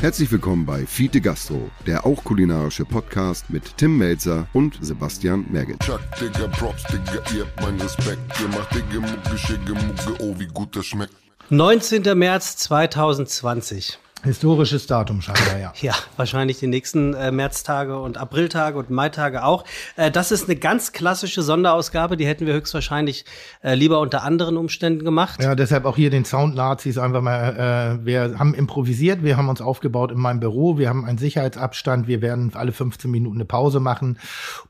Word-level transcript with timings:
Herzlich 0.00 0.30
willkommen 0.30 0.66
bei 0.66 0.84
Fiete 0.84 1.20
Gastro, 1.22 1.70
der 1.86 2.04
auch 2.04 2.22
kulinarische 2.22 2.84
Podcast 2.84 3.48
mit 3.48 3.78
Tim 3.78 3.96
Melzer 3.96 4.46
und 4.52 4.78
Sebastian 4.80 5.46
Merget. 5.50 5.80
Chuck, 5.80 6.00
Digga, 6.20 6.46
Props, 6.48 6.84
Digga, 6.84 7.22
ihr 7.34 7.44
habt 7.44 7.60
meinen 7.62 7.80
Respekt. 7.80 8.20
Ihr 8.40 8.48
macht 8.48 8.74
Digga, 8.74 9.00
Mucke, 9.00 9.38
Schicke, 9.38 9.72
Mucke, 9.72 10.22
oh, 10.22 10.38
wie 10.38 10.46
gut 10.46 10.76
das 10.76 10.86
schmeckt. 10.86 11.14
19. 11.48 12.16
März 12.16 12.58
2020. 12.58 13.98
Historisches 14.26 14.88
Datum 14.88 15.22
scheinbar, 15.22 15.58
ja. 15.60 15.72
Ja, 15.80 15.94
wahrscheinlich 16.16 16.58
die 16.58 16.66
nächsten 16.66 17.14
äh, 17.14 17.30
Märztage 17.30 17.98
und 17.98 18.18
Apriltage 18.18 18.76
und 18.76 18.90
Maitage 18.90 19.44
auch. 19.44 19.64
Äh, 19.94 20.10
das 20.10 20.32
ist 20.32 20.48
eine 20.48 20.56
ganz 20.56 20.92
klassische 20.92 21.42
Sonderausgabe, 21.42 22.16
die 22.16 22.26
hätten 22.26 22.44
wir 22.44 22.54
höchstwahrscheinlich 22.54 23.24
äh, 23.62 23.74
lieber 23.74 24.00
unter 24.00 24.24
anderen 24.24 24.56
Umständen 24.56 25.04
gemacht. 25.04 25.40
Ja, 25.40 25.54
deshalb 25.54 25.84
auch 25.84 25.94
hier 25.94 26.10
den 26.10 26.24
Sound-Nazis 26.24 26.98
einfach 26.98 27.20
mal, 27.22 28.00
äh, 28.02 28.04
wir 28.04 28.38
haben 28.38 28.52
improvisiert, 28.52 29.22
wir 29.22 29.36
haben 29.36 29.48
uns 29.48 29.60
aufgebaut 29.60 30.10
in 30.10 30.18
meinem 30.18 30.40
Büro, 30.40 30.76
wir 30.76 30.88
haben 30.88 31.04
einen 31.04 31.18
Sicherheitsabstand, 31.18 32.08
wir 32.08 32.20
werden 32.20 32.50
alle 32.54 32.72
15 32.72 33.08
Minuten 33.08 33.36
eine 33.36 33.44
Pause 33.44 33.78
machen, 33.78 34.18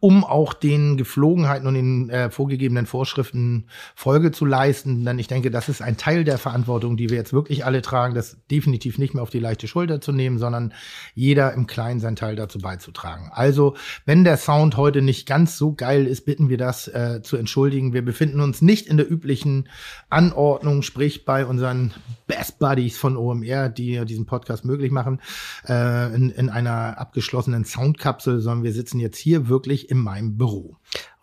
um 0.01 0.23
auch 0.23 0.53
den 0.53 0.99
Geflogenheiten 0.99 1.67
und 1.67 1.75
den 1.75 2.11
äh, 2.11 2.31
vorgegebenen 2.31 2.85
Vorschriften 2.85 3.69
Folge 3.95 4.33
zu 4.33 4.45
leisten. 4.45 5.05
Denn 5.07 5.19
ich 5.19 5.29
denke, 5.29 5.51
das 5.51 5.71
ist 5.71 5.81
ein 5.81 5.97
Teil 5.97 6.25
der 6.25 6.37
Verantwortung, 6.37 6.99
die 6.99 7.09
wir 7.09 7.17
jetzt 7.17 7.33
wirklich 7.33 7.65
alle 7.65 7.81
tragen, 7.81 8.15
das 8.15 8.37
definitiv 8.51 8.99
nicht 8.99 9.15
mehr 9.15 9.23
auf 9.23 9.31
die 9.31 9.46
leichte 9.47 9.69
Schulter 9.69 10.01
zu 10.01 10.13
nehmen, 10.13 10.39
sondern 10.39 10.75
jeder 11.15 11.53
im 11.53 11.67
Kleinen 11.67 12.01
seinen 12.01 12.17
Teil 12.17 12.37
dazu 12.37 12.59
beizutragen. 12.59 13.31
Also, 13.33 13.77
wenn 14.05 14.25
der 14.25 14.37
Sound 14.37 14.77
heute 14.77 15.03
nicht 15.03 15.27
ganz 15.27 15.57
so 15.57 15.73
geil 15.73 16.07
ist, 16.07 16.25
bitten 16.25 16.49
wir 16.49 16.59
das 16.59 16.89
äh, 16.89 17.21
zu 17.23 17.37
entschuldigen. 17.37 17.93
Wir 17.93 18.05
befinden 18.05 18.41
uns 18.41 18.63
nicht 18.63 18.87
in 18.87 18.97
der 18.97 19.11
üblichen 19.11 19.69
Anordnung, 20.11 20.83
sprich 20.83 21.25
bei 21.25 21.47
unseren 21.47 21.95
Best 22.27 22.59
Buddies 22.59 22.99
von 22.99 23.17
OMR, 23.17 23.69
die 23.69 24.05
diesen 24.05 24.27
Podcast 24.27 24.65
möglich 24.65 24.91
machen, 24.91 25.21
äh, 25.69 26.15
in, 26.15 26.31
in 26.31 26.49
einer 26.49 26.99
abgeschlossenen 26.99 27.65
Soundkapsel, 27.65 28.41
sondern 28.41 28.65
wir 28.65 28.73
sitzen 28.73 28.99
jetzt 28.99 29.19
hier 29.19 29.49
wirklich 29.49 29.91
in 29.91 29.99
meinem 29.99 30.37
Büro. 30.37 30.77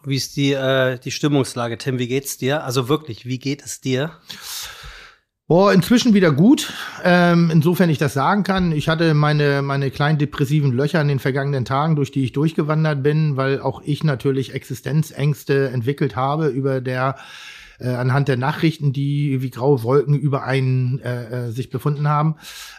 Wie 0.06 0.16
ist 0.18 0.36
die, 0.36 0.52
äh, 0.52 1.00
die 1.00 1.12
Stimmungslage, 1.12 1.78
Tim? 1.78 1.98
Wie 1.98 2.08
geht's 2.08 2.38
dir? 2.38 2.64
Also 2.64 2.90
wirklich, 2.90 3.26
wie 3.26 3.40
geht 3.40 3.64
es 3.64 3.80
dir? 3.80 4.12
Boah, 5.46 5.74
inzwischen 5.74 6.14
wieder 6.14 6.32
gut. 6.32 6.72
Ähm, 7.04 7.50
insofern 7.52 7.90
ich 7.90 7.98
das 7.98 8.14
sagen 8.14 8.44
kann. 8.44 8.72
Ich 8.72 8.88
hatte 8.88 9.14
meine, 9.14 9.62
meine 9.62 9.92
kleinen 9.92 10.18
depressiven 10.18 10.72
Löcher 10.72 11.02
in 11.02 11.10
den 11.10 11.20
vergangenen 11.20 11.66
Tagen, 11.66 11.98
durch 11.98 12.12
die 12.12 12.24
ich 12.24 12.32
durchgewandert 12.32 13.04
bin, 13.04 13.36
weil 13.36 13.60
auch 13.60 13.82
ich 13.84 14.06
natürlich 14.06 14.54
Existenzängste 14.54 15.68
entwickelt 15.68 16.16
habe 16.16 16.48
über 16.48 16.80
der 16.80 17.18
äh, 17.80 17.90
anhand 17.90 18.30
der 18.30 18.38
Nachrichten, 18.38 18.94
die 18.94 19.42
wie 19.42 19.50
graue 19.50 19.84
Wolken 19.84 20.18
über 20.18 20.44
einen 20.44 21.00
äh, 21.00 21.48
äh, 21.48 21.52
sich 21.52 21.70
befunden 21.70 22.08
haben. 22.08 22.36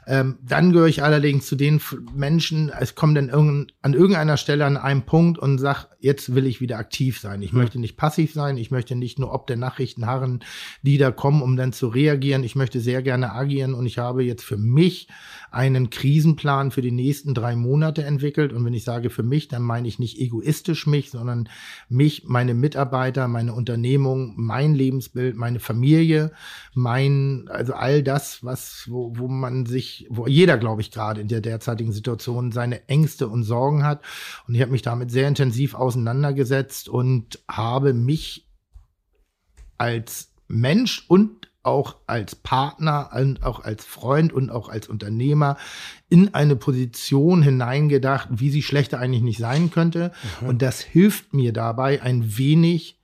Ähm, 0.06 0.38
dann 0.42 0.72
gehöre 0.72 0.88
ich 0.88 1.02
allerdings 1.02 1.46
zu 1.46 1.56
den 1.56 1.80
Menschen, 2.14 2.72
es 2.80 2.94
kommt 2.94 3.16
dann 3.16 3.28
irgend, 3.28 3.74
an 3.82 3.92
irgendeiner 3.92 4.38
Stelle 4.38 4.64
an 4.64 4.76
einem 4.76 5.02
Punkt 5.02 5.38
und 5.38 5.58
sag, 5.58 5.88
jetzt 6.04 6.34
will 6.34 6.46
ich 6.46 6.60
wieder 6.60 6.78
aktiv 6.78 7.18
sein. 7.18 7.40
Ich 7.40 7.52
mhm. 7.52 7.60
möchte 7.60 7.80
nicht 7.80 7.96
passiv 7.96 8.34
sein, 8.34 8.58
ich 8.58 8.70
möchte 8.70 8.94
nicht 8.94 9.18
nur 9.18 9.32
ob 9.32 9.46
der 9.46 9.56
Nachrichten 9.56 10.06
harren, 10.06 10.44
die 10.82 10.98
da 10.98 11.10
kommen, 11.10 11.40
um 11.40 11.56
dann 11.56 11.72
zu 11.72 11.88
reagieren. 11.88 12.44
Ich 12.44 12.56
möchte 12.56 12.80
sehr 12.80 13.02
gerne 13.02 13.32
agieren 13.32 13.72
und 13.72 13.86
ich 13.86 13.96
habe 13.96 14.22
jetzt 14.22 14.44
für 14.44 14.58
mich 14.58 15.08
einen 15.50 15.88
Krisenplan 15.88 16.72
für 16.72 16.82
die 16.82 16.90
nächsten 16.90 17.32
drei 17.32 17.56
Monate 17.56 18.04
entwickelt. 18.04 18.52
Und 18.52 18.64
wenn 18.64 18.74
ich 18.74 18.84
sage 18.84 19.08
für 19.08 19.22
mich, 19.22 19.48
dann 19.48 19.62
meine 19.62 19.88
ich 19.88 19.98
nicht 19.98 20.18
egoistisch 20.18 20.86
mich, 20.86 21.10
sondern 21.10 21.48
mich, 21.88 22.24
meine 22.26 22.54
Mitarbeiter, 22.54 23.26
meine 23.28 23.54
Unternehmung, 23.54 24.34
mein 24.36 24.74
Lebensbild, 24.74 25.36
meine 25.36 25.60
Familie, 25.60 26.32
mein, 26.74 27.46
also 27.48 27.72
all 27.72 28.02
das, 28.02 28.44
was, 28.44 28.86
wo, 28.88 29.12
wo 29.16 29.28
man 29.28 29.64
sich, 29.64 30.06
wo 30.10 30.26
jeder, 30.26 30.58
glaube 30.58 30.82
ich, 30.82 30.90
gerade 30.90 31.20
in 31.20 31.28
der 31.28 31.40
derzeitigen 31.40 31.92
Situation 31.92 32.52
seine 32.52 32.88
Ängste 32.88 33.28
und 33.28 33.44
Sorgen 33.44 33.84
hat. 33.84 34.02
Und 34.46 34.54
ich 34.54 34.60
habe 34.60 34.72
mich 34.72 34.82
damit 34.82 35.10
sehr 35.10 35.28
intensiv 35.28 35.74
auseinandergesetzt 35.94 36.88
und 36.88 37.38
habe 37.48 37.94
mich 37.94 38.46
als 39.78 40.32
Mensch 40.48 41.04
und 41.08 41.50
auch 41.62 41.96
als 42.06 42.34
Partner 42.34 43.10
und 43.14 43.42
auch 43.42 43.60
als 43.64 43.84
Freund 43.84 44.32
und 44.32 44.50
auch 44.50 44.68
als 44.68 44.88
Unternehmer 44.88 45.56
in 46.10 46.34
eine 46.34 46.56
Position 46.56 47.42
hineingedacht, 47.42 48.28
wie 48.32 48.50
sie 48.50 48.62
schlechter 48.62 48.98
eigentlich 48.98 49.22
nicht 49.22 49.38
sein 49.38 49.70
könnte. 49.70 50.12
Mhm. 50.40 50.48
Und 50.48 50.62
das 50.62 50.80
hilft 50.80 51.32
mir 51.32 51.52
dabei, 51.52 52.02
ein 52.02 52.36
wenig 52.36 53.00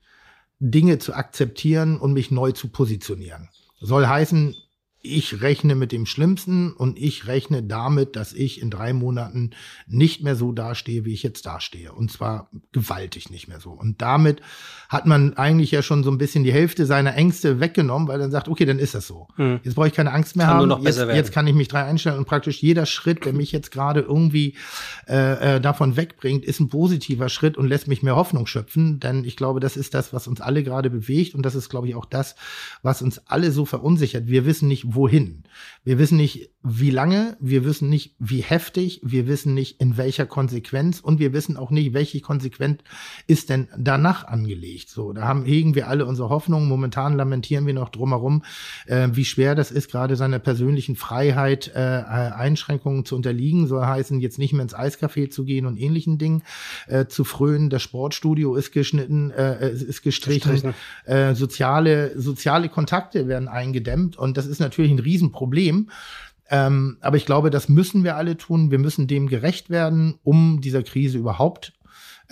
Dinge 0.58 0.98
zu 0.98 1.14
akzeptieren 1.14 1.96
und 1.96 2.12
mich 2.12 2.30
neu 2.30 2.52
zu 2.52 2.68
positionieren. 2.68 3.48
Soll 3.80 4.06
heißen, 4.06 4.54
ich 5.02 5.40
rechne 5.40 5.74
mit 5.74 5.92
dem 5.92 6.04
Schlimmsten 6.04 6.72
und 6.72 6.98
ich 6.98 7.26
rechne 7.26 7.62
damit, 7.62 8.16
dass 8.16 8.34
ich 8.34 8.60
in 8.60 8.70
drei 8.70 8.92
Monaten 8.92 9.50
nicht 9.86 10.22
mehr 10.22 10.36
so 10.36 10.52
dastehe, 10.52 11.06
wie 11.06 11.14
ich 11.14 11.22
jetzt 11.22 11.46
dastehe. 11.46 11.92
Und 11.92 12.12
zwar 12.12 12.50
gewaltig 12.72 13.30
nicht 13.30 13.48
mehr 13.48 13.60
so. 13.60 13.70
Und 13.70 14.02
damit 14.02 14.42
hat 14.90 15.06
man 15.06 15.34
eigentlich 15.34 15.70
ja 15.70 15.82
schon 15.82 16.04
so 16.04 16.10
ein 16.10 16.18
bisschen 16.18 16.44
die 16.44 16.52
Hälfte 16.52 16.84
seiner 16.84 17.14
Ängste 17.14 17.60
weggenommen, 17.60 18.08
weil 18.08 18.18
dann 18.18 18.30
sagt, 18.30 18.48
okay, 18.48 18.66
dann 18.66 18.78
ist 18.78 18.94
das 18.94 19.06
so. 19.06 19.28
Hm. 19.36 19.60
Jetzt 19.62 19.74
brauche 19.74 19.86
ich 19.86 19.94
keine 19.94 20.12
Angst 20.12 20.36
mehr 20.36 20.46
kann 20.46 20.70
haben. 20.70 20.82
Jetzt, 20.82 20.98
jetzt, 20.98 21.32
kann 21.32 21.46
ich 21.46 21.54
mich 21.54 21.68
drei 21.68 21.84
einstellen 21.84 22.18
und 22.18 22.26
praktisch 22.26 22.60
jeder 22.60 22.84
Schritt, 22.84 23.24
der 23.24 23.32
mich 23.32 23.52
jetzt 23.52 23.70
gerade 23.70 24.00
irgendwie 24.00 24.56
äh, 25.08 25.56
äh, 25.56 25.60
davon 25.60 25.96
wegbringt, 25.96 26.44
ist 26.44 26.60
ein 26.60 26.68
positiver 26.68 27.30
Schritt 27.30 27.56
und 27.56 27.68
lässt 27.68 27.88
mich 27.88 28.02
mehr 28.02 28.16
Hoffnung 28.16 28.46
schöpfen. 28.46 29.00
Denn 29.00 29.24
ich 29.24 29.36
glaube, 29.36 29.60
das 29.60 29.78
ist 29.78 29.94
das, 29.94 30.12
was 30.12 30.28
uns 30.28 30.42
alle 30.42 30.62
gerade 30.62 30.90
bewegt 30.90 31.34
und 31.34 31.46
das 31.46 31.54
ist, 31.54 31.70
glaube 31.70 31.88
ich, 31.88 31.94
auch 31.94 32.04
das, 32.04 32.34
was 32.82 33.00
uns 33.00 33.26
alle 33.28 33.50
so 33.50 33.64
verunsichert. 33.64 34.26
Wir 34.26 34.44
wissen 34.44 34.68
nicht, 34.68 34.89
wohin. 34.94 35.42
Wir 35.82 35.98
wissen 35.98 36.18
nicht, 36.18 36.50
wie 36.62 36.90
lange, 36.90 37.38
wir 37.40 37.64
wissen 37.64 37.88
nicht, 37.88 38.14
wie 38.18 38.42
heftig, 38.42 39.00
wir 39.02 39.26
wissen 39.26 39.54
nicht, 39.54 39.80
in 39.80 39.96
welcher 39.96 40.26
Konsequenz 40.26 41.00
und 41.00 41.18
wir 41.18 41.32
wissen 41.32 41.56
auch 41.56 41.70
nicht, 41.70 41.94
welche 41.94 42.20
Konsequenz 42.20 42.82
ist 43.26 43.48
denn 43.48 43.68
danach 43.78 44.26
angelegt. 44.26 44.90
So, 44.90 45.14
da 45.14 45.22
haben 45.22 45.46
hegen 45.46 45.74
wir 45.74 45.88
alle 45.88 46.04
unsere 46.04 46.28
Hoffnungen. 46.28 46.68
Momentan 46.68 47.16
lamentieren 47.16 47.66
wir 47.66 47.72
noch 47.72 47.88
drumherum, 47.88 48.42
äh, 48.86 49.08
wie 49.12 49.24
schwer 49.24 49.54
das 49.54 49.70
ist, 49.70 49.90
gerade 49.90 50.16
seiner 50.16 50.38
persönlichen 50.38 50.96
Freiheit 50.96 51.72
äh, 51.74 51.78
Einschränkungen 51.78 53.06
zu 53.06 53.16
unterliegen. 53.16 53.66
Soll 53.66 53.86
heißen, 53.86 54.20
jetzt 54.20 54.38
nicht 54.38 54.52
mehr 54.52 54.62
ins 54.62 54.76
Eiscafé 54.76 55.30
zu 55.30 55.46
gehen 55.46 55.64
und 55.64 55.78
ähnlichen 55.78 56.18
Dingen 56.18 56.42
äh, 56.88 57.06
zu 57.06 57.24
frönen. 57.24 57.70
Das 57.70 57.80
Sportstudio 57.80 58.54
ist 58.54 58.72
geschnitten, 58.72 59.30
äh, 59.30 59.72
ist 59.72 60.02
gestrichen. 60.02 60.74
Äh, 61.06 61.34
soziale, 61.34 62.20
soziale 62.20 62.68
Kontakte 62.68 63.28
werden 63.28 63.48
eingedämmt 63.48 64.18
und 64.18 64.36
das 64.36 64.44
ist 64.44 64.60
natürlich 64.60 64.90
ein 64.90 64.98
Riesenproblem. 64.98 65.69
Ähm, 66.50 66.98
aber 67.00 67.16
ich 67.16 67.26
glaube, 67.26 67.50
das 67.50 67.68
müssen 67.68 68.02
wir 68.02 68.16
alle 68.16 68.36
tun. 68.36 68.70
Wir 68.70 68.78
müssen 68.78 69.06
dem 69.06 69.28
gerecht 69.28 69.70
werden, 69.70 70.18
um 70.24 70.60
dieser 70.60 70.82
Krise 70.82 71.18
überhaupt 71.18 71.72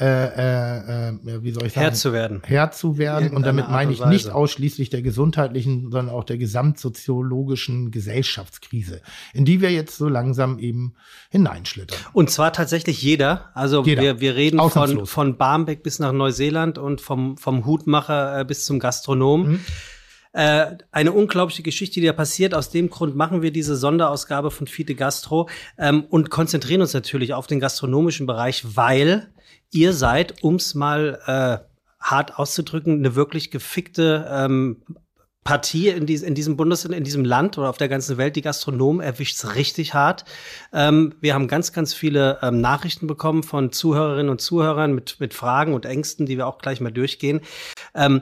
äh, 0.00 0.04
äh, 0.04 1.08
äh 1.08 1.42
wie 1.42 1.50
soll 1.50 1.66
ich 1.66 1.72
sagen, 1.72 1.86
Herr 1.86 1.92
zu 1.92 2.12
werden. 2.12 2.42
Herr 2.44 2.70
zu 2.70 2.98
werden. 2.98 3.30
Und 3.30 3.44
damit 3.44 3.68
meine 3.68 3.92
ich 3.92 4.04
nicht 4.04 4.30
ausschließlich 4.30 4.90
der 4.90 5.02
gesundheitlichen, 5.02 5.90
sondern 5.90 6.08
auch 6.08 6.24
der 6.24 6.38
gesamtsoziologischen 6.38 7.90
Gesellschaftskrise, 7.90 9.02
in 9.34 9.44
die 9.44 9.60
wir 9.60 9.72
jetzt 9.72 9.96
so 9.96 10.08
langsam 10.08 10.58
eben 10.58 10.94
hineinschlittern. 11.30 11.98
Und 12.12 12.30
zwar 12.30 12.52
tatsächlich 12.52 13.02
jeder. 13.02 13.50
Also 13.54 13.82
jeder. 13.82 14.02
Wir, 14.02 14.20
wir 14.20 14.36
reden 14.36 14.60
von, 14.70 15.06
von 15.06 15.36
Barmbek 15.36 15.82
bis 15.82 15.98
nach 15.98 16.12
Neuseeland 16.12 16.78
und 16.78 17.00
vom, 17.00 17.36
vom 17.36 17.66
Hutmacher 17.66 18.40
äh, 18.40 18.44
bis 18.44 18.64
zum 18.64 18.78
Gastronom. 18.78 19.48
Mhm. 19.48 19.60
Äh, 20.32 20.76
eine 20.92 21.12
unglaubliche 21.12 21.62
Geschichte, 21.62 22.00
die 22.00 22.06
da 22.06 22.12
passiert. 22.12 22.54
Aus 22.54 22.70
dem 22.70 22.90
Grund 22.90 23.16
machen 23.16 23.42
wir 23.42 23.50
diese 23.50 23.76
Sonderausgabe 23.76 24.50
von 24.50 24.66
Fide 24.66 24.94
Gastro 24.94 25.48
ähm, 25.78 26.04
und 26.10 26.30
konzentrieren 26.30 26.80
uns 26.80 26.94
natürlich 26.94 27.34
auf 27.34 27.46
den 27.46 27.60
gastronomischen 27.60 28.26
Bereich, 28.26 28.76
weil 28.76 29.28
ihr 29.70 29.92
seid, 29.92 30.42
ums 30.42 30.74
mal 30.74 31.20
äh, 31.26 31.68
hart 32.00 32.38
auszudrücken, 32.38 32.98
eine 32.98 33.14
wirklich 33.14 33.50
gefickte 33.50 34.28
ähm, 34.30 34.82
Partie 35.48 35.88
in, 35.88 36.04
dies, 36.04 36.20
in 36.20 36.34
diesem 36.34 36.58
Bundesland, 36.58 36.94
in 36.94 37.04
diesem 37.04 37.24
Land 37.24 37.56
oder 37.56 37.70
auf 37.70 37.78
der 37.78 37.88
ganzen 37.88 38.18
Welt, 38.18 38.36
die 38.36 38.42
Gastronomen 38.42 39.00
erwischt's 39.00 39.54
richtig 39.54 39.94
hart. 39.94 40.26
Ähm, 40.74 41.14
wir 41.22 41.32
haben 41.32 41.48
ganz, 41.48 41.72
ganz 41.72 41.94
viele 41.94 42.38
ähm, 42.42 42.60
Nachrichten 42.60 43.06
bekommen 43.06 43.42
von 43.42 43.72
Zuhörerinnen 43.72 44.28
und 44.28 44.42
Zuhörern 44.42 44.92
mit, 44.92 45.16
mit 45.20 45.32
Fragen 45.32 45.72
und 45.72 45.86
Ängsten, 45.86 46.26
die 46.26 46.36
wir 46.36 46.46
auch 46.46 46.58
gleich 46.58 46.82
mal 46.82 46.92
durchgehen. 46.92 47.40
Ähm, 47.94 48.20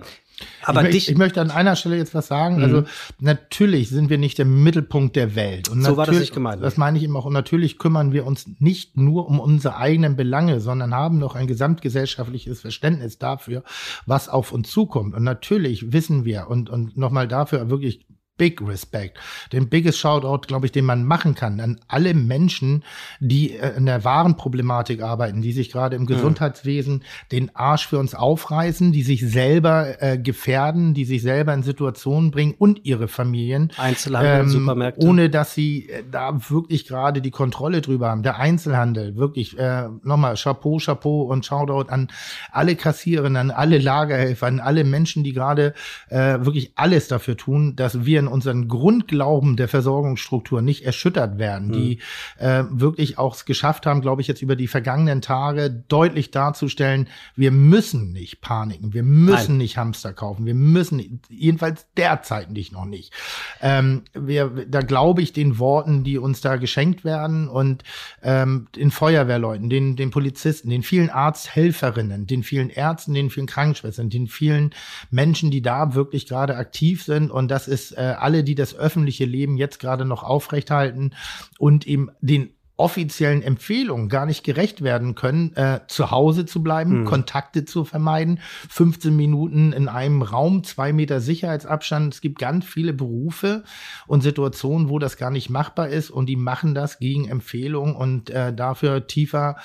aber 0.63 0.85
ich, 0.85 0.91
dich, 0.91 1.09
ich 1.11 1.17
möchte 1.17 1.41
an 1.41 1.51
einer 1.51 1.77
Stelle 1.77 1.97
jetzt 1.97 2.15
was 2.15 2.27
sagen. 2.27 2.63
Also, 2.63 2.81
mhm. 2.81 2.85
Also 2.85 2.91
natürlich 3.21 3.89
sind 3.89 4.11
wir 4.11 4.19
nicht 4.19 4.39
der 4.39 4.45
Mittelpunkt 4.45 5.17
der 5.17 5.35
Welt. 5.35 5.69
Und 5.69 5.83
so 5.83 5.97
war 5.97 6.07
das 6.07 6.19
nicht 6.19 6.35
gemeint. 6.35 6.63
Das 6.63 6.77
meine 6.77 6.99
ich 6.99 7.05
immer 7.05 7.21
auch. 7.21 7.25
Und 7.25 7.33
natürlich 7.33 7.79
kümmern 7.79 8.13
wir 8.13 8.27
uns 8.27 8.47
nicht 8.59 8.97
nur 8.97 9.29
um 9.29 9.41
unsere 9.41 9.77
eigenen 9.77 10.17
Belange, 10.17 10.61
sondern 10.61 10.95
haben 10.95 11.19
noch 11.19 11.35
ein 11.35 11.47
gesamtgesellschaftliches 11.47 12.61
Verständnis 12.61 13.19
dafür, 13.19 13.63
was 14.05 14.29
auf 14.29 14.53
uns 14.53 14.71
zukommt. 14.71 15.15
Und 15.15 15.25
natürlich 15.25 15.93
wissen 15.93 16.25
wir 16.25 16.49
und, 16.49 16.69
und 16.69 16.97
nochmal 16.97 17.29
dafür 17.29 17.71
wirklich 17.71 18.07
big 18.37 18.61
respect. 18.67 19.19
Den 19.53 19.69
biggest 19.69 19.99
Shoutout, 19.99 20.47
glaube 20.47 20.67
ich, 20.67 20.73
den 20.73 20.85
man 20.85 21.05
machen 21.05 21.35
kann 21.35 21.61
an 21.61 21.81
alle 21.89 22.15
Menschen, 22.15 22.85
die 23.21 23.57
äh, 23.57 23.77
in 23.77 23.87
der 23.87 24.05
wahren 24.05 24.37
Problematik 24.37 25.03
arbeiten, 25.03 25.43
die 25.43 25.53
sich 25.53 25.71
gerade 25.71 25.95
im. 25.97 26.07
Gesundheitswesen 26.07 27.03
den 27.33 27.55
Arsch 27.55 27.87
für 27.87 27.99
uns 27.99 28.15
aufreißen, 28.15 28.93
die 28.93 29.03
sich 29.03 29.29
selber 29.29 30.03
äh, 30.03 30.19
gefährden, 30.19 30.95
die 30.95 31.05
sich 31.05 31.23
selber 31.23 31.53
in 31.53 31.63
Situationen 31.63 32.31
bringen 32.31 32.55
und 32.57 32.85
ihre 32.85 33.09
Familien. 33.09 33.73
Einzelhandel, 33.77 34.41
ähm, 34.41 34.49
Supermärkte. 34.49 35.07
Ohne 35.07 35.31
dass 35.31 35.55
sie 35.55 35.89
äh, 35.89 36.05
da 36.11 36.39
wirklich 36.49 36.87
gerade 36.87 37.21
die 37.21 37.31
Kontrolle 37.31 37.81
drüber 37.81 38.09
haben. 38.09 38.23
Der 38.23 38.39
Einzelhandel, 38.39 39.17
wirklich, 39.17 39.59
äh, 39.59 39.89
nochmal 40.03 40.37
Chapeau, 40.37 40.79
Chapeau 40.79 41.23
und 41.23 41.45
Shoutout 41.45 41.91
an 41.91 42.09
alle 42.53 42.77
Kassiererinnen, 42.77 43.37
an 43.37 43.51
alle 43.51 43.79
Lagerhelfer, 43.79 44.47
an 44.47 44.61
alle 44.61 44.85
Menschen, 44.85 45.25
die 45.25 45.33
gerade 45.33 45.75
äh, 46.09 46.39
wirklich 46.41 46.73
alles 46.77 47.09
dafür 47.09 47.37
tun, 47.37 47.77
dass 47.77 48.05
wir 48.05 48.23
in 48.27 48.33
unseren 48.33 48.69
Grundglauben 48.69 49.57
der 49.57 49.69
Versorgungsstruktur 49.69 50.61
nicht 50.61 50.85
erschüttert 50.85 51.39
werden, 51.39 51.69
mhm. 51.69 51.73
die 51.73 51.99
äh, 52.39 52.65
wirklich 52.71 53.19
auch 53.19 53.35
es 53.35 53.45
geschafft 53.45 53.87
haben, 53.87 54.01
glaube 54.01 54.21
ich, 54.21 54.29
jetzt 54.29 54.43
über 54.43 54.57
die 54.57 54.67
vergangenen 54.67 55.23
Tage 55.23 55.71
deutlich 55.89 56.31
darzustellen, 56.31 57.09
wir 57.37 57.53
müssen 57.53 58.13
nicht 58.13 58.41
paniken, 58.41 58.93
wir 58.93 59.03
müssen 59.03 59.53
Nein. 59.53 59.59
nicht 59.59 59.79
Hamster 59.79 60.13
kaufen, 60.13 60.45
wir 60.47 60.55
müssen 60.55 61.21
jedenfalls 61.29 61.87
derzeit 61.97 62.51
nicht 62.51 62.73
noch 62.73 62.85
nicht. 62.85 63.13
Ähm, 63.61 64.03
wir, 64.13 64.67
da 64.69 64.81
glaube 64.81 65.23
ich 65.23 65.33
den 65.33 65.59
Worten, 65.59 66.03
die 66.05 66.19
uns 66.19 66.41
da 66.41 66.57
geschenkt 66.57 67.05
werden 67.05 67.49
und 67.49 67.85
ähm, 68.23 68.67
den 68.75 68.91
Feuerwehrleuten, 68.91 69.71
den, 69.71 69.97
den 69.97 70.11
Polizisten, 70.11 70.71
den 70.71 70.83
vielen 70.83 71.11
Arzthelferinnen, 71.11 72.27
den 72.27 72.43
vielen 72.43 72.71
Ärzten, 72.71 73.15
den 73.15 73.31
vielen 73.31 73.47
Krankenschwestern, 73.47 74.11
den 74.11 74.27
vielen 74.27 74.75
Menschen, 75.11 75.51
die 75.51 75.63
da 75.63 75.95
wirklich 75.95 76.27
gerade 76.27 76.57
aktiv 76.57 77.05
sind 77.05 77.31
und 77.31 77.49
das 77.49 77.69
ist 77.69 77.93
äh, 77.93 78.16
alle, 78.17 78.45
die 78.45 78.55
das 78.55 78.75
öffentliche 78.75 79.25
Leben 79.25 79.57
jetzt 79.57 79.79
gerade 79.79 80.05
noch 80.05 80.23
aufrechthalten 80.23 81.15
und 81.59 81.87
eben 81.87 82.11
den 82.21 82.56
offiziellen 82.79 83.43
Empfehlungen 83.43 84.09
gar 84.09 84.27
nicht 84.27 84.45
gerecht 84.45 84.83
werden 84.83 85.15
können, 85.15 85.55
äh, 85.57 85.81
zu 85.89 86.11
Hause 86.11 86.45
zu 86.45 86.63
bleiben, 86.63 87.01
mhm. 87.01 87.05
Kontakte 87.07 87.65
zu 87.65 87.85
vermeiden, 87.85 88.41
15 88.69 89.17
Minuten 89.17 89.73
in 89.73 89.89
einem 89.89 90.21
Raum, 90.21 90.63
zwei 90.63 90.93
Meter 90.93 91.21
Sicherheitsabstand. 91.21 92.15
Es 92.15 92.21
gibt 92.21 92.39
ganz 92.39 92.67
viele 92.67 92.93
Berufe 92.93 93.65
und 94.07 94.23
Situationen, 94.23 94.91
wo 94.91 94.99
das 94.99 95.17
gar 95.17 95.31
nicht 95.31 95.49
machbar 95.49 95.89
ist 95.89 96.11
und 96.11 96.27
die 96.27 96.37
machen 96.37 96.75
das 96.75 96.99
gegen 96.99 97.29
Empfehlungen 97.29 97.97
und 97.97 98.29
äh, 98.29 98.53
dafür 98.53 99.07
tiefer 99.07 99.57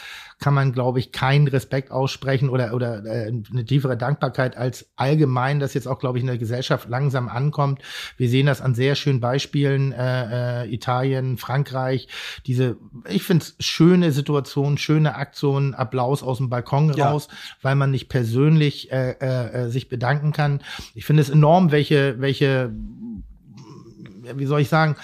kann 0.42 0.54
man, 0.56 0.74
glaube 0.74 1.00
ich, 1.00 1.12
keinen 1.12 1.48
Respekt 1.48 1.92
aussprechen 1.92 2.50
oder, 2.50 2.74
oder 2.74 3.06
äh, 3.06 3.28
eine 3.28 3.64
tiefere 3.64 3.96
Dankbarkeit 3.96 4.58
als 4.58 4.90
allgemein, 4.96 5.60
das 5.60 5.76
jetzt 5.76 5.88
auch, 5.88 6.00
glaube 6.00 6.18
ich, 6.18 6.24
in 6.24 6.28
der 6.28 6.40
Gesellschaft 6.40 6.90
langsam 6.90 7.30
ankommt. 7.30 7.80
Wir 8.18 8.28
sehen 8.28 8.48
das 8.48 8.60
an 8.60 8.74
sehr 8.74 8.96
schönen 8.96 9.20
Beispielen, 9.20 9.92
äh, 9.92 10.64
äh, 10.64 10.74
Italien, 10.74 11.38
Frankreich, 11.38 12.08
diese 12.48 12.78
ich 13.08 13.24
finde 13.24 13.46
es 13.46 13.56
schöne 13.66 14.12
Situation, 14.12 14.78
schöne 14.78 15.16
Aktion, 15.16 15.74
Applaus 15.74 16.24
aus 16.24 16.38
dem 16.38 16.50
Balkon 16.50 16.94
ja. 16.94 17.10
raus, 17.10 17.28
weil 17.62 17.76
man 17.76 17.92
nicht 17.92 18.10
persönlich 18.10 18.92
äh, 18.92 19.12
äh, 19.12 19.70
sich 19.70 19.90
bedanken 19.90 20.32
kann. 20.32 20.62
Ich 20.96 21.06
finde 21.06 21.22
es 21.22 21.30
enorm, 21.30 21.72
welche, 21.72 22.20
welche, 22.20 22.72
wie 24.36 24.46
soll 24.46 24.62
ich 24.62 24.70
sagen, 24.70 24.96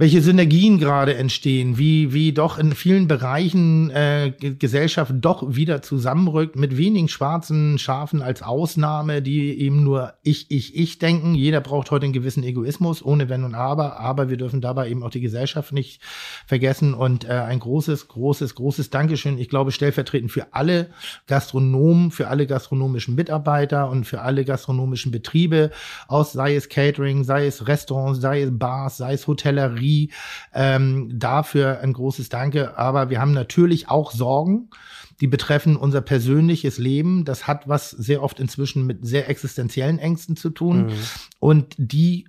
welche 0.00 0.22
Synergien 0.22 0.78
gerade 0.78 1.14
entstehen, 1.16 1.76
wie, 1.76 2.14
wie 2.14 2.32
doch 2.32 2.56
in 2.56 2.72
vielen 2.72 3.06
Bereichen 3.06 3.90
äh, 3.90 4.32
Gesellschaft 4.40 5.12
doch 5.20 5.54
wieder 5.54 5.82
zusammenrückt, 5.82 6.56
mit 6.56 6.78
wenigen 6.78 7.06
schwarzen 7.06 7.78
Schafen 7.78 8.22
als 8.22 8.40
Ausnahme, 8.40 9.20
die 9.20 9.60
eben 9.60 9.84
nur 9.84 10.14
ich, 10.22 10.50
ich, 10.50 10.74
ich 10.74 10.98
denken. 10.98 11.34
Jeder 11.34 11.60
braucht 11.60 11.90
heute 11.90 12.04
einen 12.04 12.14
gewissen 12.14 12.42
Egoismus, 12.44 13.04
ohne 13.04 13.28
Wenn 13.28 13.44
und 13.44 13.54
Aber, 13.54 14.00
aber 14.00 14.30
wir 14.30 14.38
dürfen 14.38 14.62
dabei 14.62 14.88
eben 14.88 15.02
auch 15.02 15.10
die 15.10 15.20
Gesellschaft 15.20 15.74
nicht 15.74 16.00
vergessen. 16.46 16.94
Und 16.94 17.26
äh, 17.26 17.32
ein 17.32 17.60
großes, 17.60 18.08
großes, 18.08 18.54
großes 18.54 18.88
Dankeschön. 18.88 19.36
Ich 19.36 19.50
glaube, 19.50 19.70
stellvertretend 19.70 20.32
für 20.32 20.54
alle 20.54 20.88
Gastronomen, 21.26 22.10
für 22.10 22.28
alle 22.28 22.46
gastronomischen 22.46 23.16
Mitarbeiter 23.16 23.90
und 23.90 24.06
für 24.06 24.22
alle 24.22 24.46
gastronomischen 24.46 25.12
Betriebe 25.12 25.70
aus, 26.08 26.32
sei 26.32 26.54
es 26.54 26.70
Catering, 26.70 27.22
sei 27.22 27.44
es 27.44 27.68
Restaurants, 27.68 28.18
sei 28.18 28.40
es 28.40 28.50
Bars, 28.58 28.96
sei 28.96 29.12
es 29.12 29.26
Hotellerie, 29.26 29.89
Energie. 29.90 30.10
Ähm, 30.54 31.10
dafür 31.18 31.80
ein 31.80 31.92
großes 31.92 32.28
Danke. 32.28 32.78
Aber 32.78 33.10
wir 33.10 33.20
haben 33.20 33.32
natürlich 33.32 33.88
auch 33.88 34.12
Sorgen 34.12 34.68
die 35.20 35.26
betreffen 35.26 35.76
unser 35.76 36.00
persönliches 36.00 36.78
Leben. 36.78 37.26
Das 37.26 37.46
hat 37.46 37.68
was 37.68 37.90
sehr 37.90 38.22
oft 38.22 38.40
inzwischen 38.40 38.86
mit 38.86 39.06
sehr 39.06 39.28
existenziellen 39.28 39.98
Ängsten 39.98 40.34
zu 40.34 40.48
tun. 40.48 40.86
Mhm. 40.86 40.92
Und 41.38 41.74
die 41.76 42.24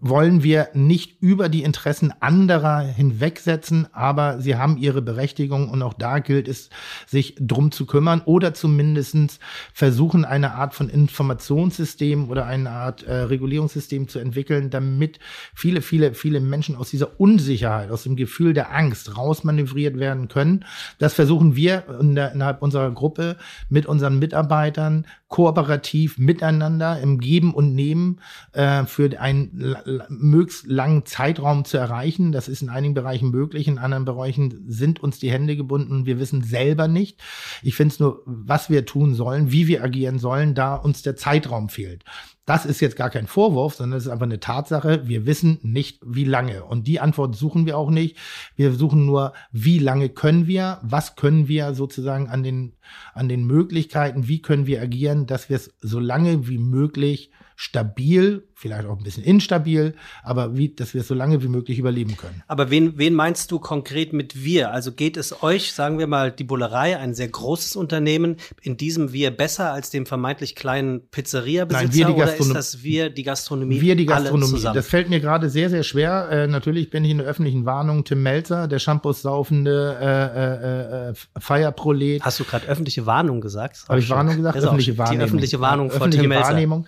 wollen 0.00 0.42
wir 0.42 0.68
nicht 0.72 1.20
über 1.20 1.48
die 1.48 1.62
Interessen 1.62 2.12
anderer 2.20 2.80
hinwegsetzen, 2.80 3.86
aber 3.92 4.40
sie 4.40 4.56
haben 4.56 4.78
ihre 4.78 5.02
Berechtigung 5.02 5.68
und 5.68 5.82
auch 5.82 5.94
da 5.94 6.18
gilt 6.18 6.48
es, 6.48 6.70
sich 7.06 7.34
drum 7.38 7.70
zu 7.70 7.86
kümmern 7.86 8.22
oder 8.24 8.54
zumindestens 8.54 9.40
versuchen, 9.72 10.24
eine 10.24 10.54
Art 10.54 10.74
von 10.74 10.88
Informationssystem 10.88 12.30
oder 12.30 12.46
eine 12.46 12.70
Art 12.70 13.02
äh, 13.02 13.14
Regulierungssystem 13.14 14.08
zu 14.08 14.18
entwickeln, 14.18 14.70
damit 14.70 15.18
viele, 15.54 15.82
viele, 15.82 16.14
viele 16.14 16.40
Menschen 16.40 16.76
aus 16.76 16.90
dieser 16.90 17.20
Unsicherheit, 17.20 17.90
aus 17.90 18.04
dem 18.04 18.16
Gefühl 18.16 18.54
der 18.54 18.74
Angst 18.74 19.16
rausmanövriert 19.16 19.98
werden 19.98 20.28
können. 20.28 20.64
Das 20.98 21.14
versuchen 21.14 21.56
wir 21.56 21.84
in 22.00 22.14
der, 22.14 22.32
innerhalb 22.32 22.62
unserer 22.62 22.90
Gruppe 22.90 23.36
mit 23.68 23.86
unseren 23.86 24.18
Mitarbeitern 24.18 25.06
kooperativ 25.30 26.18
miteinander 26.18 27.00
im 27.00 27.20
Geben 27.20 27.54
und 27.54 27.72
Nehmen 27.72 28.20
äh, 28.52 28.84
für 28.84 29.18
einen 29.20 29.76
möglichst 30.08 30.66
langen 30.66 31.06
Zeitraum 31.06 31.64
zu 31.64 31.78
erreichen. 31.78 32.32
Das 32.32 32.48
ist 32.48 32.62
in 32.62 32.68
einigen 32.68 32.94
Bereichen 32.94 33.30
möglich, 33.30 33.68
in 33.68 33.78
anderen 33.78 34.04
Bereichen 34.04 34.64
sind 34.66 35.00
uns 35.00 35.20
die 35.20 35.30
Hände 35.30 35.54
gebunden. 35.56 36.04
Wir 36.04 36.18
wissen 36.18 36.42
selber 36.42 36.88
nicht. 36.88 37.22
Ich 37.62 37.76
finde 37.76 37.92
es 37.92 38.00
nur, 38.00 38.22
was 38.26 38.70
wir 38.70 38.84
tun 38.84 39.14
sollen, 39.14 39.52
wie 39.52 39.68
wir 39.68 39.84
agieren 39.84 40.18
sollen, 40.18 40.56
da 40.56 40.74
uns 40.74 41.02
der 41.02 41.14
Zeitraum 41.14 41.68
fehlt. 41.68 42.04
Das 42.50 42.66
ist 42.66 42.80
jetzt 42.80 42.96
gar 42.96 43.10
kein 43.10 43.28
Vorwurf, 43.28 43.76
sondern 43.76 43.96
es 43.96 44.06
ist 44.06 44.10
einfach 44.10 44.26
eine 44.26 44.40
Tatsache. 44.40 45.06
Wir 45.06 45.24
wissen 45.24 45.60
nicht, 45.62 46.00
wie 46.04 46.24
lange. 46.24 46.64
Und 46.64 46.88
die 46.88 46.98
Antwort 46.98 47.36
suchen 47.36 47.64
wir 47.64 47.78
auch 47.78 47.90
nicht. 47.90 48.16
Wir 48.56 48.72
suchen 48.72 49.06
nur, 49.06 49.34
wie 49.52 49.78
lange 49.78 50.08
können 50.08 50.48
wir, 50.48 50.80
was 50.82 51.14
können 51.14 51.46
wir 51.46 51.74
sozusagen 51.74 52.28
an 52.28 52.42
den, 52.42 52.72
an 53.14 53.28
den 53.28 53.44
Möglichkeiten, 53.44 54.26
wie 54.26 54.42
können 54.42 54.66
wir 54.66 54.82
agieren, 54.82 55.28
dass 55.28 55.48
wir 55.48 55.54
es 55.54 55.72
so 55.80 56.00
lange 56.00 56.48
wie 56.48 56.58
möglich 56.58 57.30
stabil, 57.60 58.48
vielleicht 58.54 58.86
auch 58.86 58.96
ein 58.96 59.04
bisschen 59.04 59.22
instabil, 59.22 59.94
aber 60.22 60.56
wie, 60.56 60.74
dass 60.74 60.94
wir 60.94 61.02
es 61.02 61.08
so 61.08 61.14
lange 61.14 61.42
wie 61.42 61.48
möglich 61.48 61.78
überleben 61.78 62.16
können. 62.16 62.42
Aber 62.48 62.70
wen, 62.70 62.96
wen 62.96 63.12
meinst 63.12 63.50
du 63.50 63.58
konkret 63.58 64.14
mit 64.14 64.42
wir? 64.42 64.72
Also 64.72 64.92
geht 64.92 65.18
es 65.18 65.42
euch, 65.42 65.74
sagen 65.74 65.98
wir 65.98 66.06
mal, 66.06 66.32
die 66.32 66.44
Bullerei, 66.44 66.96
ein 66.96 67.12
sehr 67.12 67.28
großes 67.28 67.76
Unternehmen, 67.76 68.36
in 68.62 68.78
diesem 68.78 69.12
wir 69.12 69.30
besser 69.30 69.74
als 69.74 69.90
dem 69.90 70.06
vermeintlich 70.06 70.56
kleinen 70.56 71.06
Pizzeria-Besitzer? 71.10 71.84
Nein, 71.84 71.94
wir 71.94 72.06
die 72.06 72.12
oder 72.14 72.34
ist 72.34 72.54
das 72.54 72.82
wir 72.82 73.10
die 73.10 73.24
Gastronomie? 73.24 73.78
Wir 73.82 73.94
die 73.94 74.06
Gastronomie. 74.06 74.62
Das 74.62 74.88
fällt 74.88 75.10
mir 75.10 75.20
gerade 75.20 75.50
sehr, 75.50 75.68
sehr 75.68 75.82
schwer. 75.82 76.30
Äh, 76.30 76.46
natürlich 76.46 76.88
bin 76.88 77.04
ich 77.04 77.10
in 77.10 77.18
der 77.18 77.26
öffentlichen 77.26 77.66
Warnung 77.66 78.04
Tim 78.04 78.22
Melzer, 78.22 78.68
der 78.68 78.78
Shampoos 78.78 79.20
saufende 79.20 79.98
äh, 80.00 81.08
äh, 81.08 81.10
äh, 81.10 81.14
Feierprolet. 81.38 82.22
Hast 82.22 82.40
du 82.40 82.44
gerade 82.44 82.66
öffentliche 82.68 83.04
Warnung 83.04 83.42
gesagt? 83.42 83.84
Habe 83.86 83.98
ich 83.98 84.08
Warnung 84.08 84.36
gesagt? 84.36 84.56
Öffentliche 84.56 84.96
Wahrnehmung. 84.96 85.18
Die 85.18 85.24
öffentliche 85.24 85.60
Warnung 85.60 85.90
von 85.90 86.10
Tim 86.10 86.26
Melzer. 86.26 86.48
Wahrnehmung. 86.48 86.86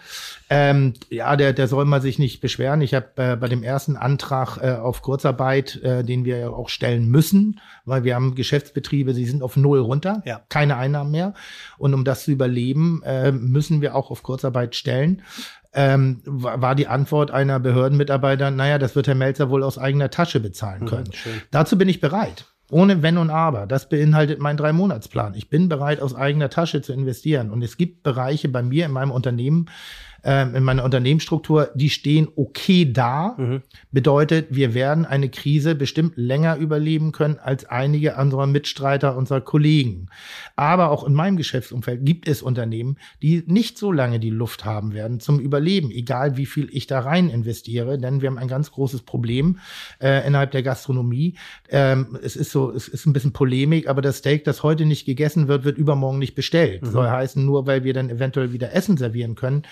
Ähm, 0.55 0.93
ja, 1.09 1.35
der, 1.37 1.55
der 1.55 1.67
soll 1.67 1.87
mal 1.87 2.03
sich 2.03 2.19
nicht 2.19 2.43
beschweren. 2.43 2.83
Ich 2.83 2.93
habe 2.93 3.07
äh, 3.17 3.37
bei 3.37 3.49
dem 3.49 3.63
ersten 3.63 3.97
Antrag 3.97 4.59
äh, 4.59 4.73
auf 4.75 5.01
Kurzarbeit, 5.01 5.77
äh, 5.83 6.05
den 6.05 6.27
wir 6.27 6.37
ja 6.37 6.51
auch 6.51 6.69
stellen 6.69 7.09
müssen, 7.09 7.59
weil 7.87 8.05
wir 8.05 8.15
haben 8.15 8.35
Geschäftsbetriebe, 8.35 9.15
sie 9.15 9.25
sind 9.25 9.43
auf 9.43 9.57
Null 9.57 9.79
runter, 9.79 10.23
ja. 10.27 10.43
keine 10.51 10.77
Einnahmen 10.77 11.11
mehr. 11.11 11.33
Und 11.79 11.95
um 11.95 12.05
das 12.05 12.25
zu 12.25 12.33
überleben, 12.33 13.03
äh, 13.03 13.33
müssen 13.33 13.81
wir 13.81 13.95
auch 13.95 14.11
auf 14.11 14.23
Kurzarbeit 14.23 14.77
stellen. 14.77 15.23
Ähm, 15.73 16.21
war 16.27 16.75
die 16.75 16.87
Antwort 16.87 17.31
einer 17.31 17.59
Behördenmitarbeiter, 17.59 18.51
naja, 18.51 18.77
das 18.77 18.95
wird 18.95 19.07
Herr 19.07 19.15
Melzer 19.15 19.49
wohl 19.49 19.63
aus 19.63 19.79
eigener 19.79 20.11
Tasche 20.11 20.39
bezahlen 20.39 20.83
mhm, 20.83 20.87
können. 20.87 21.09
Mhm, 21.25 21.41
Dazu 21.51 21.79
bin 21.79 21.89
ich 21.89 22.03
bereit. 22.03 22.45
Ohne 22.71 23.03
Wenn 23.03 23.19
und 23.19 23.31
Aber. 23.31 23.67
Das 23.67 23.89
beinhaltet 23.89 24.39
mein 24.39 24.57
Drei-Monats-Plan. 24.57 25.35
Ich 25.35 25.51
bin 25.51 25.69
bereit, 25.69 26.01
aus 26.01 26.15
eigener 26.15 26.49
Tasche 26.49 26.81
zu 26.81 26.95
investieren. 26.95 27.51
Und 27.51 27.63
es 27.63 27.77
gibt 27.77 28.03
Bereiche 28.03 28.49
bei 28.49 28.63
mir 28.63 28.87
in 28.87 28.93
meinem 28.93 29.11
Unternehmen, 29.11 29.67
ähm, 30.25 30.55
in 30.55 30.65
meiner 30.65 30.85
Unternehmensstruktur, 30.85 31.71
die 31.75 31.91
stehen 31.91 32.29
okay 32.37 32.91
da. 32.91 33.35
Mhm. 33.37 33.63
Bedeutet, 33.91 34.49
wir 34.51 34.75
werden 34.75 35.05
eine 35.05 35.29
Krise 35.29 35.75
bestimmt 35.75 36.15
länger 36.17 36.57
überleben 36.57 37.13
können 37.13 37.39
als 37.39 37.65
einige 37.65 38.17
anderer 38.17 38.47
Mitstreiter 38.47 39.17
unserer 39.17 39.41
Kollegen. 39.41 40.09
Aber 40.57 40.91
auch 40.91 41.05
in 41.05 41.15
meinem 41.15 41.37
Geschäftsumfeld 41.37 42.05
gibt 42.05 42.29
es 42.29 42.43
Unternehmen, 42.43 42.97
die 43.23 43.43
nicht 43.47 43.79
so 43.79 43.93
lange 43.93 44.21
die 44.21 44.31
Luft 44.31 44.65
haben 44.65 44.93
werden 44.93 45.21
zum 45.21 45.41
Überleben, 45.41 45.91
egal 45.91 46.37
wie 46.37 46.47
viel 46.47 46.69
ich 46.71 46.87
da 46.87 47.01
rein 47.01 47.29
investiere, 47.29 47.99
denn 47.99 48.23
wir 48.23 48.29
haben 48.29 48.39
ein 48.39 48.49
ganz 48.49 48.71
großes 48.71 49.03
Problem 49.03 49.59
äh, 50.01 50.27
innerhalb 50.27 50.53
der 50.53 50.63
Gastronomie. 50.63 51.35
Ähm, 51.69 52.19
es 52.23 52.37
ist 52.37 52.51
so, 52.51 52.71
es 52.71 52.89
ist 52.89 53.07
ein 53.07 53.13
bisschen 53.13 53.33
Polemik, 53.33 53.89
aber 53.89 54.03
das 54.03 54.19
Steak, 54.19 54.45
das 54.45 54.63
heute 54.63 54.87
nicht 54.87 55.05
gegessen 55.05 55.49
wird, 55.49 55.65
wird 55.65 55.79
übermorgen 55.79 56.19
nicht 56.19 56.35
bestellt. 56.35 56.83
Mhm. 56.83 56.91
Soll 56.91 57.09
heißen, 57.09 57.45
nur 57.45 57.67
weil 57.67 57.85
wir 57.85 57.95
dann 57.95 58.11
eventuell 58.11 58.53
wieder 58.53 58.73
Essen 58.73 58.97
servieren 58.97 59.35
können, 59.35 59.63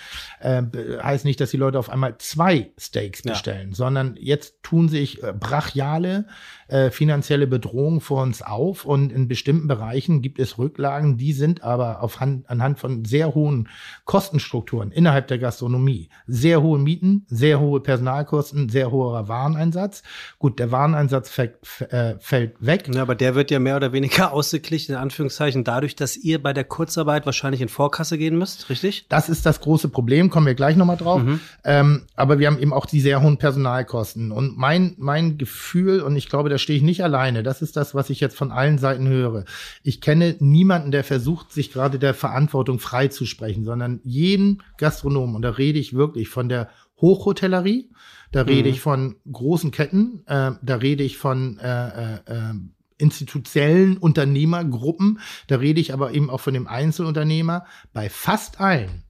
äh, 0.41 0.63
heißt 1.01 1.25
nicht, 1.25 1.39
dass 1.39 1.51
die 1.51 1.57
Leute 1.57 1.79
auf 1.79 1.89
einmal 1.89 2.17
zwei 2.17 2.71
Steaks 2.77 3.21
bestellen, 3.21 3.69
ja. 3.69 3.75
sondern 3.75 4.17
jetzt 4.19 4.61
tun 4.63 4.89
sich 4.89 5.21
äh, 5.23 5.33
brachiale 5.33 6.25
äh, 6.71 6.89
finanzielle 6.89 7.47
Bedrohungen 7.47 7.99
vor 7.99 8.23
uns 8.23 8.41
auf 8.41 8.85
und 8.85 9.11
in 9.11 9.27
bestimmten 9.27 9.67
Bereichen 9.67 10.21
gibt 10.21 10.39
es 10.39 10.57
Rücklagen, 10.57 11.17
die 11.17 11.33
sind 11.33 11.63
aber 11.63 12.01
auf 12.01 12.21
Hand, 12.21 12.49
anhand 12.49 12.79
von 12.79 13.03
sehr 13.03 13.35
hohen 13.35 13.67
Kostenstrukturen 14.05 14.91
innerhalb 14.91 15.27
der 15.27 15.37
Gastronomie, 15.37 16.07
sehr 16.27 16.61
hohe 16.61 16.79
Mieten, 16.79 17.25
sehr 17.27 17.59
hohe 17.59 17.81
Personalkosten, 17.81 18.69
sehr 18.69 18.89
hoher 18.89 19.27
Wareneinsatz. 19.27 20.01
Gut, 20.39 20.59
der 20.59 20.71
Wareneinsatz 20.71 21.29
fällt, 21.29 21.55
äh, 21.89 22.15
fällt 22.19 22.55
weg. 22.65 22.89
Ja, 22.93 23.01
aber 23.01 23.15
der 23.15 23.35
wird 23.35 23.51
ja 23.51 23.59
mehr 23.59 23.75
oder 23.75 23.91
weniger 23.91 24.31
ausgeglichen, 24.33 24.93
in 24.93 24.97
Anführungszeichen, 24.97 25.65
dadurch, 25.65 25.97
dass 25.97 26.15
ihr 26.15 26.41
bei 26.41 26.53
der 26.53 26.63
Kurzarbeit 26.63 27.25
wahrscheinlich 27.25 27.59
in 27.59 27.67
Vorkasse 27.67 28.17
gehen 28.17 28.37
müsst, 28.37 28.69
richtig? 28.69 29.07
Das 29.09 29.27
ist 29.27 29.45
das 29.45 29.59
große 29.59 29.89
Problem, 29.89 30.29
kommen 30.29 30.45
wir 30.45 30.55
gleich 30.55 30.77
nochmal 30.77 30.97
drauf. 30.97 31.21
Mhm. 31.21 31.41
Ähm, 31.65 32.03
aber 32.15 32.39
wir 32.39 32.47
haben 32.47 32.59
eben 32.59 32.71
auch 32.71 32.85
die 32.85 33.01
sehr 33.01 33.21
hohen 33.21 33.37
Personalkosten. 33.37 34.31
Und 34.31 34.57
mein, 34.57 34.95
mein 34.97 35.37
Gefühl, 35.37 35.99
und 35.99 36.15
ich 36.15 36.29
glaube, 36.29 36.47
der 36.47 36.60
stehe 36.61 36.77
ich 36.77 36.83
nicht 36.83 37.03
alleine. 37.03 37.43
Das 37.43 37.61
ist 37.61 37.75
das, 37.75 37.93
was 37.95 38.09
ich 38.09 38.19
jetzt 38.19 38.37
von 38.37 38.51
allen 38.51 38.77
Seiten 38.77 39.07
höre. 39.07 39.45
Ich 39.83 40.01
kenne 40.01 40.35
niemanden, 40.39 40.91
der 40.91 41.03
versucht, 41.03 41.51
sich 41.51 41.71
gerade 41.71 41.99
der 41.99 42.13
Verantwortung 42.13 42.79
freizusprechen, 42.79 43.65
sondern 43.65 43.99
jeden 44.03 44.63
Gastronomen, 44.77 45.35
und 45.35 45.41
da 45.41 45.51
rede 45.51 45.79
ich 45.79 45.93
wirklich 45.93 46.29
von 46.29 46.49
der 46.49 46.69
Hochhotellerie, 47.01 47.89
da 48.31 48.43
rede 48.43 48.69
mhm. 48.69 48.75
ich 48.75 48.81
von 48.81 49.15
großen 49.31 49.71
Ketten, 49.71 50.23
äh, 50.27 50.51
da 50.61 50.75
rede 50.75 51.03
ich 51.03 51.17
von 51.17 51.57
äh, 51.59 51.87
äh, 51.87 52.15
äh, 52.27 52.53
institutionellen 52.97 53.97
Unternehmergruppen, 53.97 55.19
da 55.47 55.57
rede 55.57 55.81
ich 55.81 55.93
aber 55.93 56.13
eben 56.13 56.29
auch 56.29 56.39
von 56.39 56.53
dem 56.53 56.67
Einzelunternehmer. 56.67 57.65
Bei 57.93 58.09
fast 58.09 58.61
allen 58.61 59.03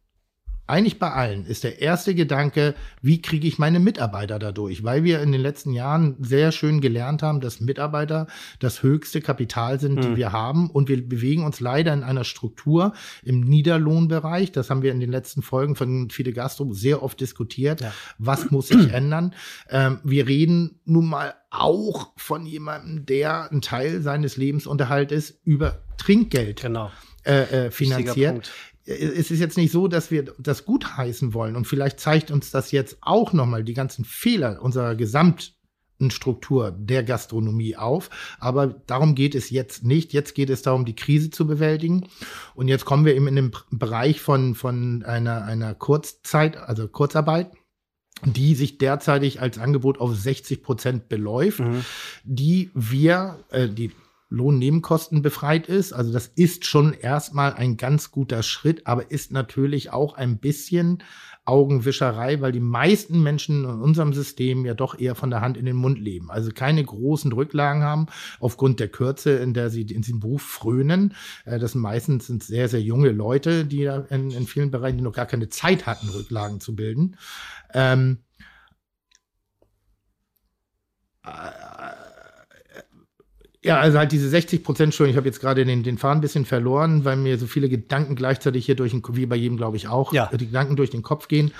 eigentlich 0.71 0.99
bei 0.99 1.11
allen 1.11 1.45
ist 1.45 1.65
der 1.65 1.81
erste 1.81 2.15
Gedanke, 2.15 2.75
wie 3.01 3.21
kriege 3.21 3.45
ich 3.45 3.59
meine 3.59 3.81
Mitarbeiter 3.81 4.39
dadurch? 4.39 4.85
Weil 4.85 5.03
wir 5.03 5.21
in 5.21 5.33
den 5.33 5.41
letzten 5.41 5.73
Jahren 5.73 6.15
sehr 6.21 6.53
schön 6.53 6.79
gelernt 6.79 7.21
haben, 7.21 7.41
dass 7.41 7.59
Mitarbeiter 7.59 8.27
das 8.59 8.81
höchste 8.81 9.19
Kapital 9.19 9.81
sind, 9.81 9.95
mhm. 9.95 10.01
die 10.01 10.07
hm. 10.07 10.15
wir 10.15 10.31
haben. 10.31 10.69
Und 10.69 10.87
wir 10.87 11.07
bewegen 11.07 11.43
uns 11.43 11.59
leider 11.59 11.93
in 11.93 12.03
einer 12.03 12.23
Struktur 12.23 12.93
im 13.21 13.41
Niederlohnbereich. 13.41 14.53
Das 14.53 14.69
haben 14.69 14.81
wir 14.81 14.93
in 14.93 15.01
den 15.01 15.11
letzten 15.11 15.41
Folgen 15.41 15.75
von 15.75 16.09
Fide 16.09 16.31
Gastro 16.31 16.71
sehr 16.71 17.03
oft 17.03 17.19
diskutiert. 17.19 17.81
Ja. 17.81 17.93
Was 18.17 18.49
muss 18.49 18.69
sich 18.69 18.93
ändern? 18.93 19.35
Ähm, 19.69 19.99
wir 20.05 20.25
reden 20.25 20.79
nun 20.85 21.07
mal 21.07 21.33
auch 21.49 22.13
von 22.15 22.45
jemandem, 22.45 23.05
der 23.05 23.51
ein 23.51 23.61
Teil 23.61 24.01
seines 24.01 24.37
Lebensunterhaltes 24.37 25.37
über 25.43 25.81
Trinkgeld 25.97 26.61
genau. 26.61 26.91
äh, 27.25 27.65
äh, 27.65 27.71
finanziert 27.71 28.49
es 28.85 29.31
ist 29.31 29.39
jetzt 29.39 29.57
nicht 29.57 29.71
so, 29.71 29.87
dass 29.87 30.11
wir 30.11 30.33
das 30.39 30.65
gutheißen 30.65 31.33
wollen. 31.33 31.55
Und 31.55 31.67
vielleicht 31.67 31.99
zeigt 31.99 32.31
uns 32.31 32.51
das 32.51 32.71
jetzt 32.71 32.97
auch 33.01 33.33
nochmal 33.33 33.63
die 33.63 33.73
ganzen 33.73 34.05
Fehler 34.05 34.61
unserer 34.61 34.95
Gesamtstruktur 34.95 36.71
der 36.71 37.03
Gastronomie 37.03 37.75
auf. 37.75 38.09
Aber 38.39 38.67
darum 38.67 39.13
geht 39.13 39.35
es 39.35 39.49
jetzt 39.49 39.83
nicht. 39.83 40.13
Jetzt 40.13 40.33
geht 40.33 40.49
es 40.49 40.63
darum, 40.63 40.85
die 40.85 40.95
Krise 40.95 41.29
zu 41.29 41.45
bewältigen. 41.45 42.07
Und 42.55 42.67
jetzt 42.67 42.85
kommen 42.85 43.05
wir 43.05 43.15
eben 43.15 43.27
in 43.27 43.35
den 43.35 43.51
Bereich 43.69 44.19
von, 44.19 44.55
von 44.55 45.03
einer, 45.03 45.43
einer 45.43 45.75
Kurzzeit, 45.75 46.57
also 46.57 46.87
Kurzarbeit 46.87 47.51
die 48.23 48.53
sich 48.53 48.77
derzeitig 48.77 49.41
als 49.41 49.57
Angebot 49.57 49.99
auf 49.99 50.15
60 50.15 50.61
Prozent 50.61 51.09
beläuft, 51.09 51.61
mhm. 51.61 51.83
die 52.23 52.69
wir, 52.75 53.39
äh, 53.49 53.67
die 53.67 53.91
Lohnnebenkosten 54.31 55.21
befreit 55.21 55.67
ist. 55.67 55.91
Also 55.91 56.11
das 56.11 56.27
ist 56.27 56.65
schon 56.65 56.93
erstmal 56.93 57.53
ein 57.53 57.75
ganz 57.75 58.11
guter 58.11 58.43
Schritt, 58.43 58.87
aber 58.87 59.11
ist 59.11 59.31
natürlich 59.31 59.91
auch 59.91 60.13
ein 60.13 60.39
bisschen 60.39 61.03
Augenwischerei, 61.43 62.39
weil 62.39 62.53
die 62.53 62.61
meisten 62.61 63.21
Menschen 63.21 63.65
in 63.65 63.81
unserem 63.81 64.13
System 64.13 64.65
ja 64.65 64.73
doch 64.73 64.97
eher 64.97 65.15
von 65.15 65.29
der 65.29 65.41
Hand 65.41 65.57
in 65.57 65.65
den 65.65 65.75
Mund 65.75 65.99
leben. 65.99 66.31
Also 66.31 66.51
keine 66.51 66.83
großen 66.83 67.31
Rücklagen 67.33 67.83
haben 67.83 68.05
aufgrund 68.39 68.79
der 68.79 68.87
Kürze, 68.87 69.31
in 69.31 69.53
der 69.53 69.69
sie 69.69 69.81
in 69.81 70.01
diesem 70.01 70.21
Beruf 70.21 70.43
frönen. 70.43 71.13
Äh, 71.45 71.59
das 71.59 71.75
meistens 71.75 72.27
sind 72.27 72.43
sehr, 72.43 72.69
sehr 72.69 72.81
junge 72.81 73.09
Leute, 73.09 73.65
die 73.65 73.83
in, 73.83 74.31
in 74.31 74.47
vielen 74.47 74.71
Bereichen 74.71 75.03
noch 75.03 75.13
gar 75.13 75.25
keine 75.25 75.49
Zeit 75.49 75.85
hatten, 75.85 76.07
Rücklagen 76.07 76.61
zu 76.61 76.73
bilden. 76.73 77.17
Ähm, 77.73 78.19
ja, 83.63 83.79
also 83.79 83.99
halt 83.99 84.11
diese 84.11 84.27
60 84.27 84.63
Prozent, 84.63 84.87
Entschuldigung, 84.87 85.13
ich 85.13 85.17
habe 85.17 85.27
jetzt 85.27 85.39
gerade 85.39 85.63
den, 85.65 85.83
den 85.83 85.97
Faden 85.97 86.17
ein 86.17 86.21
bisschen 86.21 86.45
verloren, 86.45 87.05
weil 87.05 87.15
mir 87.15 87.37
so 87.37 87.45
viele 87.45 87.69
Gedanken 87.69 88.15
gleichzeitig 88.15 88.65
hier 88.65 88.75
durch 88.75 88.91
den, 88.91 89.03
wie 89.11 89.27
bei 89.27 89.35
jedem, 89.35 89.57
glaube 89.57 89.77
ich, 89.77 89.87
auch, 89.87 90.13
ja. 90.13 90.29
die 90.33 90.47
Gedanken 90.47 90.75
durch 90.75 90.89
den 90.89 91.03
Kopf 91.03 91.27
gehen. 91.27 91.51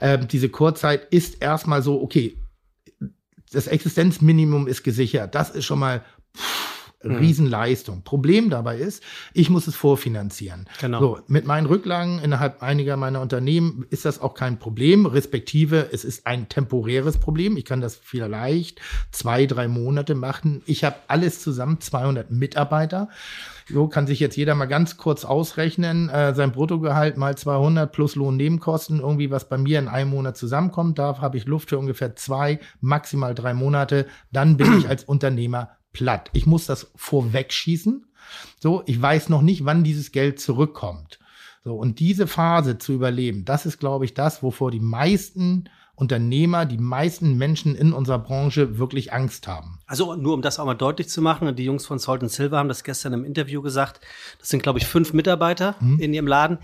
Ähm, 0.00 0.28
diese 0.28 0.50
Kurzzeit 0.50 1.06
ist 1.10 1.40
erstmal 1.40 1.82
so, 1.82 2.02
okay, 2.02 2.36
das 3.50 3.66
Existenzminimum 3.66 4.66
ist 4.68 4.82
gesichert. 4.82 5.34
Das 5.34 5.48
ist 5.50 5.64
schon 5.64 5.78
mal 5.78 6.04
pff. 6.36 6.77
Riesenleistung. 7.04 8.02
Problem 8.02 8.50
dabei 8.50 8.78
ist, 8.78 9.02
ich 9.32 9.50
muss 9.50 9.68
es 9.68 9.76
vorfinanzieren. 9.76 10.68
Genau. 10.80 11.00
So, 11.00 11.18
mit 11.28 11.46
meinen 11.46 11.66
Rücklagen 11.66 12.18
innerhalb 12.18 12.62
einiger 12.62 12.96
meiner 12.96 13.20
Unternehmen 13.20 13.86
ist 13.90 14.04
das 14.04 14.20
auch 14.20 14.34
kein 14.34 14.58
Problem, 14.58 15.06
respektive 15.06 15.88
es 15.92 16.04
ist 16.04 16.26
ein 16.26 16.48
temporäres 16.48 17.18
Problem. 17.18 17.56
Ich 17.56 17.64
kann 17.64 17.80
das 17.80 17.94
vielleicht 17.94 18.80
zwei, 19.12 19.46
drei 19.46 19.68
Monate 19.68 20.16
machen. 20.16 20.62
Ich 20.66 20.82
habe 20.82 20.96
alles 21.06 21.40
zusammen 21.40 21.80
200 21.80 22.32
Mitarbeiter. 22.32 23.08
So 23.70 23.86
kann 23.86 24.06
sich 24.06 24.18
jetzt 24.18 24.36
jeder 24.36 24.54
mal 24.54 24.66
ganz 24.66 24.96
kurz 24.96 25.24
ausrechnen, 25.24 26.08
äh, 26.08 26.34
sein 26.34 26.52
Bruttogehalt 26.52 27.16
mal 27.16 27.36
200 27.36 27.92
plus 27.92 28.16
Lohnnebenkosten, 28.16 29.00
irgendwie 29.00 29.30
was 29.30 29.48
bei 29.48 29.58
mir 29.58 29.78
in 29.78 29.88
einem 29.88 30.10
Monat 30.10 30.36
zusammenkommt. 30.36 30.98
Da 30.98 31.20
habe 31.20 31.36
ich 31.36 31.44
Luft 31.44 31.68
für 31.68 31.78
ungefähr 31.78 32.16
zwei, 32.16 32.60
maximal 32.80 33.34
drei 33.34 33.52
Monate. 33.54 34.06
Dann 34.32 34.56
bin 34.56 34.78
ich 34.78 34.88
als 34.88 35.04
Unternehmer 35.04 35.77
platt. 35.92 36.30
Ich 36.32 36.46
muss 36.46 36.66
das 36.66 36.90
vorwegschießen. 36.96 38.06
So, 38.60 38.82
ich 38.86 39.00
weiß 39.00 39.28
noch 39.28 39.42
nicht, 39.42 39.64
wann 39.64 39.84
dieses 39.84 40.12
Geld 40.12 40.40
zurückkommt. 40.40 41.18
So, 41.64 41.74
und 41.74 41.98
diese 41.98 42.26
Phase 42.26 42.78
zu 42.78 42.92
überleben, 42.92 43.44
das 43.44 43.66
ist, 43.66 43.78
glaube 43.78 44.04
ich, 44.04 44.14
das, 44.14 44.42
wovor 44.42 44.70
die 44.70 44.80
meisten 44.80 45.68
Unternehmer, 45.98 46.64
die 46.64 46.78
meisten 46.78 47.36
Menschen 47.36 47.74
in 47.74 47.92
unserer 47.92 48.20
Branche 48.20 48.78
wirklich 48.78 49.12
Angst 49.12 49.48
haben. 49.48 49.80
Also 49.86 50.14
nur 50.14 50.34
um 50.34 50.42
das 50.42 50.60
auch 50.60 50.64
mal 50.64 50.74
deutlich 50.74 51.08
zu 51.08 51.20
machen, 51.20 51.54
die 51.56 51.64
Jungs 51.64 51.86
von 51.86 51.98
Salt 51.98 52.28
Silver 52.30 52.58
haben 52.58 52.68
das 52.68 52.84
gestern 52.84 53.14
im 53.14 53.24
Interview 53.24 53.62
gesagt. 53.62 54.00
Das 54.38 54.48
sind, 54.48 54.62
glaube 54.62 54.78
ich, 54.78 54.86
fünf 54.86 55.12
Mitarbeiter 55.12 55.74
mhm. 55.80 55.98
in 55.98 56.14
ihrem 56.14 56.28
Laden. 56.28 56.58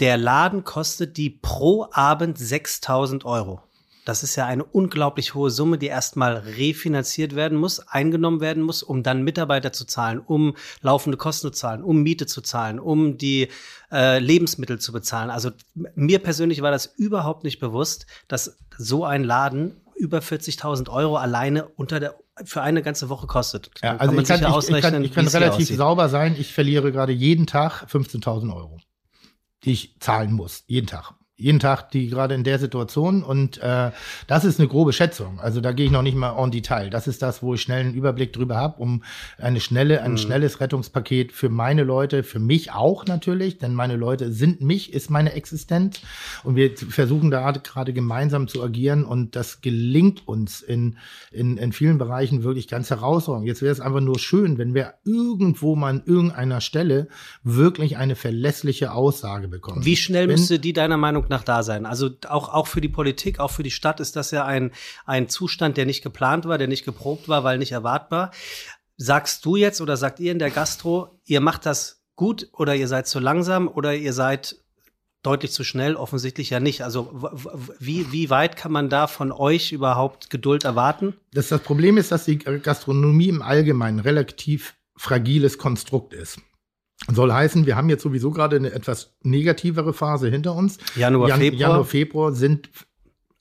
Der 0.00 0.18
Laden 0.18 0.62
kostet 0.62 1.16
die 1.16 1.30
pro 1.30 1.86
Abend 1.90 2.38
6000 2.38 3.24
Euro. 3.24 3.62
Das 4.08 4.22
ist 4.22 4.36
ja 4.36 4.46
eine 4.46 4.64
unglaublich 4.64 5.34
hohe 5.34 5.50
Summe, 5.50 5.76
die 5.76 5.88
erstmal 5.88 6.38
refinanziert 6.38 7.36
werden 7.36 7.58
muss, 7.58 7.78
eingenommen 7.78 8.40
werden 8.40 8.62
muss, 8.62 8.82
um 8.82 9.02
dann 9.02 9.22
Mitarbeiter 9.22 9.70
zu 9.70 9.84
zahlen, 9.84 10.18
um 10.18 10.56
laufende 10.80 11.18
Kosten 11.18 11.48
zu 11.48 11.50
zahlen, 11.50 11.82
um 11.82 12.02
Miete 12.02 12.24
zu 12.24 12.40
zahlen, 12.40 12.80
um 12.80 13.18
die 13.18 13.48
äh, 13.92 14.18
Lebensmittel 14.18 14.78
zu 14.78 14.92
bezahlen. 14.92 15.28
Also 15.28 15.50
mir 15.94 16.20
persönlich 16.20 16.62
war 16.62 16.70
das 16.70 16.86
überhaupt 16.86 17.44
nicht 17.44 17.58
bewusst, 17.58 18.06
dass 18.28 18.56
so 18.78 19.04
ein 19.04 19.24
Laden 19.24 19.82
über 19.94 20.20
40.000 20.20 20.88
Euro 20.88 21.18
alleine 21.18 21.68
unter 21.68 22.00
der 22.00 22.14
für 22.44 22.62
eine 22.62 22.80
ganze 22.80 23.10
Woche 23.10 23.26
kostet. 23.26 23.70
Ja, 23.82 23.98
also 23.98 24.14
kann 24.14 24.22
ich, 24.22 24.28
kann, 24.28 24.40
ich, 24.40 24.68
ich 24.70 24.80
kann, 24.80 25.04
ich 25.04 25.12
kann 25.12 25.28
relativ 25.28 25.68
sauber 25.68 26.08
sein. 26.08 26.34
Ich 26.38 26.54
verliere 26.54 26.92
gerade 26.92 27.12
jeden 27.12 27.46
Tag 27.46 27.84
15.000 27.90 28.56
Euro, 28.56 28.78
die 29.64 29.72
ich 29.72 29.96
zahlen 30.00 30.32
muss. 30.32 30.64
Jeden 30.66 30.86
Tag 30.86 31.17
jeden 31.40 31.60
Tag 31.60 31.92
die 31.92 32.08
gerade 32.08 32.34
in 32.34 32.42
der 32.42 32.58
Situation 32.58 33.22
und 33.22 33.58
äh, 33.58 33.92
das 34.26 34.44
ist 34.44 34.58
eine 34.58 34.68
grobe 34.68 34.92
Schätzung. 34.92 35.38
Also 35.38 35.60
da 35.60 35.70
gehe 35.70 35.86
ich 35.86 35.92
noch 35.92 36.02
nicht 36.02 36.16
mal 36.16 36.36
en 36.36 36.50
Detail. 36.50 36.90
Das 36.90 37.06
ist 37.06 37.22
das, 37.22 37.44
wo 37.44 37.54
ich 37.54 37.62
schnell 37.62 37.80
einen 37.80 37.94
Überblick 37.94 38.32
drüber 38.32 38.56
habe, 38.56 38.82
um 38.82 39.04
eine 39.38 39.60
schnelle, 39.60 40.02
ein 40.02 40.12
mhm. 40.12 40.18
schnelles 40.18 40.60
Rettungspaket 40.60 41.30
für 41.30 41.48
meine 41.48 41.84
Leute, 41.84 42.24
für 42.24 42.40
mich 42.40 42.72
auch 42.72 43.06
natürlich, 43.06 43.58
denn 43.58 43.72
meine 43.72 43.94
Leute 43.94 44.32
sind 44.32 44.62
mich, 44.62 44.92
ist 44.92 45.10
meine 45.10 45.32
Existenz 45.32 46.00
und 46.42 46.56
wir 46.56 46.76
versuchen 46.76 47.30
da 47.30 47.52
gerade 47.52 47.92
gemeinsam 47.92 48.48
zu 48.48 48.60
agieren 48.60 49.04
und 49.04 49.36
das 49.36 49.60
gelingt 49.60 50.26
uns 50.26 50.60
in, 50.60 50.96
in, 51.30 51.56
in 51.56 51.70
vielen 51.70 51.98
Bereichen 51.98 52.42
wirklich 52.42 52.66
ganz 52.66 52.90
herausragend. 52.90 53.46
Jetzt 53.46 53.62
wäre 53.62 53.72
es 53.72 53.80
einfach 53.80 54.00
nur 54.00 54.18
schön, 54.18 54.58
wenn 54.58 54.74
wir 54.74 54.94
irgendwo 55.04 55.76
mal 55.76 55.90
an 55.90 56.02
irgendeiner 56.04 56.60
Stelle 56.60 57.06
wirklich 57.44 57.96
eine 57.96 58.16
verlässliche 58.16 58.90
Aussage 58.92 59.46
bekommen. 59.46 59.84
Wie 59.84 59.96
schnell 59.96 60.26
wenn, 60.26 60.34
müsste 60.34 60.58
die 60.58 60.72
deiner 60.72 60.96
Meinung 60.96 61.27
nach 61.30 61.44
da 61.44 61.62
sein. 61.62 61.86
Also 61.86 62.10
auch, 62.28 62.52
auch 62.52 62.66
für 62.66 62.80
die 62.80 62.88
Politik, 62.88 63.40
auch 63.40 63.50
für 63.50 63.62
die 63.62 63.70
Stadt 63.70 64.00
ist 64.00 64.16
das 64.16 64.30
ja 64.30 64.44
ein, 64.44 64.72
ein 65.06 65.28
Zustand, 65.28 65.76
der 65.76 65.86
nicht 65.86 66.02
geplant 66.02 66.46
war, 66.46 66.58
der 66.58 66.68
nicht 66.68 66.84
geprobt 66.84 67.28
war, 67.28 67.44
weil 67.44 67.58
nicht 67.58 67.72
erwartbar. 67.72 68.30
Sagst 68.96 69.44
du 69.44 69.56
jetzt 69.56 69.80
oder 69.80 69.96
sagt 69.96 70.20
ihr 70.20 70.32
in 70.32 70.38
der 70.38 70.50
Gastro, 70.50 71.20
ihr 71.24 71.40
macht 71.40 71.66
das 71.66 72.02
gut 72.16 72.48
oder 72.52 72.74
ihr 72.74 72.88
seid 72.88 73.06
zu 73.06 73.20
langsam 73.20 73.68
oder 73.68 73.94
ihr 73.94 74.12
seid 74.12 74.56
deutlich 75.22 75.52
zu 75.52 75.64
schnell? 75.64 75.94
Offensichtlich 75.94 76.50
ja 76.50 76.60
nicht. 76.60 76.82
Also 76.82 77.30
wie, 77.78 78.12
wie 78.12 78.30
weit 78.30 78.56
kann 78.56 78.72
man 78.72 78.88
da 78.88 79.06
von 79.06 79.30
euch 79.32 79.72
überhaupt 79.72 80.30
Geduld 80.30 80.64
erwarten? 80.64 81.14
Das, 81.32 81.48
das 81.48 81.62
Problem 81.62 81.96
ist, 81.96 82.10
dass 82.12 82.24
die 82.24 82.38
Gastronomie 82.38 83.28
im 83.28 83.42
Allgemeinen 83.42 84.00
relativ 84.00 84.74
fragiles 84.96 85.58
Konstrukt 85.58 86.12
ist. 86.12 86.40
Soll 87.06 87.32
heißen, 87.32 87.64
wir 87.66 87.76
haben 87.76 87.88
jetzt 87.88 88.02
sowieso 88.02 88.30
gerade 88.30 88.56
eine 88.56 88.72
etwas 88.72 89.14
negativere 89.22 89.92
Phase 89.92 90.28
hinter 90.28 90.54
uns. 90.54 90.78
Januar, 90.96 91.28
Jan 91.28 91.38
Februar. 91.38 91.60
Januar, 91.60 91.84
Februar 91.84 92.32
sind 92.32 92.70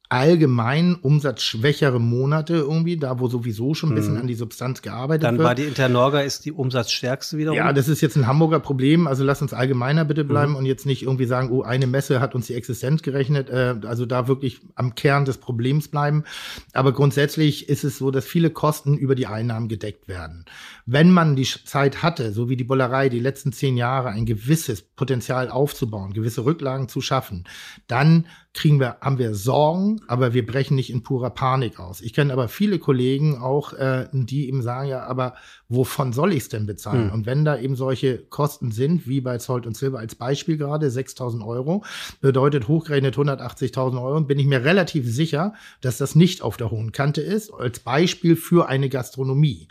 allgemein 0.10 0.96
umsatzschwächere 0.96 2.00
Monate 2.00 2.56
irgendwie, 2.56 2.96
da 2.96 3.20
wo 3.20 3.28
sowieso 3.28 3.74
schon 3.74 3.90
ein 3.92 3.96
bisschen 3.96 4.14
mhm. 4.14 4.22
an 4.22 4.28
die 4.28 4.36
Substanz 4.36 4.82
gearbeitet 4.82 5.24
Dann 5.24 5.34
wird. 5.38 5.40
Dann 5.42 5.48
war 5.48 5.56
die 5.56 5.64
Internorga 5.64 6.22
ist 6.22 6.46
die 6.46 6.54
umsatzstärkste 6.54 7.38
wiederum. 7.38 7.58
Ja, 7.58 7.74
das 7.74 7.90
ist 7.90 8.00
jetzt 8.00 8.16
ein 8.16 8.26
Hamburger 8.26 8.62
Problem. 8.62 9.06
Also 9.06 9.26
lass 9.26 9.42
uns 9.42 9.54
allgemeiner 9.54 10.06
bitte 10.06 10.24
bleiben 10.24 10.52
mhm. 10.52 10.58
und 10.58 10.66
jetzt 10.66 10.86
nicht 10.86 11.04
irgendwie 11.04 11.26
sagen, 11.26 11.52
oh, 11.52 11.62
eine 11.62 11.88
Messe 11.88 12.22
hat 12.22 12.36
uns 12.36 12.48
die 12.48 12.54
Existenz 12.54 13.02
gerechnet. 13.02 13.50
Äh, 13.50 13.76
also 13.86 14.06
da 14.06 14.30
wirklich 14.30 14.62
am 14.76 14.96
Kern 14.96 15.26
des 15.26 15.40
Problems 15.40 15.90
bleiben. 15.90 16.24
Aber 16.72 16.94
grundsätzlich 16.94 17.68
ist 17.68 17.84
es 17.84 17.98
so, 17.98 18.10
dass 18.10 18.26
viele 18.26 18.50
Kosten 18.50 18.98
über 18.98 19.16
die 19.16 19.28
Einnahmen 19.28 19.68
gedeckt 19.68 20.08
werden. 20.08 20.46
Wenn 20.86 21.12
man 21.12 21.36
die 21.36 21.44
Zeit 21.46 22.02
hatte, 22.02 22.32
so 22.32 22.48
wie 22.48 22.56
die 22.56 22.64
Bollerei 22.64 23.10
die 23.10 23.20
letzten 23.20 23.52
zehn 23.52 23.76
Jahre, 23.76 24.10
ein 24.10 24.26
gewisses 24.26 24.82
Potenzial 24.82 25.50
aufzubauen, 25.50 26.14
gewisse 26.14 26.46
Rücklagen 26.46 26.88
zu 26.88 27.02
schaffen, 27.02 27.44
dann 27.88 28.26
kriegen 28.58 28.80
wir, 28.80 28.98
haben 29.02 29.20
wir 29.20 29.36
Sorgen, 29.36 30.02
aber 30.08 30.34
wir 30.34 30.46
brechen 30.46 30.76
nicht 30.76 30.90
in 30.90 31.04
purer 31.04 31.30
Panik 31.30 31.80
aus. 31.80 32.02
Ich 32.02 32.14
kenne 32.14 32.34
aber 32.34 32.48
viele 32.48 32.80
Kollegen 32.80 33.38
auch, 33.38 33.74
äh, 33.74 34.08
die 34.12 34.48
eben 34.48 34.62
sagen, 34.62 34.90
ja, 34.90 35.04
aber 35.06 35.36
wovon 35.70 36.12
soll 36.12 36.34
ich 36.34 36.40
es 36.40 36.50
denn 36.50 36.66
bezahlen? 36.66 37.10
Hm. 37.10 37.14
Und 37.14 37.26
wenn 37.26 37.46
da 37.46 37.58
eben 37.58 37.76
solche 37.76 38.18
Kosten 38.18 38.72
sind, 38.72 39.08
wie 39.08 39.22
bei 39.22 39.38
Zolt 39.38 39.68
und 39.68 39.78
Silber 39.78 40.00
als 40.00 40.16
Beispiel 40.16 40.58
gerade, 40.58 40.88
6.000 40.88 41.46
Euro, 41.46 41.84
bedeutet 42.20 42.68
hochgerechnet 42.68 43.16
180.000 43.16 44.02
Euro, 44.02 44.22
bin 44.22 44.40
ich 44.40 44.48
mir 44.48 44.64
relativ 44.64 45.08
sicher, 45.08 45.54
dass 45.82 45.98
das 45.98 46.16
nicht 46.16 46.42
auf 46.42 46.58
der 46.58 46.72
hohen 46.72 46.92
Kante 46.92 47.22
ist, 47.22 47.54
als 47.54 47.80
Beispiel 47.80 48.36
für 48.36 48.68
eine 48.68 48.90
Gastronomie 48.90 49.68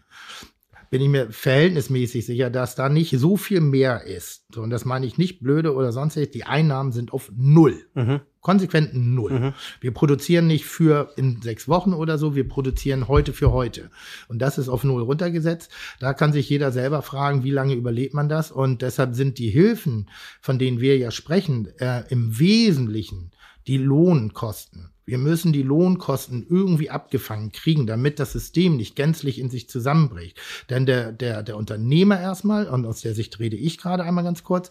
bin 0.91 1.03
ich 1.03 1.09
mir 1.09 1.31
verhältnismäßig 1.31 2.27
sicher, 2.27 2.51
dass 2.51 2.75
da 2.75 2.89
nicht 2.89 3.19
so 3.19 3.37
viel 3.37 3.61
mehr 3.61 4.05
ist. 4.05 4.45
So, 4.55 4.63
und 4.63 4.71
das 4.71 4.85
meine 4.85 5.07
ich 5.07 5.19
nicht 5.19 5.41
blöde 5.41 5.75
oder 5.75 5.93
sonstiges. 5.93 6.31
Die 6.31 6.45
Einnahmen 6.45 6.93
sind 6.93 7.13
auf 7.13 7.31
Null. 7.37 7.87
Mhm. 7.95 8.21
Konsequent 8.41 8.95
Null. 8.95 9.33
Mhm. 9.33 9.55
Wir 9.81 9.93
produzieren 9.93 10.47
nicht 10.47 10.67
für 10.67 11.13
in 11.17 11.43
sechs 11.43 11.69
Wochen 11.69 11.93
oder 11.93 12.17
so, 12.17 12.37
wir 12.37 12.49
produzieren 12.49 13.09
heute 13.09 13.33
für 13.33 13.53
heute. 13.53 13.91
Und 14.29 14.41
das 14.41 14.59
ist 14.59 14.69
auf 14.69 14.85
Null 14.85 15.03
runtergesetzt. 15.03 15.71
Da 15.99 16.15
kann 16.15 16.33
sich 16.33 16.49
jeder 16.49 16.71
selber 16.71 17.03
fragen, 17.03 17.43
wie 17.43 17.51
lange 17.51 17.75
überlebt 17.75 18.15
man 18.15 18.29
das? 18.29 18.53
Und 18.53 18.83
deshalb 18.83 19.15
sind 19.15 19.39
die 19.39 19.51
Hilfen, 19.51 20.09
von 20.41 20.59
denen 20.59 20.81
wir 20.81 20.97
ja 20.97 21.11
sprechen, 21.11 21.69
äh, 21.79 22.05
im 22.09 22.39
Wesentlichen 22.39 23.33
die 23.67 23.79
Lohnkosten. 23.79 24.91
Wir 25.07 25.19
müssen 25.19 25.53
die 25.53 25.63
Lohnkosten 25.63 26.47
irgendwie 26.51 26.91
abgefangen 26.91 27.53
kriegen, 27.53 27.87
damit 27.87 28.19
das 28.19 28.33
System 28.33 28.77
nicht 28.77 28.97
gänzlich 28.97 29.39
in 29.39 29.51
sich 29.51 29.69
zusammenbricht. 29.69 30.37
Denn 30.69 30.85
der, 30.85 31.13
der, 31.13 31.45
der 31.45 31.57
Unternehmer 31.57 32.21
erstmal, 32.21 32.69
und 32.69 32.85
aus 32.85 33.03
der 33.03 33.15
Sicht 33.15 33.39
rede 33.39 33.57
ich 33.57 33.79
gerade 33.79 34.03
einmal 34.03 34.25
ganz 34.25 34.43
kurz, 34.43 34.71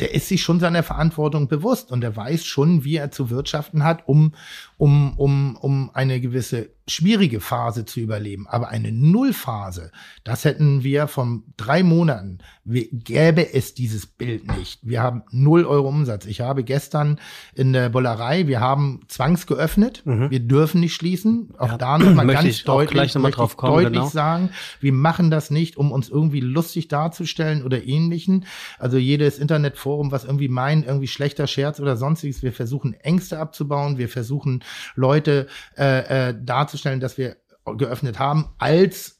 der 0.00 0.14
ist 0.14 0.28
sich 0.28 0.42
schon 0.42 0.60
seiner 0.60 0.82
Verantwortung 0.82 1.48
bewusst 1.48 1.92
und 1.92 2.00
der 2.00 2.16
weiß 2.16 2.44
schon, 2.44 2.84
wie 2.84 2.96
er 2.96 3.10
zu 3.10 3.30
wirtschaften 3.30 3.84
hat, 3.84 4.08
um, 4.08 4.34
um, 4.78 5.18
um, 5.18 5.56
um 5.56 5.90
eine 5.92 6.20
gewisse 6.20 6.70
schwierige 6.90 7.40
Phase 7.40 7.84
zu 7.84 8.00
überleben. 8.00 8.46
Aber 8.48 8.68
eine 8.68 8.92
Nullphase, 8.92 9.92
das 10.24 10.44
hätten 10.44 10.82
wir 10.82 11.06
von 11.06 11.44
drei 11.56 11.82
Monaten, 11.82 12.38
gäbe 12.64 13.54
es 13.54 13.74
dieses 13.74 14.06
Bild 14.06 14.56
nicht. 14.56 14.80
Wir 14.82 15.02
haben 15.02 15.22
null 15.30 15.64
Euro 15.64 15.88
Umsatz. 15.88 16.26
Ich 16.26 16.40
habe 16.40 16.64
gestern 16.64 17.20
in 17.54 17.72
der 17.72 17.88
Bollerei, 17.88 18.46
wir 18.46 18.60
haben 18.60 19.00
zwangsgeöffnet. 19.08 20.02
Mhm. 20.04 20.30
Wir 20.30 20.40
dürfen 20.40 20.80
nicht 20.80 20.94
schließen. 20.94 21.52
Auch 21.58 21.68
ja. 21.68 21.78
da 21.78 21.98
nochmal 21.98 22.26
ganz 22.26 22.64
deutlich, 22.64 23.14
noch 23.14 23.22
mal 23.22 23.30
drauf 23.32 23.56
kommen, 23.56 23.74
deutlich 23.74 23.92
genau. 23.92 24.08
sagen, 24.08 24.50
wir 24.80 24.92
machen 24.92 25.30
das 25.30 25.50
nicht, 25.50 25.76
um 25.76 25.92
uns 25.92 26.08
irgendwie 26.08 26.40
lustig 26.40 26.88
darzustellen 26.88 27.64
oder 27.64 27.84
ähnlichen. 27.84 28.46
Also 28.78 28.98
jedes 28.98 29.38
Internetforum, 29.90 30.12
was 30.12 30.24
irgendwie 30.24 30.48
meint, 30.48 30.86
irgendwie 30.86 31.08
schlechter 31.08 31.46
Scherz 31.46 31.80
oder 31.80 31.96
sonstiges, 31.96 32.42
wir 32.42 32.52
versuchen 32.52 32.94
Ängste 32.94 33.38
abzubauen, 33.38 33.98
wir 33.98 34.08
versuchen 34.08 34.62
Leute 34.94 35.46
äh, 35.76 36.28
äh, 36.30 36.34
darzustellen, 36.40 37.00
dass 37.00 37.18
wir 37.18 37.36
geöffnet 37.76 38.18
haben, 38.18 38.48
als 38.58 39.19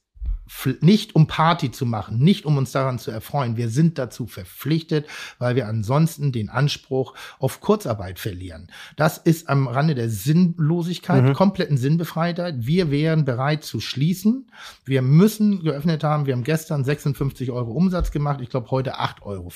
nicht 0.81 1.15
um 1.15 1.27
Party 1.27 1.71
zu 1.71 1.87
machen, 1.87 2.19
nicht 2.19 2.45
um 2.45 2.57
uns 2.57 2.73
daran 2.73 2.99
zu 2.99 3.11
erfreuen. 3.11 3.57
Wir 3.57 3.69
sind 3.69 3.99
dazu 3.99 4.27
verpflichtet, 4.27 5.07
weil 5.39 5.57
wir 5.57 5.69
ansonsten 5.69 6.33
den 6.33 6.51
Anspruch 6.51 7.15
auf 7.39 7.61
Kurzarbeit 7.61 8.19
verlieren. 8.19 8.71
Das 8.97 9.19
ist 9.19 9.49
am 9.49 9.69
Rande 9.69 9.95
der 9.95 10.11
Sinnlosigkeit, 10.11 11.25
mhm. 11.25 11.33
kompletten 11.33 11.77
Sinnbefreitheit. 11.77 12.55
Wir 12.59 12.91
wären 12.91 13.25
bereit 13.25 13.65
zu 13.65 13.81
schließen. 13.81 14.51
Wir 14.85 15.03
müssen 15.03 15.63
geöffnet 15.63 16.05
haben. 16.05 16.27
Wir 16.27 16.35
haben 16.35 16.45
gestern 16.45 16.85
56 16.85 17.51
Euro 17.51 17.73
Umsatz 17.73 18.11
gemacht. 18.11 18.41
Ich 18.41 18.51
glaube 18.51 18.71
heute 18.71 19.01
8,50 19.01 19.23
Euro. 19.23 19.53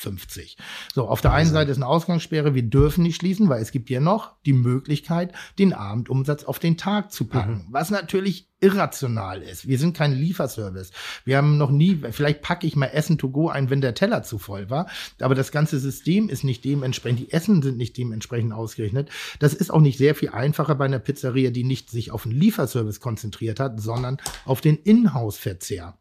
So, 0.94 1.08
auf 1.08 1.20
der 1.20 1.32
einen 1.32 1.50
Seite 1.50 1.70
ist 1.70 1.76
eine 1.78 1.86
Ausgangssperre. 1.86 2.54
Wir 2.54 2.62
dürfen 2.62 3.02
nicht 3.02 3.16
schließen, 3.16 3.48
weil 3.48 3.60
es 3.60 3.72
gibt 3.72 3.90
ja 3.90 4.00
noch 4.00 4.32
die 4.46 4.52
Möglichkeit, 4.52 5.32
den 5.58 5.72
Abendumsatz 5.72 6.44
auf 6.44 6.58
den 6.58 6.76
Tag 6.76 7.12
zu 7.12 7.26
packen. 7.26 7.66
Mhm. 7.66 7.72
Was 7.72 7.90
natürlich 7.90 8.48
irrational 8.64 9.42
ist. 9.42 9.68
Wir 9.68 9.78
sind 9.78 9.94
kein 9.94 10.12
Lieferservice. 10.12 10.90
Wir 11.26 11.36
haben 11.36 11.58
noch 11.58 11.70
nie, 11.70 12.00
vielleicht 12.10 12.40
packe 12.40 12.66
ich 12.66 12.76
mal 12.76 12.86
Essen 12.86 13.18
to 13.18 13.28
go 13.28 13.50
ein, 13.50 13.68
wenn 13.68 13.82
der 13.82 13.94
Teller 13.94 14.22
zu 14.22 14.38
voll 14.38 14.70
war, 14.70 14.88
aber 15.20 15.34
das 15.34 15.52
ganze 15.52 15.78
System 15.78 16.30
ist 16.30 16.44
nicht 16.44 16.64
dementsprechend, 16.64 17.20
die 17.20 17.32
Essen 17.32 17.60
sind 17.60 17.76
nicht 17.76 17.98
dementsprechend 17.98 18.54
ausgerechnet. 18.54 19.10
Das 19.38 19.52
ist 19.52 19.70
auch 19.70 19.80
nicht 19.80 19.98
sehr 19.98 20.14
viel 20.14 20.30
einfacher 20.30 20.74
bei 20.76 20.86
einer 20.86 20.98
Pizzeria, 20.98 21.50
die 21.50 21.64
nicht 21.64 21.90
sich 21.90 22.10
auf 22.10 22.22
den 22.22 22.32
Lieferservice 22.32 23.00
konzentriert 23.00 23.60
hat, 23.60 23.80
sondern 23.80 24.16
auf 24.46 24.62
den 24.62 24.76
Inhouse-Verzehr. 24.76 25.98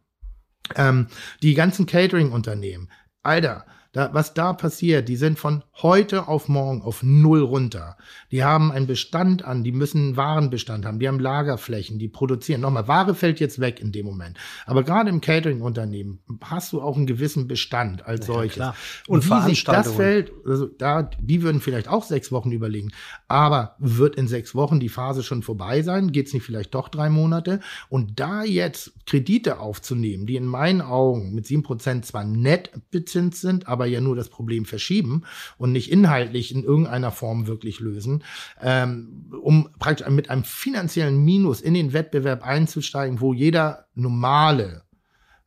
Ähm, 0.75 1.07
die 1.41 1.55
ganzen 1.55 1.85
Catering-Unternehmen, 1.85 2.89
Alter, 3.23 3.65
da, 3.93 4.09
was 4.11 4.33
da 4.33 4.53
passiert, 4.53 5.07
die 5.07 5.15
sind 5.15 5.37
von 5.37 5.63
heute 5.81 6.27
auf 6.27 6.49
morgen 6.49 6.81
auf 6.81 7.03
null 7.03 7.41
runter. 7.41 7.95
Die 8.31 8.43
haben 8.43 8.71
einen 8.71 8.87
Bestand 8.87 9.45
an, 9.45 9.63
die 9.63 9.71
müssen 9.71 9.99
einen 9.99 10.17
Warenbestand 10.17 10.83
haben, 10.83 10.97
die 10.97 11.07
haben 11.07 11.19
Lagerflächen, 11.19 11.99
die 11.99 12.07
produzieren. 12.07 12.61
Nochmal, 12.61 12.87
Ware 12.87 13.13
fällt 13.13 13.39
jetzt 13.39 13.59
weg 13.59 13.79
in 13.79 13.91
dem 13.91 14.07
Moment. 14.07 14.39
Aber 14.65 14.81
gerade 14.81 15.11
im 15.11 15.21
Catering-Unternehmen 15.21 16.19
hast 16.43 16.73
du 16.73 16.81
auch 16.81 16.97
einen 16.97 17.05
gewissen 17.05 17.47
Bestand 17.47 18.03
als 18.07 18.27
ja, 18.27 18.33
solches. 18.33 18.55
Klar. 18.55 18.75
Und 19.07 19.29
wie 19.29 19.41
sich 19.43 19.63
das 19.63 19.91
fällt, 19.91 20.31
also 20.43 20.65
da, 20.65 21.03
die 21.03 21.43
würden 21.43 21.61
vielleicht 21.61 21.87
auch 21.87 22.03
sechs 22.03 22.31
Wochen 22.31 22.51
überlegen. 22.51 22.91
Aber 23.27 23.75
wird 23.77 24.15
in 24.15 24.27
sechs 24.27 24.55
Wochen 24.55 24.79
die 24.79 24.89
Phase 24.89 25.21
schon 25.21 25.43
vorbei 25.43 25.83
sein? 25.83 26.11
Geht 26.11 26.27
es 26.27 26.33
nicht 26.33 26.43
vielleicht 26.43 26.73
doch 26.73 26.89
drei 26.89 27.11
Monate? 27.11 27.59
Und 27.89 28.19
da 28.19 28.43
jetzt 28.43 28.93
Kredite 29.05 29.59
aufzunehmen, 29.59 30.25
die 30.25 30.35
in 30.35 30.47
meinen 30.47 30.81
Augen 30.81 31.35
mit 31.35 31.45
sieben 31.45 31.61
Prozent 31.61 32.07
zwar 32.07 32.23
nett 32.23 32.71
bezinst 32.89 33.41
sind, 33.41 33.67
aber 33.67 33.82
aber 33.83 33.91
ja 33.91 33.99
nur 33.99 34.15
das 34.15 34.29
Problem 34.29 34.63
verschieben 34.63 35.23
und 35.57 35.73
nicht 35.73 35.91
inhaltlich 35.91 36.55
in 36.55 36.63
irgendeiner 36.63 37.11
Form 37.11 37.47
wirklich 37.47 37.81
lösen, 37.81 38.23
ähm, 38.61 39.29
um 39.41 39.69
praktisch 39.77 40.07
mit 40.07 40.29
einem 40.29 40.45
finanziellen 40.45 41.17
Minus 41.17 41.59
in 41.59 41.73
den 41.73 41.91
Wettbewerb 41.91 42.43
einzusteigen, 42.43 43.19
wo 43.19 43.33
jeder 43.33 43.87
normale, 43.93 44.83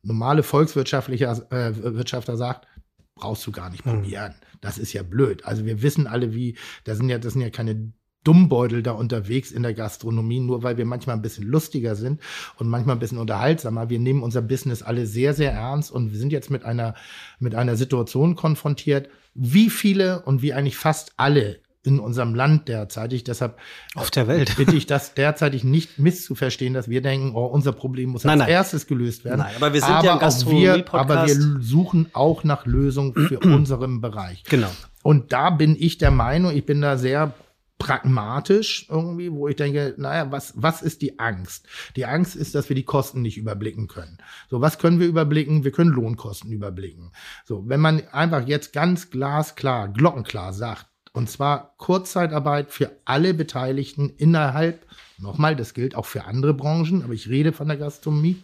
normale 0.03 0.43
volkswirtschaftlicher 0.43 1.51
äh, 1.51 1.95
Wirtschafter 1.95 2.37
sagt, 2.37 2.67
brauchst 3.15 3.47
du 3.47 3.51
gar 3.51 3.71
nicht 3.71 3.83
probieren. 3.83 4.35
Das 4.61 4.77
ist 4.77 4.93
ja 4.93 5.01
blöd. 5.01 5.43
Also 5.43 5.65
wir 5.65 5.81
wissen 5.81 6.05
alle, 6.05 6.35
wie, 6.35 6.55
das 6.83 6.99
sind 6.99 7.09
ja, 7.09 7.17
das 7.17 7.33
sind 7.33 7.41
ja 7.41 7.49
keine 7.49 7.91
Dummbeutel 8.27 8.83
da 8.83 8.91
unterwegs 8.91 9.51
in 9.51 9.63
der 9.63 9.73
Gastronomie, 9.73 10.41
nur 10.41 10.61
weil 10.61 10.75
wir 10.75 10.85
manchmal 10.85 11.15
ein 11.15 11.21
bisschen 11.21 11.47
lustiger 11.47 11.95
sind 11.95 12.19
und 12.57 12.67
manchmal 12.67 12.97
ein 12.97 12.99
bisschen 12.99 13.19
unterhaltsamer. 13.19 13.89
Wir 13.89 13.99
nehmen 13.99 14.21
unser 14.21 14.41
Business 14.41 14.83
alle 14.83 15.05
sehr, 15.05 15.33
sehr 15.33 15.53
ernst 15.53 15.91
und 15.91 16.11
wir 16.11 16.19
sind 16.19 16.33
jetzt 16.33 16.51
mit 16.51 16.65
einer, 16.65 16.93
mit 17.39 17.55
einer 17.55 17.77
Situation 17.77 18.35
konfrontiert, 18.35 19.07
wie 19.33 19.69
viele 19.69 20.23
und 20.23 20.41
wie 20.41 20.51
eigentlich 20.53 20.75
fast 20.75 21.13
alle 21.15 21.59
in 21.83 21.99
unserem 22.01 22.35
Land 22.35 22.67
derzeitig. 22.67 23.23
Deshalb 23.23 23.57
auf 23.95 24.11
der 24.11 24.27
Welt 24.27 24.57
bitte 24.57 24.75
ich 24.75 24.87
das 24.87 25.13
derzeitig 25.13 25.63
nicht 25.63 25.97
misszuverstehen, 25.97 26.73
dass 26.73 26.89
wir 26.89 27.01
denken, 27.01 27.31
oh, 27.33 27.45
unser 27.45 27.71
Problem 27.71 28.09
muss 28.09 28.25
nein, 28.25 28.41
als 28.41 28.47
nein. 28.47 28.49
erstes 28.49 28.87
gelöst 28.87 29.23
werden. 29.23 29.39
Nein, 29.39 29.55
aber 29.55 29.73
wir 29.73 29.79
sind 29.79 29.89
aber 29.89 30.05
ja 30.05 30.13
ein 30.15 30.19
Gastronomie-Podcast. 30.19 31.11
Aber 31.11 31.27
wir 31.27 31.61
suchen 31.61 32.07
auch 32.11 32.43
nach 32.43 32.65
Lösungen 32.65 33.13
für 33.13 33.39
unseren 33.55 34.01
Bereich. 34.01 34.43
Genau. 34.43 34.69
Und 35.01 35.31
da 35.31 35.49
bin 35.49 35.77
ich 35.79 35.97
der 35.97 36.11
Meinung, 36.11 36.53
ich 36.53 36.65
bin 36.65 36.81
da 36.81 36.97
sehr 36.97 37.33
pragmatisch 37.77 38.87
irgendwie, 38.89 39.31
wo 39.31 39.47
ich 39.47 39.55
denke, 39.55 39.93
naja, 39.97 40.31
was, 40.31 40.53
was 40.55 40.81
ist 40.81 41.01
die 41.01 41.19
Angst? 41.19 41.67
Die 41.95 42.05
Angst 42.05 42.35
ist, 42.35 42.55
dass 42.55 42.69
wir 42.69 42.75
die 42.75 42.83
Kosten 42.85 43.21
nicht 43.21 43.37
überblicken 43.37 43.87
können. 43.87 44.17
So, 44.49 44.61
was 44.61 44.79
können 44.79 44.99
wir 44.99 45.07
überblicken? 45.07 45.63
Wir 45.63 45.71
können 45.71 45.91
Lohnkosten 45.91 46.51
überblicken. 46.51 47.11
So, 47.45 47.67
wenn 47.67 47.79
man 47.79 48.07
einfach 48.09 48.47
jetzt 48.47 48.73
ganz 48.73 49.09
glasklar, 49.09 49.89
glockenklar 49.89 50.53
sagt, 50.53 50.87
und 51.13 51.29
zwar 51.29 51.75
Kurzzeitarbeit 51.77 52.71
für 52.71 52.91
alle 53.05 53.33
Beteiligten 53.33 54.09
innerhalb, 54.17 54.85
nochmal, 55.17 55.55
das 55.55 55.73
gilt 55.73 55.95
auch 55.95 56.05
für 56.05 56.25
andere 56.25 56.53
Branchen, 56.53 57.03
aber 57.03 57.13
ich 57.13 57.29
rede 57.29 57.53
von 57.53 57.67
der 57.67 57.77
Gastronomie, 57.77 58.43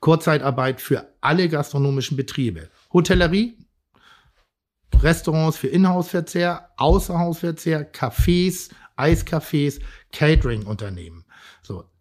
Kurzzeitarbeit 0.00 0.80
für 0.80 1.08
alle 1.20 1.48
gastronomischen 1.48 2.16
Betriebe. 2.16 2.68
Hotellerie, 2.92 3.58
Restaurants 5.02 5.58
für 5.58 5.68
Inhouse-Verzehr, 5.68 6.70
Außerhausverzehr, 6.78 7.92
Cafés, 7.92 8.70
Eiscafés, 8.96 9.80
Catering-Unternehmen. 10.12 11.25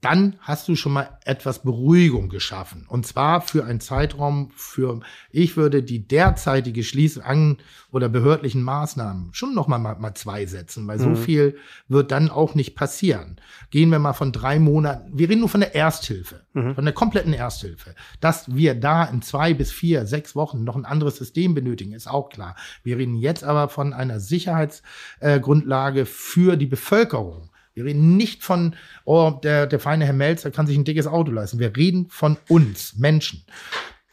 Dann 0.05 0.35
hast 0.39 0.67
du 0.67 0.75
schon 0.75 0.93
mal 0.93 1.17
etwas 1.25 1.63
Beruhigung 1.63 2.29
geschaffen. 2.29 2.85
Und 2.87 3.07
zwar 3.07 3.41
für 3.41 3.65
einen 3.65 3.79
Zeitraum 3.79 4.51
für, 4.55 4.99
ich 5.31 5.57
würde 5.57 5.81
die 5.81 6.07
derzeitige 6.07 6.83
Schließung 6.83 7.23
an 7.23 7.57
oder 7.89 8.07
behördlichen 8.07 8.61
Maßnahmen 8.61 9.29
schon 9.33 9.55
noch 9.55 9.67
mal, 9.67 9.79
mal, 9.79 10.13
zwei 10.13 10.45
setzen, 10.45 10.85
weil 10.85 10.99
mhm. 10.99 11.15
so 11.15 11.15
viel 11.15 11.57
wird 11.87 12.11
dann 12.11 12.29
auch 12.29 12.53
nicht 12.53 12.75
passieren. 12.75 13.37
Gehen 13.71 13.89
wir 13.89 13.97
mal 13.97 14.13
von 14.13 14.31
drei 14.31 14.59
Monaten, 14.59 15.17
wir 15.17 15.27
reden 15.27 15.39
nur 15.39 15.49
von 15.49 15.61
der 15.61 15.73
Ersthilfe, 15.73 16.41
mhm. 16.53 16.75
von 16.75 16.85
der 16.85 16.93
kompletten 16.93 17.33
Ersthilfe. 17.33 17.95
Dass 18.19 18.53
wir 18.53 18.75
da 18.75 19.05
in 19.05 19.23
zwei 19.23 19.55
bis 19.55 19.71
vier, 19.71 20.05
sechs 20.05 20.35
Wochen 20.35 20.63
noch 20.63 20.75
ein 20.75 20.85
anderes 20.85 21.17
System 21.17 21.55
benötigen, 21.55 21.93
ist 21.93 22.07
auch 22.07 22.29
klar. 22.29 22.55
Wir 22.83 22.99
reden 22.99 23.15
jetzt 23.15 23.43
aber 23.43 23.69
von 23.69 23.91
einer 23.91 24.19
Sicherheitsgrundlage 24.19 26.01
äh, 26.01 26.05
für 26.05 26.57
die 26.57 26.67
Bevölkerung. 26.67 27.49
Wir 27.75 27.83
reden 27.83 28.15
nicht 28.15 28.41
von, 28.41 28.73
oh, 29.03 29.31
der, 29.43 29.67
der 29.67 29.81
feine 29.81 30.05
Herr 30.05 30.13
Melzer 30.13 30.49
kann 30.49 30.65
sich 30.65 30.77
ein 30.77 30.85
dickes 30.85 31.07
Auto 31.07 31.31
leisten. 31.31 31.59
Wir 31.59 31.75
reden 31.75 32.07
von 32.09 32.37
uns, 32.47 32.95
Menschen. 32.97 33.43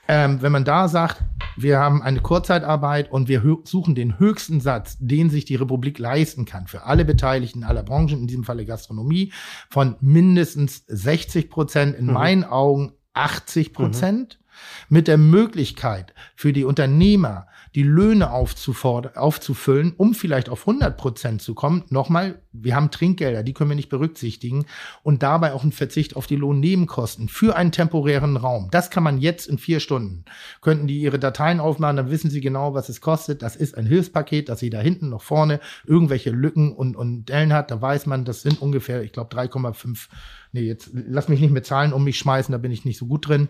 Ähm, 0.09 0.43
wenn 0.43 0.51
man 0.51 0.65
da 0.65 0.89
sagt, 0.89 1.23
wir 1.57 1.79
haben 1.79 2.03
eine 2.03 2.19
Kurzzeitarbeit 2.19 3.13
und 3.13 3.29
wir 3.29 3.41
suchen 3.63 3.95
den 3.95 4.19
höchsten 4.19 4.61
Satz, 4.61 4.97
den 4.99 5.31
sich 5.31 5.45
die 5.45 5.55
Republik 5.55 6.01
leisten 6.01 6.45
kann, 6.45 6.67
für 6.67 6.87
alle 6.87 7.05
Beteiligten 7.05 7.63
aller 7.63 7.85
Branchen, 7.85 8.19
in 8.19 8.27
diesem 8.27 8.43
Falle 8.43 8.67
Gastronomie, 8.67 9.33
von 9.71 9.95
mindestens 10.01 10.85
60 10.89 11.49
Prozent, 11.49 11.95
in 11.95 12.07
mhm. 12.07 12.15
meinen 12.15 12.45
Augen 12.45 12.95
80 13.15 13.73
Prozent, 13.73 14.41
mhm. 14.41 14.42
Mit 14.89 15.09
der 15.09 15.19
Möglichkeit 15.19 16.15
für 16.35 16.53
die 16.53 16.65
Unternehmer, 16.65 17.47
die 17.75 17.83
Löhne 17.83 18.31
aufzufüllen, 18.31 19.95
um 19.97 20.15
vielleicht 20.15 20.51
auf 20.51 20.69
100 20.69 20.97
Prozent 20.97 21.41
zu 21.43 21.55
kommen. 21.55 21.85
Nochmal, 21.89 22.43
wir 22.53 22.77
haben 22.77 22.91
Trinkgelder, 22.91 23.43
die 23.43 23.55
können 23.55 23.71
wir 23.71 23.77
nicht 23.77 23.89
berücksichtigen 23.89 24.67
und 25.03 25.23
dabei 25.23 25.55
auch 25.55 25.65
ein 25.65 25.73
Verzicht 25.73 26.17
auf 26.17 26.27
die 26.27 26.37
Lohnnebenkosten 26.37 27.29
für 27.29 27.57
einen 27.57 27.73
temporären 27.73 28.37
Raum. 28.37 28.69
Das 28.71 28.91
kann 28.91 29.03
man 29.03 29.19
jetzt 29.19 29.47
in 29.47 29.57
vier 29.57 29.81
Stunden. 29.81 30.25
Könnten 30.61 30.87
die 30.87 31.01
ihre 31.01 31.19
Dateien 31.19 31.61
aufmachen, 31.61 31.97
dann 31.97 32.11
wissen 32.11 32.31
sie 32.31 32.43
genau, 32.43 32.75
was 32.75 32.91
es 32.91 33.01
kostet. 33.01 33.43
Das 33.43 33.57
ist 33.57 33.77
ein 33.77 33.87
Hilfspaket, 33.87 34.51
dass 34.51 34.61
sie 34.61 34.71
da 34.71 34.81
hinten 34.81 35.09
noch 35.09 35.23
vorne 35.23 35.61
irgendwelche 35.87 36.31
Lücken 36.31 36.73
und, 36.73 36.97
und 36.97 37.27
Dellen 37.27 37.55
hat. 37.55 37.71
Da 37.71 37.81
weiß 37.81 38.07
man, 38.07 38.27
das 38.27 38.43
sind 38.43 38.61
ungefähr, 38.61 39.03
ich 39.03 39.13
glaube, 39.13 39.35
3,5 39.35 40.09
nee, 40.53 40.63
jetzt 40.63 40.91
lass 40.93 41.29
mich 41.29 41.41
nicht 41.41 41.53
mit 41.53 41.67
Zahlen 41.67 41.93
um 41.93 42.05
mich 42.05 42.19
schmeißen, 42.19 42.53
da 42.53 42.59
bin 42.59 42.73
ich 42.73 42.85
nicht 42.85 42.99
so 42.99 43.07
gut 43.07 43.29
drin. 43.29 43.49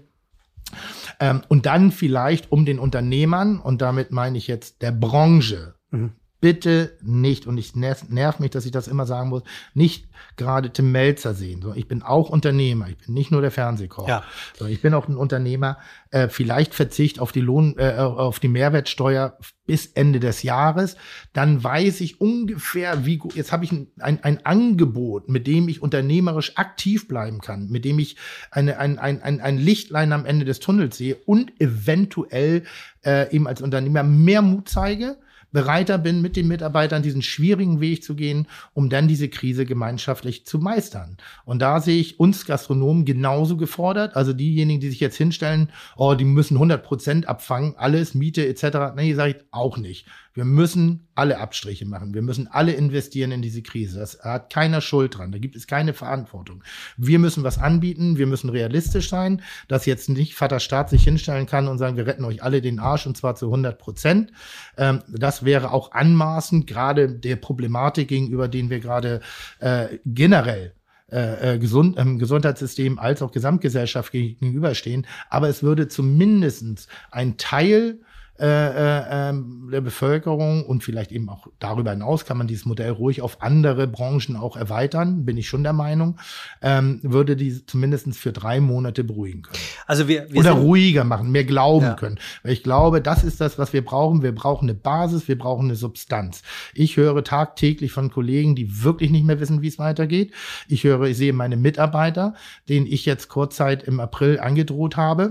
Ähm, 1.20 1.42
und 1.48 1.66
dann 1.66 1.92
vielleicht 1.92 2.52
um 2.52 2.64
den 2.64 2.78
Unternehmern, 2.78 3.58
und 3.58 3.82
damit 3.82 4.10
meine 4.12 4.38
ich 4.38 4.46
jetzt 4.46 4.82
der 4.82 4.92
Branche, 4.92 5.74
mhm 5.90 6.12
bitte 6.42 6.98
nicht, 7.02 7.46
und 7.46 7.56
ich 7.56 7.76
nerv, 7.76 8.08
nerv, 8.08 8.40
mich, 8.40 8.50
dass 8.50 8.66
ich 8.66 8.72
das 8.72 8.88
immer 8.88 9.06
sagen 9.06 9.28
muss, 9.28 9.44
nicht 9.74 10.08
gerade 10.36 10.72
Tim 10.72 10.90
Melzer 10.90 11.34
sehen. 11.34 11.62
So, 11.62 11.72
ich 11.72 11.86
bin 11.86 12.02
auch 12.02 12.30
Unternehmer, 12.30 12.88
ich 12.88 12.98
bin 12.98 13.14
nicht 13.14 13.30
nur 13.30 13.42
der 13.42 13.52
Fernsehkoch. 13.52 14.08
Ja. 14.08 14.24
So, 14.58 14.66
ich 14.66 14.82
bin 14.82 14.92
auch 14.92 15.06
ein 15.06 15.16
Unternehmer, 15.16 15.78
äh, 16.10 16.28
vielleicht 16.28 16.74
Verzicht 16.74 17.20
auf 17.20 17.30
die 17.30 17.40
Lohn, 17.40 17.78
äh, 17.78 17.94
auf 17.96 18.40
die 18.40 18.48
Mehrwertsteuer 18.48 19.38
bis 19.66 19.86
Ende 19.86 20.18
des 20.18 20.42
Jahres. 20.42 20.96
Dann 21.32 21.62
weiß 21.62 22.00
ich 22.00 22.20
ungefähr, 22.20 23.06
wie 23.06 23.18
gut, 23.18 23.36
jetzt 23.36 23.52
habe 23.52 23.64
ich 23.64 23.70
ein, 23.70 23.86
ein, 24.00 24.24
ein 24.24 24.44
Angebot, 24.44 25.28
mit 25.28 25.46
dem 25.46 25.68
ich 25.68 25.80
unternehmerisch 25.80 26.56
aktiv 26.58 27.06
bleiben 27.06 27.40
kann, 27.40 27.68
mit 27.68 27.84
dem 27.84 28.00
ich 28.00 28.16
eine, 28.50 28.80
ein, 28.80 28.98
ein, 28.98 29.22
ein, 29.22 29.40
ein 29.40 29.58
Lichtlein 29.58 30.12
am 30.12 30.26
Ende 30.26 30.44
des 30.44 30.58
Tunnels 30.58 30.96
sehe 30.96 31.14
und 31.24 31.52
eventuell 31.60 32.64
äh, 33.04 33.32
eben 33.32 33.46
als 33.46 33.62
Unternehmer 33.62 34.02
mehr 34.02 34.42
Mut 34.42 34.68
zeige 34.68 35.18
bereiter 35.52 35.98
bin, 35.98 36.22
mit 36.22 36.36
den 36.36 36.48
Mitarbeitern 36.48 37.02
diesen 37.02 37.22
schwierigen 37.22 37.80
Weg 37.80 38.02
zu 38.02 38.14
gehen, 38.14 38.48
um 38.74 38.88
dann 38.88 39.08
diese 39.08 39.28
Krise 39.28 39.64
gemeinschaftlich 39.64 40.44
zu 40.46 40.58
meistern. 40.58 41.16
Und 41.44 41.60
da 41.60 41.80
sehe 41.80 42.00
ich 42.00 42.18
uns 42.18 42.46
Gastronomen 42.46 43.04
genauso 43.04 43.56
gefordert. 43.56 44.16
Also 44.16 44.32
diejenigen, 44.32 44.80
die 44.80 44.90
sich 44.90 45.00
jetzt 45.00 45.16
hinstellen, 45.16 45.70
oh, 45.96 46.14
die 46.14 46.24
müssen 46.24 46.56
100 46.56 46.82
Prozent 46.82 47.28
abfangen, 47.28 47.74
alles, 47.76 48.14
Miete 48.14 48.46
etc. 48.46 48.94
Nee, 48.96 49.14
sage 49.14 49.36
ich 49.36 49.44
auch 49.50 49.76
nicht. 49.76 50.06
Wir 50.34 50.44
müssen 50.44 51.08
alle 51.14 51.38
Abstriche 51.38 51.86
machen. 51.86 52.14
Wir 52.14 52.22
müssen 52.22 52.48
alle 52.48 52.72
investieren 52.72 53.32
in 53.32 53.42
diese 53.42 53.62
Krise. 53.62 53.98
Das 53.98 54.20
hat 54.22 54.52
keiner 54.52 54.80
Schuld 54.80 55.18
dran. 55.18 55.30
Da 55.30 55.38
gibt 55.38 55.56
es 55.56 55.66
keine 55.66 55.92
Verantwortung. 55.92 56.64
Wir 56.96 57.18
müssen 57.18 57.44
was 57.44 57.58
anbieten. 57.58 58.16
Wir 58.16 58.26
müssen 58.26 58.48
realistisch 58.48 59.10
sein, 59.10 59.42
dass 59.68 59.84
jetzt 59.84 60.08
nicht 60.08 60.34
Vater 60.34 60.60
Staat 60.60 60.88
sich 60.88 61.04
hinstellen 61.04 61.46
kann 61.46 61.68
und 61.68 61.78
sagen, 61.78 61.96
wir 61.96 62.06
retten 62.06 62.24
euch 62.24 62.42
alle 62.42 62.62
den 62.62 62.78
Arsch 62.78 63.06
und 63.06 63.16
zwar 63.16 63.34
zu 63.34 63.46
100 63.46 63.78
Prozent. 63.78 64.32
Ähm, 64.78 65.02
das 65.08 65.44
wäre 65.44 65.70
auch 65.70 65.92
anmaßend, 65.92 66.66
gerade 66.66 67.10
der 67.10 67.36
Problematik 67.36 68.08
gegenüber, 68.08 68.48
denen 68.48 68.70
wir 68.70 68.80
gerade 68.80 69.20
äh, 69.58 69.98
generell 70.06 70.74
äh, 71.10 71.54
äh 71.54 71.58
gesund, 71.58 71.98
ähm, 71.98 72.18
Gesundheitssystem 72.18 72.98
als 72.98 73.20
auch 73.20 73.32
Gesamtgesellschaft 73.32 74.12
gegenüberstehen. 74.12 75.06
Aber 75.28 75.50
es 75.50 75.62
würde 75.62 75.88
zumindestens 75.88 76.88
ein 77.10 77.36
Teil 77.36 78.00
äh, 78.42 78.46
äh, 78.46 79.04
ähm, 79.08 79.68
der 79.70 79.80
Bevölkerung 79.80 80.66
und 80.66 80.82
vielleicht 80.82 81.12
eben 81.12 81.28
auch 81.28 81.46
darüber 81.60 81.92
hinaus 81.92 82.24
kann 82.24 82.38
man 82.38 82.48
dieses 82.48 82.64
Modell 82.64 82.90
ruhig 82.90 83.22
auf 83.22 83.40
andere 83.40 83.86
Branchen 83.86 84.34
auch 84.34 84.56
erweitern, 84.56 85.24
bin 85.24 85.36
ich 85.36 85.46
schon 85.46 85.62
der 85.62 85.72
Meinung, 85.72 86.18
ähm, 86.60 86.98
würde 87.04 87.36
die 87.36 87.64
zumindest 87.64 88.16
für 88.16 88.32
drei 88.32 88.58
Monate 88.58 89.04
beruhigen 89.04 89.42
können. 89.42 89.62
Also 89.86 90.08
wir, 90.08 90.28
wir 90.32 90.40
Oder 90.40 90.50
ruhiger 90.52 91.04
machen, 91.04 91.30
mehr 91.30 91.44
glauben 91.44 91.86
ja. 91.86 91.94
können. 91.94 92.18
Weil 92.42 92.54
ich 92.54 92.64
glaube, 92.64 93.00
das 93.00 93.22
ist 93.22 93.40
das, 93.40 93.60
was 93.60 93.72
wir 93.72 93.84
brauchen. 93.84 94.22
Wir 94.22 94.34
brauchen 94.34 94.68
eine 94.68 94.74
Basis, 94.74 95.28
wir 95.28 95.38
brauchen 95.38 95.66
eine 95.66 95.76
Substanz. 95.76 96.42
Ich 96.74 96.96
höre 96.96 97.22
tagtäglich 97.22 97.92
von 97.92 98.10
Kollegen, 98.10 98.56
die 98.56 98.82
wirklich 98.82 99.12
nicht 99.12 99.24
mehr 99.24 99.38
wissen, 99.38 99.62
wie 99.62 99.68
es 99.68 99.78
weitergeht. 99.78 100.32
Ich 100.66 100.82
höre, 100.82 101.02
ich 101.02 101.16
sehe 101.16 101.32
meine 101.32 101.56
Mitarbeiter, 101.56 102.34
denen 102.68 102.86
ich 102.86 103.06
jetzt 103.06 103.28
kurzzeit 103.28 103.84
im 103.84 104.00
April 104.00 104.40
angedroht 104.40 104.96
habe, 104.96 105.30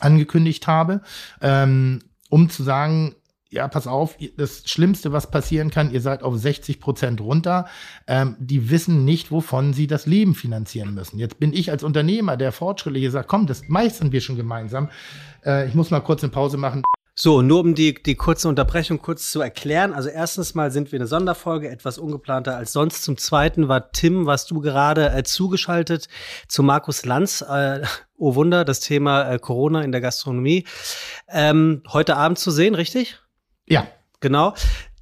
angekündigt 0.00 0.66
habe. 0.66 1.02
Ähm, 1.42 2.00
um 2.32 2.48
zu 2.48 2.62
sagen, 2.62 3.14
ja, 3.50 3.68
pass 3.68 3.86
auf, 3.86 4.16
das 4.38 4.62
Schlimmste, 4.64 5.12
was 5.12 5.30
passieren 5.30 5.70
kann, 5.70 5.90
ihr 5.90 6.00
seid 6.00 6.22
auf 6.22 6.34
60 6.38 6.80
Prozent 6.80 7.20
runter. 7.20 7.66
Ähm, 8.06 8.36
die 8.38 8.70
wissen 8.70 9.04
nicht, 9.04 9.30
wovon 9.30 9.74
sie 9.74 9.86
das 9.86 10.06
Leben 10.06 10.34
finanzieren 10.34 10.94
müssen. 10.94 11.18
Jetzt 11.18 11.38
bin 11.38 11.52
ich 11.52 11.70
als 11.70 11.84
Unternehmer, 11.84 12.38
der 12.38 12.50
fortschrittliche 12.50 13.10
sagt, 13.10 13.28
komm, 13.28 13.46
das 13.46 13.68
meistern 13.68 14.12
wir 14.12 14.22
schon 14.22 14.36
gemeinsam. 14.36 14.88
Äh, 15.44 15.68
ich 15.68 15.74
muss 15.74 15.90
mal 15.90 16.00
kurz 16.00 16.22
eine 16.22 16.32
Pause 16.32 16.56
machen. 16.56 16.82
So, 17.14 17.42
nur 17.42 17.60
um 17.60 17.74
die, 17.74 17.92
die 18.02 18.14
kurze 18.14 18.48
Unterbrechung 18.48 19.02
kurz 19.02 19.30
zu 19.30 19.42
erklären. 19.42 19.92
Also 19.92 20.08
erstens 20.08 20.54
mal 20.54 20.70
sind 20.70 20.90
wir 20.90 20.98
eine 20.98 21.06
Sonderfolge, 21.06 21.68
etwas 21.68 21.98
ungeplanter 21.98 22.56
als 22.56 22.72
sonst. 22.72 23.02
Zum 23.02 23.18
Zweiten 23.18 23.68
war 23.68 23.92
Tim, 23.92 24.24
was 24.24 24.46
du 24.46 24.60
gerade 24.60 25.10
äh, 25.10 25.22
zugeschaltet 25.22 26.08
zu 26.48 26.62
Markus 26.62 27.04
Lanz. 27.04 27.42
Äh, 27.42 27.82
oh 28.22 28.36
Wunder, 28.36 28.64
das 28.64 28.80
Thema 28.80 29.32
äh, 29.32 29.38
Corona 29.38 29.82
in 29.82 29.90
der 29.90 30.00
Gastronomie. 30.00 30.64
Ähm, 31.28 31.82
heute 31.92 32.16
Abend 32.16 32.38
zu 32.38 32.50
sehen, 32.50 32.74
richtig? 32.74 33.18
Ja. 33.66 33.88
Genau. 34.20 34.54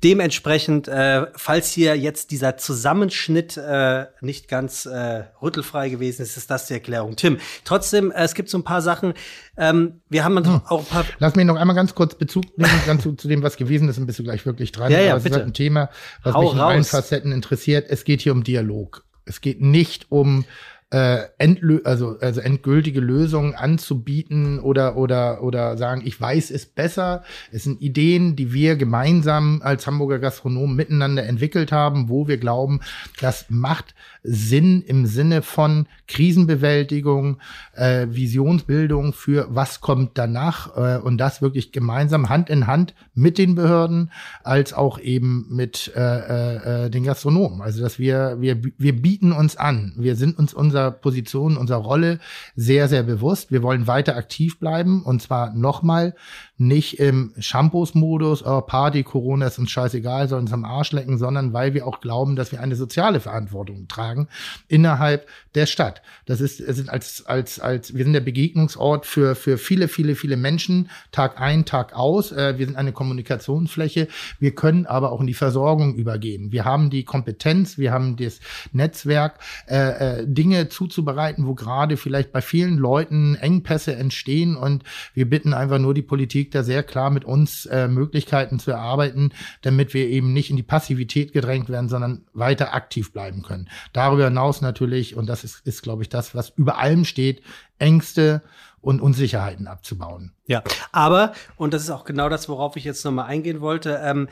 Dementsprechend, 0.03 0.89
äh, 0.89 1.27
falls 1.37 1.71
hier 1.71 1.95
jetzt 1.95 2.31
dieser 2.31 2.57
Zusammenschnitt 2.57 3.59
äh, 3.59 4.07
nicht 4.23 4.49
ganz 4.49 4.87
äh, 4.87 5.25
rüttelfrei 5.43 5.91
gewesen 5.91 6.23
ist, 6.23 6.39
ist 6.39 6.51
das 6.51 6.67
die 6.69 6.73
Erklärung. 6.73 7.17
Tim, 7.17 7.37
trotzdem, 7.67 8.11
äh, 8.11 8.25
es 8.25 8.35
gibt 8.35 8.49
so 8.49 8.57
ein 8.57 8.65
paar 8.65 8.81
Sachen. 8.81 9.13
Ähm, 9.59 10.01
wir 10.09 10.25
haben 10.25 10.43
hm. 10.43 10.63
auch 10.67 10.81
ein 10.81 10.87
paar. 10.87 11.05
Lass 11.19 11.35
mich 11.35 11.45
noch 11.45 11.57
einmal 11.57 11.77
ganz 11.77 11.95
kurz 11.95 12.15
Bezug 12.15 12.57
nehmen 12.57 12.73
ganz 12.87 13.03
zu, 13.03 13.13
zu, 13.13 13.29
dem, 13.29 13.43
was 13.43 13.59
gewesen 13.59 13.91
ist, 13.91 13.99
und 13.99 14.07
bist 14.07 14.19
du 14.19 14.23
gleich 14.23 14.47
wirklich 14.47 14.73
dran. 14.73 14.91
Ja, 14.91 15.01
ja, 15.01 15.13
Aber 15.13 15.21
bitte. 15.21 15.35
ist 15.35 15.37
halt 15.37 15.47
ein 15.49 15.55
Thema, 15.55 15.91
was 16.23 16.35
Hau 16.35 16.45
mich 16.45 16.53
in 16.53 16.59
raus. 16.59 16.71
allen 16.71 16.85
Facetten 16.85 17.33
interessiert. 17.33 17.91
Es 17.91 18.05
geht 18.05 18.23
hier 18.23 18.33
um 18.33 18.43
Dialog. 18.43 19.05
Es 19.27 19.43
geht 19.43 19.61
nicht 19.61 20.07
um 20.09 20.47
äh, 20.91 21.29
endlö 21.39 21.81
also, 21.85 22.19
also 22.21 22.41
endgültige 22.41 23.01
Lösungen 23.01 23.55
anzubieten 23.55 24.59
oder, 24.59 24.97
oder, 24.97 25.43
oder 25.43 25.77
sagen, 25.77 26.03
ich 26.05 26.21
weiß 26.21 26.51
es 26.51 26.67
besser. 26.67 27.23
Es 27.53 27.63
sind 27.63 27.81
Ideen, 27.81 28.35
die 28.35 28.53
wir 28.53 28.75
gemeinsam 28.75 29.61
als 29.63 29.87
Hamburger 29.87 30.19
Gastronomen 30.19 30.75
miteinander 30.75 31.25
entwickelt 31.25 31.71
haben, 31.71 32.09
wo 32.09 32.27
wir 32.27 32.39
glauben, 32.39 32.81
das 33.21 33.47
macht 33.49 33.95
Sinn 34.23 34.83
im 34.83 35.07
Sinne 35.07 35.43
von 35.43 35.87
Krisenbewältigung, 36.09 37.39
äh, 37.75 38.07
Visionsbildung 38.11 39.13
für 39.13 39.47
was 39.51 39.81
kommt 39.81 40.19
danach 40.19 40.77
äh, 40.77 40.99
und 40.99 41.19
das 41.19 41.41
wirklich 41.41 41.73
gemeinsam 41.73 42.29
Hand 42.29 42.51
in 42.51 42.67
Hand 42.67 42.95
mit 43.15 43.39
den 43.39 43.55
Behörden 43.55 44.11
als 44.43 44.73
auch 44.73 44.99
eben 44.99 45.47
mit 45.51 45.93
äh, 45.97 46.01
äh, 46.01 46.87
äh 46.87 46.91
den 46.91 47.05
Gastronomen. 47.05 47.63
Also 47.63 47.81
dass 47.81 47.99
wir 47.99 48.39
wir 48.41 48.61
wir 48.77 49.01
bieten 49.01 49.33
uns 49.33 49.57
an, 49.57 49.95
wir 49.97 50.17
sind 50.17 50.39
uns 50.39 50.53
unserer 50.81 50.91
Position, 50.91 51.57
unserer 51.57 51.79
Rolle 51.79 52.19
sehr 52.55 52.89
sehr 52.89 53.03
bewusst. 53.03 53.53
Wir 53.53 53.63
wollen 53.63 53.87
weiter 53.87 54.17
aktiv 54.17 54.59
bleiben 54.59 55.03
und 55.03 55.21
zwar 55.23 55.55
nochmal 55.55 56.15
nicht 56.61 57.01
im 57.01 57.33
Shampoos-Modus, 57.39 58.45
oh, 58.45 58.61
Party, 58.61 59.03
Corona 59.03 59.47
ist 59.47 59.59
uns 59.59 59.71
scheißegal, 59.71 60.29
sollen 60.29 60.43
uns 60.43 60.53
am 60.53 60.67
Arsch 60.67 60.93
lecken, 60.93 61.17
sondern 61.17 61.55
weil 61.55 61.73
wir 61.73 61.87
auch 61.87 62.01
glauben, 62.01 62.37
dass 62.37 62.53
wir 62.53 62.61
eine 62.61 62.77
soziale 62.77 63.21
Verantwortung 63.21 63.89
tragen 63.89 64.29
innerhalb 64.69 65.27
der 65.55 65.65
Stadt. 65.65 66.03
Das 66.27 66.43
ist, 66.43 66.61
es 66.61 66.77
sind 66.77 66.91
als, 66.91 67.25
als, 67.25 67.61
als, 67.61 67.95
wir 67.95 68.05
sind 68.05 68.13
der 68.13 68.21
Begegnungsort 68.21 69.07
für, 69.07 69.35
für 69.35 69.57
viele, 69.57 69.89
viele, 69.89 70.15
viele 70.15 70.37
Menschen, 70.37 70.91
Tag 71.13 71.41
ein, 71.41 71.65
Tag 71.65 71.95
aus. 71.95 72.31
Äh, 72.31 72.59
wir 72.59 72.67
sind 72.67 72.77
eine 72.77 72.93
Kommunikationsfläche. 72.93 74.09
Wir 74.39 74.55
können 74.55 74.85
aber 74.85 75.13
auch 75.13 75.21
in 75.23 75.27
die 75.27 75.35
Versorgung 75.35 75.95
übergehen. 75.95 76.53
Wir 76.53 76.67
haben 76.67 76.91
die 76.91 77.05
Kompetenz, 77.05 77.79
wir 77.79 77.91
haben 77.91 78.17
das 78.17 78.41
Netzwerk, 78.73 79.39
äh, 79.67 80.21
äh, 80.21 80.27
Dinge 80.27 80.69
zuzubereiten, 80.69 81.47
wo 81.47 81.55
gerade 81.55 81.97
vielleicht 81.97 82.33
bei 82.33 82.43
vielen 82.43 82.77
Leuten 82.77 83.35
Engpässe 83.37 83.97
entstehen. 83.97 84.57
Und 84.57 84.85
wir 85.15 85.29
bitten 85.29 85.55
einfach 85.55 85.79
nur 85.79 85.95
die 85.95 86.03
Politik, 86.03 86.50
da 86.51 86.63
sehr 86.63 86.83
klar 86.83 87.11
mit 87.11 87.25
uns 87.25 87.67
äh, 87.67 87.89
Möglichkeiten 87.89 88.59
zu 88.59 88.71
erarbeiten, 88.71 89.33
damit 89.63 89.95
wir 89.95 90.09
eben 90.09 90.33
nicht 90.33 90.51
in 90.51 90.57
die 90.57 90.63
Passivität 90.63 91.33
gedrängt 91.33 91.69
werden, 91.69 91.89
sondern 91.89 92.27
weiter 92.33 92.75
aktiv 92.75 93.13
bleiben 93.13 93.43
können. 93.43 93.69
Darüber 93.93 94.25
hinaus 94.25 94.61
natürlich, 94.61 95.17
und 95.17 95.27
das 95.27 95.45
ist, 95.45 95.67
ist 95.67 95.83
glaube 95.83 96.03
ich, 96.03 96.09
das, 96.09 96.35
was 96.35 96.51
über 96.51 96.79
allem 96.79 97.05
steht, 97.05 97.43
Ängste 97.79 98.43
und 98.81 99.01
Unsicherheiten 99.01 99.67
abzubauen. 99.67 100.33
Ja, 100.47 100.63
aber, 100.93 101.33
und 101.57 101.75
das 101.75 101.83
ist 101.83 101.91
auch 101.91 102.05
genau 102.05 102.29
das, 102.29 102.49
worauf 102.49 102.77
ich 102.77 102.85
jetzt 102.85 103.05
nochmal 103.05 103.27
eingehen 103.27 103.61
wollte, 103.61 104.01
ähm, 104.03 104.29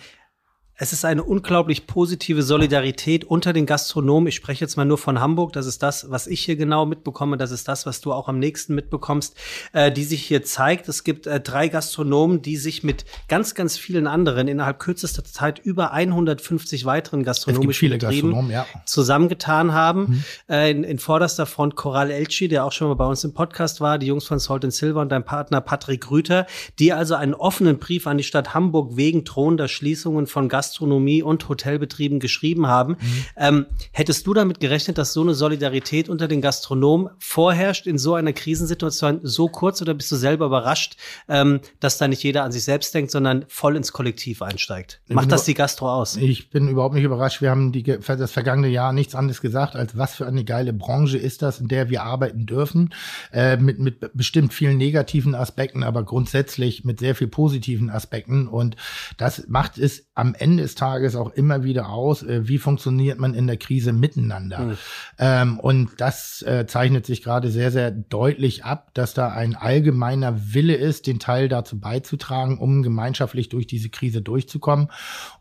es 0.80 0.92
ist 0.92 1.04
eine 1.04 1.24
unglaublich 1.24 1.88
positive 1.88 2.44
Solidarität 2.44 3.24
unter 3.24 3.52
den 3.52 3.66
Gastronomen. 3.66 4.28
Ich 4.28 4.36
spreche 4.36 4.64
jetzt 4.64 4.76
mal 4.76 4.84
nur 4.84 4.96
von 4.96 5.20
Hamburg. 5.20 5.52
Das 5.52 5.66
ist 5.66 5.82
das, 5.82 6.08
was 6.08 6.28
ich 6.28 6.44
hier 6.44 6.54
genau 6.54 6.86
mitbekomme. 6.86 7.36
Das 7.36 7.50
ist 7.50 7.66
das, 7.66 7.84
was 7.84 8.00
du 8.00 8.12
auch 8.12 8.28
am 8.28 8.38
nächsten 8.38 8.76
mitbekommst, 8.76 9.36
äh, 9.72 9.90
die 9.90 10.04
sich 10.04 10.22
hier 10.22 10.44
zeigt. 10.44 10.88
Es 10.88 11.02
gibt 11.02 11.26
äh, 11.26 11.40
drei 11.40 11.66
Gastronomen, 11.66 12.42
die 12.42 12.56
sich 12.56 12.84
mit 12.84 13.04
ganz, 13.26 13.56
ganz 13.56 13.76
vielen 13.76 14.06
anderen 14.06 14.46
innerhalb 14.46 14.78
kürzester 14.78 15.24
Zeit 15.24 15.58
über 15.58 15.92
150 15.92 16.84
weiteren 16.84 17.24
gastronomischen 17.24 17.90
Betrieben 17.90 18.48
ja. 18.48 18.64
zusammengetan 18.84 19.72
haben. 19.72 20.00
Mhm. 20.00 20.24
Äh, 20.48 20.70
in, 20.70 20.84
in 20.84 21.00
vorderster 21.00 21.46
Front 21.46 21.74
Coral 21.74 22.12
Elchi, 22.12 22.46
der 22.46 22.64
auch 22.64 22.72
schon 22.72 22.86
mal 22.86 22.94
bei 22.94 23.06
uns 23.06 23.24
im 23.24 23.34
Podcast 23.34 23.80
war, 23.80 23.98
die 23.98 24.06
Jungs 24.06 24.26
von 24.26 24.38
Salt 24.38 24.62
and 24.62 24.72
Silver 24.72 25.00
und 25.00 25.08
dein 25.08 25.24
Partner 25.24 25.60
Patrick 25.60 26.08
Rüther, 26.08 26.46
die 26.78 26.92
also 26.92 27.16
einen 27.16 27.34
offenen 27.34 27.80
Brief 27.80 28.06
an 28.06 28.16
die 28.16 28.22
Stadt 28.24 28.54
Hamburg 28.54 28.96
wegen 28.96 29.24
drohender 29.24 29.66
Schließungen 29.66 30.28
von 30.28 30.48
Gastronomen 30.48 30.67
Gastronomie 30.68 31.22
und 31.22 31.48
Hotelbetrieben 31.48 32.20
geschrieben 32.20 32.66
haben. 32.66 32.92
Mhm. 32.92 33.24
Ähm, 33.37 33.66
hättest 33.92 34.26
du 34.26 34.35
damit 34.35 34.61
gerechnet, 34.61 34.98
dass 34.98 35.14
so 35.14 35.22
eine 35.22 35.35
Solidarität 35.35 36.09
unter 36.11 36.28
den 36.28 36.42
Gastronomen 36.42 37.09
vorherrscht 37.18 37.87
in 37.87 37.96
so 37.96 38.14
einer 38.14 38.35
Krisensituation 38.35 39.20
so 39.22 39.48
kurz 39.48 39.81
oder 39.81 39.94
bist 39.94 40.12
du 40.12 40.16
selber 40.16 40.46
überrascht, 40.46 40.96
ähm, 41.28 41.61
dass 41.81 41.96
da 41.96 42.07
nicht 42.07 42.22
jeder 42.22 42.44
an 42.44 42.52
sich 42.52 42.64
selbst 42.64 42.94
denkt, 42.94 43.11
sondern 43.11 43.46
voll 43.48 43.76
ins 43.76 43.92
Kollektiv 43.92 44.42
einsteigt? 44.42 45.00
Macht 45.09 45.33
das 45.33 45.44
die 45.44 45.54
Gastro 45.54 45.90
aus? 45.90 46.16
Ich 46.16 46.50
bin 46.50 46.68
überhaupt 46.68 46.94
nicht 46.94 47.04
überrascht. 47.04 47.40
Wir 47.40 47.50
haben 47.50 47.72
die, 47.72 47.83
das 47.83 48.31
vergangene 48.31 48.68
Jahr 48.68 48.92
nichts 48.92 49.14
anderes 49.14 49.40
gesagt, 49.40 49.74
als 49.74 49.96
was 49.96 50.14
für 50.14 50.26
eine 50.26 50.44
geile 50.44 50.74
Branche 50.74 51.16
ist 51.16 51.40
das, 51.40 51.61
in 51.61 51.68
der 51.68 51.88
wir 51.88 52.02
arbeiten 52.02 52.44
dürfen. 52.44 52.92
Äh, 53.33 53.57
mit, 53.57 53.78
mit 53.78 54.11
bestimmt 54.14 54.52
vielen 54.52 54.76
negativen 54.76 55.35
Aspekten, 55.35 55.83
aber 55.83 56.04
grundsätzlich 56.04 56.85
mit 56.85 57.00
sehr 57.00 57.14
viel 57.14 57.28
positiven 57.28 57.88
Aspekten. 57.88 58.48
Und 58.48 58.76
das 59.16 59.46
macht 59.48 59.78
es 59.78 60.09
am 60.14 60.35
Ende 60.35 60.58
des 60.59 60.75
Tages 60.75 61.16
auch 61.16 61.31
immer 61.31 61.64
wieder 61.64 61.88
aus, 61.88 62.23
äh, 62.23 62.47
wie 62.49 62.59
funktioniert 62.59 63.18
man 63.18 63.35
in 63.35 63.47
der 63.47 63.57
Krise 63.57 63.92
miteinander. 63.92 64.59
Mhm. 64.61 64.79
Ähm, 65.18 65.61
und 65.61 65.90
das 65.99 66.42
äh, 66.42 66.66
zeichnet 66.66 67.07
sich 67.07 67.23
gerade 67.23 67.51
sehr, 67.51 67.71
sehr 67.71 67.90
deutlich 67.90 68.64
ab, 68.64 68.90
dass 68.94 69.14
da 69.14 69.29
ein 69.29 69.57
allgemeiner 69.57 70.55
Wille 70.55 70.75
ist, 70.75 71.07
den 71.07 71.18
Teil 71.18 71.49
dazu 71.49 71.79
beizutragen, 71.79 72.59
um 72.59 72.83
gemeinschaftlich 72.83 73.49
durch 73.49 73.66
diese 73.66 73.88
Krise 73.88 74.23
durchzukommen. 74.23 74.88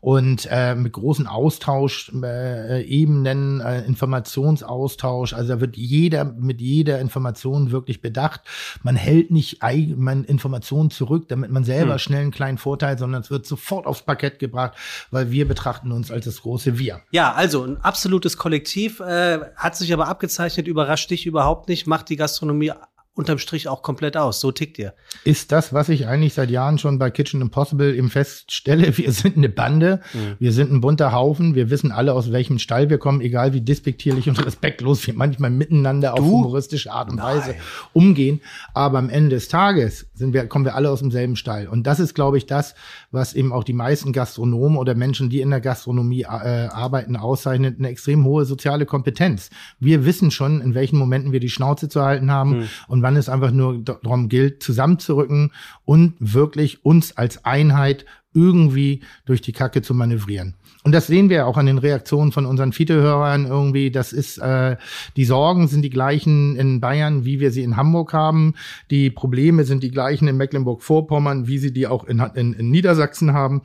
Und 0.00 0.48
äh, 0.50 0.74
mit 0.74 0.92
großen 0.92 1.26
Austausch, 1.26 2.12
äh, 2.22 2.82
äh, 2.82 3.84
Informationsaustausch, 3.86 5.32
also 5.34 5.54
da 5.54 5.60
wird 5.60 5.76
jeder 5.76 6.24
mit 6.24 6.60
jeder 6.60 7.00
Information 7.00 7.70
wirklich 7.70 8.00
bedacht. 8.00 8.42
Man 8.82 8.96
hält 8.96 9.30
nicht 9.30 9.58
man 9.96 10.24
Informationen 10.24 10.90
zurück, 10.90 11.28
damit 11.28 11.50
man 11.50 11.64
selber 11.64 11.94
mhm. 11.94 11.98
schnell 11.98 12.22
einen 12.22 12.30
kleinen 12.30 12.58
Vorteil, 12.58 12.98
sondern 12.98 13.22
es 13.22 13.30
wird 13.30 13.46
sofort 13.46 13.86
aufs 13.86 14.02
Parkett 14.02 14.38
gebracht, 14.38 14.74
weil 15.10 15.30
wir 15.30 15.46
betrachten 15.48 15.92
uns 15.92 16.10
als 16.10 16.24
das 16.24 16.42
große 16.42 16.78
Wir. 16.78 17.00
Ja, 17.10 17.32
also 17.32 17.64
ein 17.64 17.80
absolutes 17.82 18.36
Kollektiv, 18.36 19.00
äh, 19.00 19.40
hat 19.56 19.76
sich 19.76 19.92
aber 19.92 20.08
abgezeichnet, 20.08 20.68
überrascht 20.68 21.10
dich 21.10 21.26
überhaupt 21.26 21.68
nicht, 21.68 21.86
macht 21.86 22.08
die 22.08 22.16
Gastronomie 22.16 22.72
unterm 23.18 23.38
Strich 23.38 23.68
auch 23.68 23.82
komplett 23.82 24.16
aus. 24.16 24.40
So 24.40 24.52
tickt 24.52 24.78
ihr. 24.78 24.94
Ist 25.24 25.50
das, 25.50 25.72
was 25.72 25.88
ich 25.88 26.06
eigentlich 26.06 26.34
seit 26.34 26.50
Jahren 26.50 26.78
schon 26.78 26.98
bei 26.98 27.10
Kitchen 27.10 27.40
Impossible 27.40 27.94
eben 27.94 28.10
feststelle. 28.10 28.96
Wir 28.98 29.12
sind 29.12 29.36
eine 29.36 29.48
Bande, 29.48 30.00
mhm. 30.12 30.36
wir 30.38 30.52
sind 30.52 30.72
ein 30.72 30.80
bunter 30.80 31.12
Haufen, 31.12 31.54
wir 31.54 31.70
wissen 31.70 31.92
alle, 31.92 32.12
aus 32.12 32.30
welchem 32.30 32.58
Stall 32.58 32.90
wir 32.90 32.98
kommen, 32.98 33.20
egal 33.20 33.52
wie 33.52 33.60
despektierlich 33.60 34.28
und 34.28 34.44
respektlos 34.46 35.06
wir 35.06 35.14
manchmal 35.14 35.50
miteinander 35.50 36.14
du? 36.14 36.22
auf 36.22 36.28
humoristische 36.28 36.92
Art 36.92 37.10
und 37.10 37.20
Weise 37.20 37.50
Nein. 37.50 37.60
umgehen. 37.92 38.40
Aber 38.74 38.98
am 38.98 39.08
Ende 39.08 39.30
des 39.30 39.48
Tages 39.48 40.06
sind 40.14 40.32
wir, 40.32 40.46
kommen 40.46 40.64
wir 40.64 40.74
alle 40.74 40.90
aus 40.90 41.00
demselben 41.00 41.36
Stall. 41.36 41.66
Und 41.66 41.86
das 41.86 42.00
ist, 42.00 42.14
glaube 42.14 42.38
ich, 42.38 42.46
das, 42.46 42.74
was 43.10 43.34
eben 43.34 43.52
auch 43.52 43.64
die 43.64 43.72
meisten 43.72 44.12
Gastronomen 44.12 44.76
oder 44.76 44.94
Menschen, 44.94 45.30
die 45.30 45.40
in 45.40 45.50
der 45.50 45.60
Gastronomie 45.60 46.22
äh, 46.22 46.26
arbeiten, 46.26 47.16
auszeichnet, 47.16 47.78
eine 47.78 47.88
extrem 47.88 48.24
hohe 48.24 48.44
soziale 48.44 48.86
Kompetenz. 48.86 49.50
Wir 49.80 50.04
wissen 50.04 50.30
schon, 50.30 50.60
in 50.60 50.74
welchen 50.74 50.98
Momenten 50.98 51.32
wir 51.32 51.40
die 51.40 51.50
Schnauze 51.50 51.88
zu 51.88 52.02
halten 52.02 52.30
haben 52.30 52.58
mhm. 52.58 52.68
und 52.88 53.02
wann 53.08 53.16
es 53.16 53.30
einfach 53.30 53.52
nur 53.52 53.78
darum 53.78 54.28
gilt, 54.28 54.62
zusammenzurücken 54.62 55.50
und 55.86 56.12
wirklich 56.18 56.84
uns 56.84 57.16
als 57.16 57.42
Einheit 57.46 58.04
irgendwie 58.34 59.00
durch 59.24 59.40
die 59.40 59.52
Kacke 59.52 59.80
zu 59.80 59.94
manövrieren. 59.94 60.56
Und 60.84 60.92
das 60.92 61.06
sehen 61.06 61.30
wir 61.30 61.46
auch 61.46 61.56
an 61.56 61.64
den 61.64 61.78
Reaktionen 61.78 62.32
von 62.32 62.44
unseren 62.44 62.74
Fiete-Hörern 62.74 63.46
irgendwie. 63.46 63.90
Das 63.90 64.12
ist, 64.12 64.36
äh, 64.36 64.76
die 65.16 65.24
Sorgen 65.24 65.68
sind 65.68 65.80
die 65.80 65.90
gleichen 65.90 66.54
in 66.56 66.80
Bayern, 66.82 67.24
wie 67.24 67.40
wir 67.40 67.50
sie 67.50 67.62
in 67.62 67.78
Hamburg 67.78 68.12
haben. 68.12 68.54
Die 68.90 69.08
Probleme 69.08 69.64
sind 69.64 69.82
die 69.82 69.90
gleichen 69.90 70.28
in 70.28 70.36
Mecklenburg-Vorpommern, 70.36 71.48
wie 71.48 71.58
sie 71.58 71.72
die 71.72 71.86
auch 71.86 72.04
in, 72.04 72.20
in, 72.34 72.52
in 72.52 72.70
Niedersachsen 72.70 73.32
haben 73.32 73.62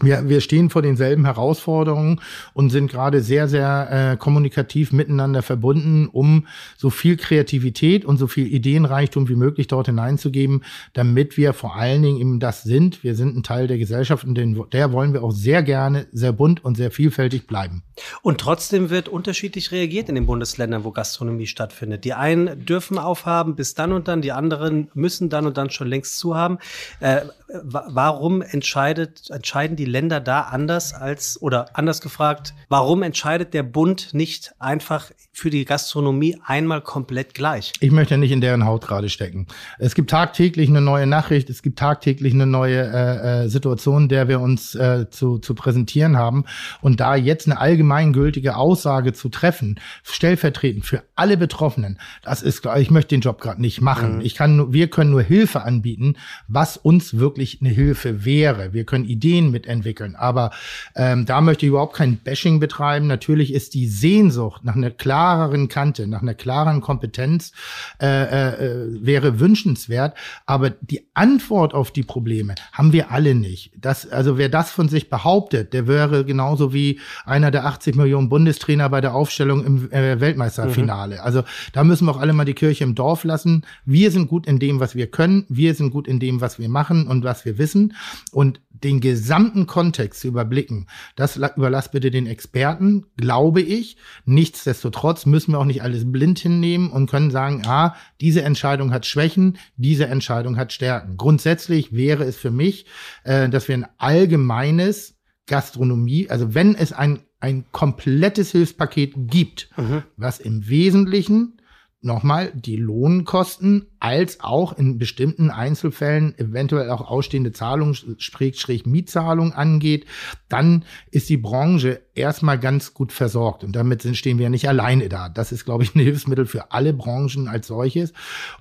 wir, 0.00 0.28
wir 0.28 0.40
stehen 0.40 0.70
vor 0.70 0.82
denselben 0.82 1.24
Herausforderungen 1.24 2.20
und 2.52 2.70
sind 2.70 2.90
gerade 2.90 3.20
sehr, 3.20 3.48
sehr 3.48 4.12
äh, 4.12 4.16
kommunikativ 4.16 4.92
miteinander 4.92 5.42
verbunden, 5.42 6.06
um 6.06 6.46
so 6.76 6.90
viel 6.90 7.16
Kreativität 7.16 8.04
und 8.04 8.16
so 8.16 8.26
viel 8.26 8.46
Ideenreichtum 8.46 9.28
wie 9.28 9.34
möglich 9.34 9.66
dort 9.66 9.86
hineinzugeben, 9.86 10.62
damit 10.92 11.36
wir 11.36 11.52
vor 11.52 11.76
allen 11.76 12.02
Dingen 12.02 12.18
eben 12.18 12.40
das 12.40 12.62
sind. 12.62 13.02
Wir 13.02 13.14
sind 13.14 13.36
ein 13.36 13.42
Teil 13.42 13.66
der 13.66 13.78
Gesellschaft 13.78 14.24
und 14.24 14.36
den, 14.36 14.62
der 14.72 14.92
wollen 14.92 15.12
wir 15.12 15.24
auch 15.24 15.32
sehr 15.32 15.62
gerne 15.62 16.06
sehr 16.12 16.32
bunt 16.32 16.64
und 16.64 16.76
sehr 16.76 16.90
vielfältig 16.90 17.46
bleiben. 17.46 17.82
Und 18.22 18.40
trotzdem 18.40 18.90
wird 18.90 19.08
unterschiedlich 19.08 19.72
reagiert 19.72 20.08
in 20.08 20.14
den 20.14 20.26
Bundesländern, 20.26 20.84
wo 20.84 20.90
Gastronomie 20.90 21.46
stattfindet. 21.46 22.04
Die 22.04 22.14
einen 22.14 22.64
dürfen 22.64 22.98
aufhaben 22.98 23.56
bis 23.56 23.74
dann 23.74 23.92
und 23.92 24.08
dann, 24.08 24.22
die 24.22 24.32
anderen 24.32 24.90
müssen 24.94 25.28
dann 25.28 25.46
und 25.46 25.56
dann 25.56 25.70
schon 25.70 25.88
längst 25.88 26.18
zuhaben. 26.18 26.58
Äh, 27.00 27.22
warum 27.48 28.42
entscheidet, 28.42 29.30
entscheiden 29.30 29.76
die 29.76 29.84
Länder 29.84 30.20
da 30.20 30.42
anders 30.42 30.92
als, 30.92 31.40
oder 31.40 31.76
anders 31.76 32.00
gefragt, 32.00 32.54
warum 32.68 33.02
entscheidet 33.02 33.54
der 33.54 33.62
Bund 33.62 34.12
nicht 34.12 34.52
einfach 34.58 35.10
für 35.38 35.50
die 35.50 35.64
Gastronomie 35.64 36.36
einmal 36.44 36.80
komplett 36.80 37.34
gleich? 37.34 37.72
Ich 37.80 37.90
möchte 37.90 38.18
nicht 38.18 38.32
in 38.32 38.40
deren 38.40 38.64
Haut 38.64 38.86
gerade 38.86 39.08
stecken. 39.08 39.46
Es 39.78 39.94
gibt 39.94 40.10
tagtäglich 40.10 40.68
eine 40.68 40.80
neue 40.80 41.06
Nachricht, 41.06 41.48
es 41.50 41.62
gibt 41.62 41.78
tagtäglich 41.78 42.34
eine 42.34 42.46
neue 42.46 42.80
äh, 42.80 43.44
äh, 43.44 43.48
Situation, 43.48 44.08
der 44.08 44.28
wir 44.28 44.40
uns 44.40 44.74
äh, 44.74 45.08
zu, 45.10 45.38
zu 45.38 45.54
präsentieren 45.54 46.16
haben. 46.16 46.44
Und 46.80 47.00
da 47.00 47.14
jetzt 47.14 47.46
eine 47.46 47.58
allgemeingültige 47.58 48.56
Aussage 48.56 49.12
zu 49.12 49.28
treffen, 49.28 49.80
stellvertretend 50.02 50.84
für 50.84 51.02
alle 51.14 51.36
Betroffenen, 51.36 51.98
das 52.22 52.42
ist, 52.42 52.66
ich 52.76 52.90
möchte 52.90 53.14
den 53.14 53.20
Job 53.20 53.40
gerade 53.40 53.60
nicht 53.60 53.80
machen. 53.80 54.16
Mhm. 54.16 54.20
Ich 54.22 54.34
kann, 54.34 54.72
wir 54.72 54.88
können 54.88 55.10
nur 55.10 55.22
Hilfe 55.22 55.62
anbieten, 55.62 56.16
was 56.48 56.76
uns 56.76 57.18
wirklich 57.18 57.58
eine 57.60 57.70
Hilfe 57.70 58.24
wäre. 58.24 58.72
Wir 58.72 58.84
können 58.84 59.04
Ideen 59.04 59.50
mit 59.50 59.66
entwickeln. 59.66 60.16
Aber 60.16 60.50
ähm, 60.96 61.26
da 61.26 61.40
möchte 61.40 61.66
ich 61.66 61.70
überhaupt 61.70 61.94
kein 61.94 62.16
Bashing 62.16 62.60
betreiben. 62.60 63.06
Natürlich 63.06 63.54
ist 63.54 63.74
die 63.74 63.86
Sehnsucht 63.86 64.64
nach 64.64 64.76
einer 64.76 64.90
klareren 65.28 65.68
Kante, 65.68 66.06
nach 66.06 66.22
einer 66.22 66.34
klaren 66.34 66.80
Kompetenz 66.80 67.52
äh, 68.00 68.06
äh, 68.06 68.86
wäre 68.90 69.40
wünschenswert. 69.40 70.16
Aber 70.46 70.70
die 70.70 71.06
Antwort 71.14 71.74
auf 71.74 71.90
die 71.90 72.02
Probleme 72.02 72.54
haben 72.72 72.92
wir 72.92 73.10
alle 73.10 73.34
nicht. 73.34 73.72
Das, 73.76 74.08
also 74.08 74.38
wer 74.38 74.48
das 74.48 74.70
von 74.70 74.88
sich 74.88 75.10
behauptet, 75.10 75.74
der 75.74 75.86
wäre 75.86 76.24
genauso 76.24 76.72
wie 76.72 77.00
einer 77.26 77.50
der 77.50 77.66
80 77.66 77.96
Millionen 77.96 78.30
Bundestrainer 78.30 78.88
bei 78.88 79.02
der 79.02 79.14
Aufstellung 79.14 79.64
im 79.64 79.92
äh, 79.92 80.18
Weltmeisterfinale. 80.18 81.16
Mhm. 81.16 81.20
Also 81.20 81.42
da 81.72 81.84
müssen 81.84 82.06
wir 82.06 82.12
auch 82.12 82.20
alle 82.20 82.32
mal 82.32 82.46
die 82.46 82.54
Kirche 82.54 82.84
im 82.84 82.94
Dorf 82.94 83.24
lassen. 83.24 83.66
Wir 83.84 84.10
sind 84.10 84.28
gut 84.28 84.46
in 84.46 84.58
dem, 84.58 84.80
was 84.80 84.94
wir 84.94 85.10
können. 85.10 85.44
Wir 85.48 85.74
sind 85.74 85.90
gut 85.90 86.08
in 86.08 86.20
dem, 86.20 86.40
was 86.40 86.58
wir 86.58 86.70
machen 86.70 87.06
und 87.06 87.22
was 87.22 87.44
wir 87.44 87.58
wissen. 87.58 87.94
Und 88.32 88.60
den 88.84 89.00
gesamten 89.00 89.66
Kontext 89.66 90.20
zu 90.20 90.28
überblicken, 90.28 90.86
das 91.16 91.36
überlass 91.36 91.90
bitte 91.90 92.10
den 92.10 92.26
Experten, 92.26 93.06
glaube 93.16 93.60
ich. 93.60 93.96
Nichtsdestotrotz 94.24 95.17
müssen 95.26 95.52
wir 95.52 95.58
auch 95.58 95.64
nicht 95.64 95.82
alles 95.82 96.10
blind 96.10 96.38
hinnehmen 96.38 96.90
und 96.90 97.10
können 97.10 97.30
sagen, 97.30 97.62
ah, 97.66 97.94
diese 98.20 98.42
Entscheidung 98.42 98.92
hat 98.92 99.06
Schwächen, 99.06 99.58
diese 99.76 100.06
Entscheidung 100.06 100.56
hat 100.56 100.72
Stärken. 100.72 101.16
Grundsätzlich 101.16 101.92
wäre 101.92 102.24
es 102.24 102.36
für 102.36 102.50
mich, 102.50 102.86
äh, 103.24 103.48
dass 103.48 103.68
wir 103.68 103.76
ein 103.76 103.86
allgemeines 103.98 105.16
Gastronomie, 105.46 106.28
also 106.28 106.54
wenn 106.54 106.74
es 106.74 106.92
ein, 106.92 107.20
ein 107.40 107.64
komplettes 107.72 108.52
Hilfspaket 108.52 109.14
gibt, 109.16 109.70
mhm. 109.76 110.02
was 110.16 110.40
im 110.40 110.68
Wesentlichen 110.68 111.57
nochmal 112.00 112.52
die 112.54 112.76
Lohnkosten 112.76 113.86
als 113.98 114.40
auch 114.40 114.78
in 114.78 114.98
bestimmten 114.98 115.50
Einzelfällen 115.50 116.38
eventuell 116.38 116.90
auch 116.90 117.10
ausstehende 117.10 117.50
Zahlungen, 117.50 117.96
Schräg, 118.18 118.86
Mietzahlung 118.86 119.52
angeht, 119.52 120.06
dann 120.48 120.84
ist 121.10 121.28
die 121.28 121.36
Branche 121.36 122.00
erstmal 122.14 122.58
ganz 122.58 122.94
gut 122.94 123.12
versorgt. 123.12 123.64
Und 123.64 123.74
damit 123.74 124.04
stehen 124.16 124.38
wir 124.38 124.48
nicht 124.48 124.68
alleine 124.68 125.08
da. 125.08 125.28
Das 125.28 125.50
ist, 125.50 125.64
glaube 125.64 125.82
ich, 125.82 125.94
ein 125.94 126.00
Hilfsmittel 126.00 126.46
für 126.46 126.70
alle 126.70 126.92
Branchen 126.92 127.48
als 127.48 127.66
solches. 127.66 128.12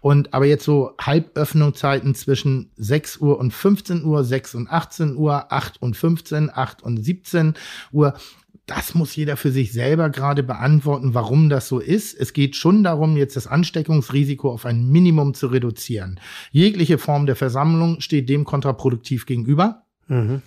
Und 0.02 0.34
aber 0.34 0.46
jetzt 0.46 0.64
so 0.64 0.94
Halböffnungszeiten 1.00 2.16
zwischen 2.16 2.72
6 2.78 3.18
Uhr 3.18 3.38
und 3.38 3.54
15 3.54 4.04
Uhr, 4.04 4.24
6 4.24 4.56
und 4.56 4.72
18 4.72 5.16
Uhr, 5.16 5.52
8 5.52 5.80
und 5.82 5.96
15, 5.96 6.50
8 6.52 6.82
und 6.82 6.98
17 7.04 7.54
Uhr, 7.92 8.16
das 8.68 8.94
muss 8.94 9.16
jeder 9.16 9.38
für 9.38 9.52
sich 9.52 9.72
selber 9.72 10.10
gerade 10.10 10.44
beantworten, 10.44 11.14
warum 11.14 11.48
das 11.50 11.70
so 11.70 11.80
ist. 11.80 12.14
Es 12.14 12.34
geht 12.34 12.58
schon 12.58 12.84
darum, 12.84 13.16
jetzt 13.16 13.38
das 13.38 13.48
Ansteckungsrisiko 13.48 14.52
auf 14.52 14.66
ein 14.66 14.90
Minimum 14.90 15.34
zu 15.34 15.48
reduzieren. 15.48 16.20
Jegliche 16.52 16.98
Form 16.98 17.26
der 17.26 17.38
Versammlung 17.38 18.02
steht 18.02 18.28
dem 18.28 18.44
kontraproduktiv 18.44 19.26
gegenüber. 19.26 19.84
Mhm. 20.08 20.42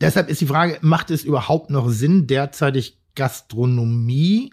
Deshalb 0.00 0.28
ist 0.28 0.40
die 0.40 0.46
Frage, 0.46 0.78
macht 0.82 1.12
es 1.12 1.24
überhaupt 1.24 1.70
noch 1.70 1.88
Sinn, 1.88 2.26
derzeitig 2.26 2.98
Gastronomie 3.14 4.50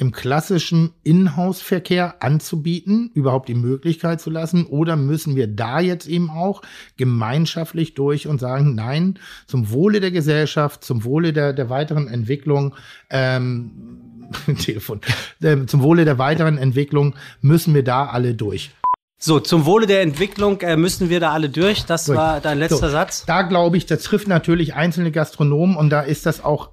im 0.00 0.12
klassischen 0.12 0.94
Inhouse-Verkehr 1.02 2.22
anzubieten, 2.22 3.10
überhaupt 3.12 3.50
die 3.50 3.54
Möglichkeit 3.54 4.18
zu 4.18 4.30
lassen? 4.30 4.64
Oder 4.64 4.96
müssen 4.96 5.36
wir 5.36 5.46
da 5.46 5.78
jetzt 5.78 6.06
eben 6.06 6.30
auch 6.30 6.62
gemeinschaftlich 6.96 7.92
durch 7.92 8.26
und 8.26 8.40
sagen, 8.40 8.74
nein, 8.74 9.18
zum 9.46 9.70
Wohle 9.70 10.00
der 10.00 10.10
Gesellschaft, 10.10 10.84
zum 10.84 11.04
Wohle 11.04 11.34
der, 11.34 11.52
der 11.52 11.68
weiteren 11.68 12.08
Entwicklung, 12.08 12.74
ähm, 13.10 14.30
Telefon, 14.58 15.02
äh, 15.42 15.66
zum 15.66 15.82
Wohle 15.82 16.06
der 16.06 16.16
weiteren 16.16 16.56
Entwicklung 16.56 17.14
müssen 17.42 17.74
wir 17.74 17.84
da 17.84 18.06
alle 18.06 18.34
durch. 18.34 18.70
So, 19.18 19.38
zum 19.38 19.66
Wohle 19.66 19.86
der 19.86 20.00
Entwicklung 20.00 20.62
äh, 20.62 20.78
müssen 20.78 21.10
wir 21.10 21.20
da 21.20 21.32
alle 21.32 21.50
durch. 21.50 21.84
Das 21.84 22.06
durch. 22.06 22.16
war 22.16 22.40
dein 22.40 22.58
letzter 22.58 22.86
so, 22.86 22.88
Satz. 22.88 23.26
Da 23.26 23.42
glaube 23.42 23.76
ich, 23.76 23.84
das 23.84 24.02
trifft 24.02 24.28
natürlich 24.28 24.72
einzelne 24.72 25.12
Gastronomen 25.12 25.76
und 25.76 25.90
da 25.90 26.00
ist 26.00 26.24
das 26.24 26.42
auch 26.42 26.70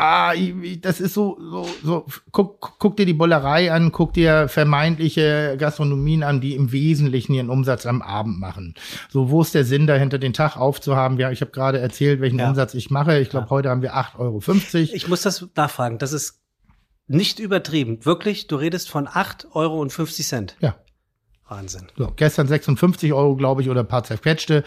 ah, 0.00 0.32
das 0.80 1.00
ist 1.00 1.14
so, 1.14 1.38
so, 1.40 1.68
so, 1.84 2.06
guck, 2.32 2.78
guck 2.78 2.96
dir 2.96 3.04
die 3.04 3.12
Bollerei 3.12 3.70
an, 3.70 3.92
guck 3.92 4.14
dir 4.14 4.48
vermeintliche 4.48 5.56
Gastronomien 5.58 6.22
an, 6.22 6.40
die 6.40 6.54
im 6.54 6.72
Wesentlichen 6.72 7.34
ihren 7.34 7.50
Umsatz 7.50 7.84
am 7.84 8.00
Abend 8.00 8.40
machen. 8.40 8.74
So, 9.10 9.30
wo 9.30 9.42
ist 9.42 9.54
der 9.54 9.64
Sinn 9.64 9.86
dahinter, 9.86 10.18
den 10.18 10.32
Tag 10.32 10.56
aufzuhaben? 10.56 11.18
Ja, 11.18 11.30
ich 11.30 11.42
habe 11.42 11.50
gerade 11.50 11.80
erzählt, 11.80 12.20
welchen 12.20 12.38
ja. 12.38 12.48
Umsatz 12.48 12.74
ich 12.74 12.90
mache. 12.90 13.18
Ich 13.18 13.28
glaube, 13.28 13.46
ja. 13.46 13.50
heute 13.50 13.68
haben 13.68 13.82
wir 13.82 13.94
8,50 13.94 14.18
Euro. 14.18 14.42
Ich 14.94 15.08
muss 15.08 15.22
das 15.22 15.46
nachfragen. 15.54 15.98
Das 15.98 16.12
ist 16.12 16.40
nicht 17.06 17.38
übertrieben. 17.38 18.04
Wirklich, 18.06 18.46
du 18.46 18.56
redest 18.56 18.88
von 18.88 19.06
8,50 19.06 19.54
Euro. 19.54 19.86
Ja. 20.60 20.76
Wahnsinn. 21.50 21.88
So, 21.96 22.12
gestern 22.14 22.46
56 22.46 23.12
Euro, 23.12 23.34
glaube 23.34 23.60
ich, 23.62 23.68
oder 23.68 23.80
ein 23.80 23.88
paar 23.88 24.04
zerquetschte. 24.04 24.62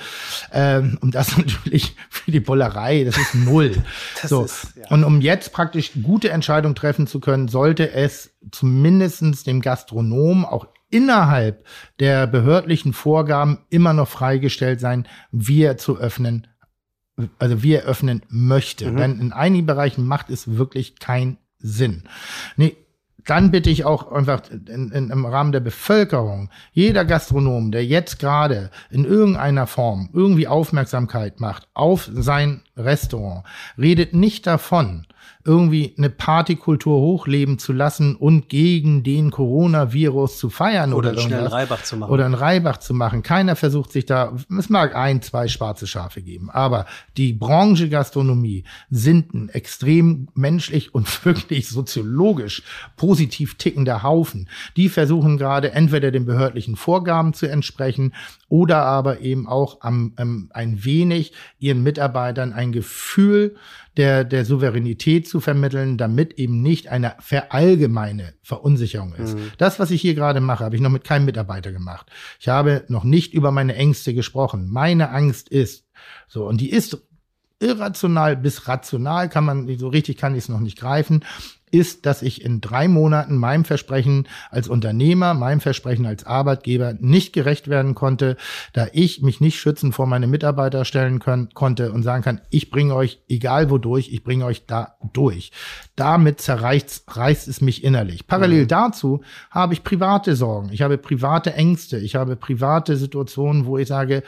Ähm, 0.52 0.98
und 1.02 1.16
das 1.16 1.38
natürlich 1.38 1.96
für 2.10 2.32
die 2.32 2.42
Bollerei, 2.42 3.06
das 3.06 3.18
ist 3.18 3.36
null. 3.36 3.82
das 4.22 4.30
so. 4.30 4.44
Ist, 4.44 4.74
ja. 4.76 4.90
Und 4.90 5.04
um 5.04 5.22
jetzt 5.22 5.54
praktisch 5.54 5.92
gute 6.04 6.30
Entscheidungen 6.30 6.76
treffen 6.76 7.08
zu 7.08 7.20
können, 7.20 7.48
sollte 7.48 7.92
es 7.92 8.32
zumindestens 8.52 9.44
dem 9.44 9.62
Gastronom 9.62 10.46
auch 10.46 10.68
innerhalb 10.90 11.66
der 12.00 12.28
behördlichen 12.28 12.94
Vorgaben 12.94 13.60
immer 13.70 13.94
noch 13.94 14.08
freigestellt 14.08 14.80
sein, 14.80 15.08
wie 15.32 15.64
er 15.64 15.78
zu 15.78 15.98
öffnen, 15.98 16.48
also 17.40 17.64
wie 17.64 17.74
er 17.74 17.84
öffnen 17.84 18.22
möchte. 18.28 18.92
Mhm. 18.92 18.98
Denn 18.98 19.20
in 19.20 19.34
einigen 19.34 19.66
Bereichen 19.66 20.06
macht 20.06 20.30
es 20.30 20.58
wirklich 20.58 21.00
keinen 21.00 21.38
Sinn. 21.58 22.04
Nee, 22.58 22.76
dann 23.26 23.52
bitte 23.52 23.70
ich 23.70 23.86
auch 23.86 24.12
einfach 24.12 24.42
in, 24.52 24.92
in, 24.92 25.10
im 25.10 25.26
Rahmen 25.26 25.52
der 25.52 25.60
Bevölkerung, 25.60 26.50
jeder 26.72 27.06
Gastronom, 27.06 27.72
der 27.72 27.86
jetzt 27.86 28.20
gerade 28.20 28.70
in 28.90 29.06
irgendeiner 29.06 29.68
Form 29.68 30.10
irgendwie 30.14 30.48
Aufmerksamkeit 30.48 31.40
macht 31.40 31.68
auf 31.74 32.10
sein 32.14 32.62
Restaurant, 32.76 33.46
redet 33.78 34.14
nicht 34.14 34.48
davon, 34.48 35.06
irgendwie 35.46 35.94
eine 35.98 36.10
Partykultur 36.10 37.00
hochleben 37.02 37.60
zu 37.60 37.74
lassen 37.74 38.16
und 38.16 38.48
gegen 38.48 39.04
den 39.04 39.30
Coronavirus 39.30 40.38
zu 40.38 40.50
feiern 40.50 40.94
oder, 40.94 41.12
oder 41.12 41.22
schnell 41.22 41.40
einen 41.40 41.48
Reibach 41.48 41.84
zu 41.84 41.98
machen. 41.98 42.12
Oder 42.12 42.26
einen 42.26 42.34
Reibach 42.34 42.78
zu 42.78 42.94
machen. 42.94 43.24
Keiner 43.24 43.58
versucht 43.58 43.92
sich 43.92 44.06
da, 44.06 44.34
es 44.58 44.70
mag 44.70 44.96
ein, 44.96 45.22
zwei 45.22 45.50
schwarze 45.50 45.86
Schafe 45.86 46.22
geben, 46.22 46.50
aber 46.50 46.86
die 47.18 47.34
Branche 47.34 47.90
Gastronomie 47.90 48.64
sind 48.90 49.34
ein 49.34 49.50
extrem 49.50 50.30
menschlich 50.34 50.96
und 50.96 51.26
wirklich 51.26 51.68
soziologisch 51.68 52.64
positiv 52.96 53.56
tickender 53.56 54.02
Haufen. 54.02 54.48
Die 54.78 54.88
versuchen 54.88 55.38
gerade 55.38 55.74
entweder 55.74 56.12
den 56.12 56.26
behördlichen 56.26 56.78
Vorgaben 56.78 57.34
zu 57.34 57.48
entsprechen 57.48 58.14
oder 58.48 58.84
aber 58.86 59.20
eben 59.20 59.48
auch 59.48 59.82
am, 59.82 60.14
ähm, 60.18 60.50
ein 60.54 60.86
wenig 60.86 61.34
ihren 61.60 61.84
Mitarbeitern 61.84 62.54
ein 62.54 62.72
Gefühl 62.72 63.56
der, 63.98 64.24
der 64.24 64.46
Souveränität 64.46 65.28
zu 65.28 65.40
vermitteln, 65.40 65.98
damit 65.98 66.34
eben 66.34 66.62
nicht 66.62 66.88
eine 66.88 67.16
verallgemeine 67.20 68.34
Verunsicherung 68.42 69.14
ist. 69.16 69.38
Mhm. 69.38 69.52
Das, 69.58 69.80
was 69.80 69.92
ich 69.92 70.02
hier 70.02 70.16
gerade 70.16 70.42
mache, 70.42 70.64
habe 70.64 70.76
ich 70.76 70.82
noch 70.82 70.90
mit 70.90 71.04
keinem 71.04 71.26
Mitarbeiter 71.26 71.72
gemacht. 71.72 72.12
Ich 72.40 72.48
habe 72.48 72.86
noch 72.88 73.04
nicht 73.04 73.34
über 73.34 73.52
meine 73.52 73.76
Ängste 73.76 74.14
gesprochen. 74.14 74.70
Meine 74.70 75.10
Angst 75.10 75.50
ist, 75.50 75.86
so, 76.28 76.48
und 76.48 76.60
die 76.60 76.72
ist 76.72 76.98
irrational 77.60 78.36
bis 78.36 78.68
rational, 78.68 79.30
kann 79.30 79.46
man, 79.46 79.78
so 79.78 79.88
richtig 79.88 80.18
kann 80.18 80.34
ich 80.34 80.40
es 80.40 80.50
noch 80.50 80.60
nicht 80.60 80.78
greifen 80.78 81.24
ist, 81.74 82.06
dass 82.06 82.22
ich 82.22 82.46
in 82.46 82.62
drei 82.62 82.88
Monaten 82.88 83.36
meinem 83.36 83.66
Versprechen 83.66 84.28
als 84.52 84.68
Unternehmer, 84.68 85.34
meinem 85.34 85.60
Versprechen 85.60 86.06
als 86.06 86.24
Arbeitgeber 86.24 86.94
nicht 87.00 87.34
gerecht 87.34 87.68
werden 87.68 87.96
konnte, 87.96 88.38
da 88.74 88.88
ich 88.94 89.24
mich 89.24 89.42
nicht 89.42 89.60
schützen 89.60 89.92
vor 89.92 90.06
meine 90.06 90.28
Mitarbeiter 90.28 90.86
stellen 90.86 91.18
können, 91.18 91.50
konnte 91.56 91.92
und 91.92 92.04
sagen 92.04 92.24
kann, 92.24 92.42
ich 92.52 92.70
bringe 92.70 92.94
euch, 92.94 93.24
egal 93.28 93.72
wodurch, 93.72 94.14
ich 94.14 94.24
bringe 94.24 94.46
euch 94.46 94.68
da 94.68 94.98
durch. 95.14 95.52
Damit 95.96 96.42
zerreißt 96.42 97.06
reißt 97.08 97.48
es 97.48 97.60
mich 97.60 97.84
innerlich. 97.84 98.28
Parallel 98.28 98.64
mhm. 98.64 98.68
dazu 98.68 99.22
habe 99.50 99.74
ich 99.74 99.84
private 99.84 100.36
Sorgen, 100.36 100.70
ich 100.72 100.84
habe 100.84 101.00
private 101.00 101.54
Ängste, 101.54 101.98
ich 101.98 102.14
habe 102.14 102.36
private 102.36 102.98
Situationen, 102.98 103.66
wo 103.66 103.80
ich 103.80 103.88
sage, 103.88 104.22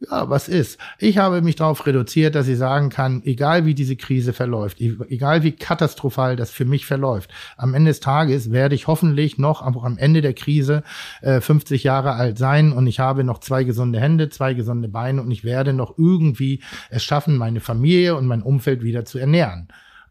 ja, 0.00 0.28
was 0.28 0.48
ist? 0.48 0.78
Ich 0.98 1.16
habe 1.16 1.40
mich 1.40 1.56
darauf 1.56 1.86
reduziert, 1.86 2.34
dass 2.34 2.46
ich 2.46 2.58
sagen 2.58 2.90
kann, 2.90 3.22
egal 3.24 3.64
wie 3.64 3.74
diese 3.74 3.96
Krise 3.96 4.34
verläuft, 4.34 4.80
egal 4.80 5.42
wie 5.42 5.52
katastrophal 5.52 6.36
das 6.36 6.50
für 6.50 6.66
mich 6.66 6.89
verläuft, 6.90 7.30
am 7.56 7.72
Ende 7.72 7.92
des 7.92 8.00
Tages 8.00 8.50
werde 8.50 8.74
ich 8.74 8.88
hoffentlich 8.88 9.38
noch 9.38 9.62
am 9.62 9.96
Ende 9.96 10.22
der 10.22 10.34
Krise 10.34 10.82
äh, 11.22 11.40
50 11.40 11.84
Jahre 11.84 12.14
alt 12.14 12.36
sein 12.36 12.72
und 12.72 12.88
ich 12.88 12.98
habe 12.98 13.22
noch 13.22 13.38
zwei 13.38 13.62
gesunde 13.62 14.00
Hände, 14.00 14.28
zwei 14.28 14.54
gesunde 14.54 14.88
Beine 14.88 15.22
und 15.22 15.30
ich 15.30 15.44
werde 15.44 15.72
noch 15.72 15.96
irgendwie 15.96 16.64
es 16.90 17.04
schaffen, 17.04 17.36
meine 17.36 17.60
Familie 17.60 18.16
und 18.16 18.26
mein 18.26 18.42
Umfeld 18.42 18.82
wieder 18.82 19.04
zu 19.04 19.18
ernähren. 19.18 19.68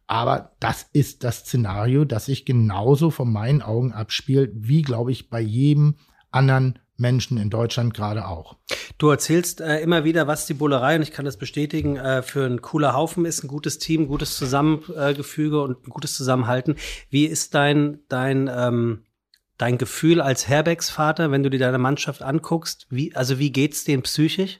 Aber 0.07 0.53
das 0.61 0.87
ist 0.93 1.25
das 1.25 1.39
Szenario, 1.39 2.05
das 2.05 2.27
sich 2.27 2.45
genauso 2.45 3.11
von 3.11 3.29
meinen 3.29 3.61
Augen 3.61 3.91
abspielt, 3.91 4.51
wie, 4.55 4.81
glaube 4.81 5.11
ich, 5.11 5.29
bei 5.29 5.41
jedem 5.41 5.97
anderen 6.31 6.79
Menschen 6.99 7.37
in 7.37 7.49
Deutschland 7.49 7.93
gerade 7.93 8.27
auch. 8.27 8.57
Du 8.97 9.09
erzählst 9.09 9.61
äh, 9.61 9.79
immer 9.79 10.03
wieder, 10.03 10.27
was 10.27 10.45
die 10.45 10.53
Bullerei, 10.53 10.95
und 10.95 11.01
ich 11.01 11.11
kann 11.11 11.25
das 11.25 11.37
bestätigen, 11.37 11.97
äh, 11.97 12.21
für 12.21 12.45
ein 12.45 12.61
cooler 12.61 12.93
Haufen 12.93 13.25
ist, 13.25 13.43
ein 13.43 13.47
gutes 13.47 13.79
Team, 13.79 14.07
gutes 14.07 14.35
Zusammengefüge 14.35 15.61
und 15.61 15.87
ein 15.87 15.89
gutes 15.89 16.15
Zusammenhalten. 16.15 16.75
Wie 17.09 17.25
ist 17.25 17.55
dein, 17.55 17.99
dein, 18.09 18.49
ähm, 18.53 19.03
dein 19.57 19.77
Gefühl 19.77 20.21
als 20.21 20.47
Herbergsvater, 20.47 21.31
wenn 21.31 21.43
du 21.43 21.49
dir 21.49 21.59
deine 21.59 21.77
Mannschaft 21.77 22.21
anguckst? 22.21 22.87
Wie, 22.89 23.15
also 23.15 23.39
wie 23.39 23.51
geht's 23.51 23.83
denen 23.83 24.03
psychisch? 24.03 24.59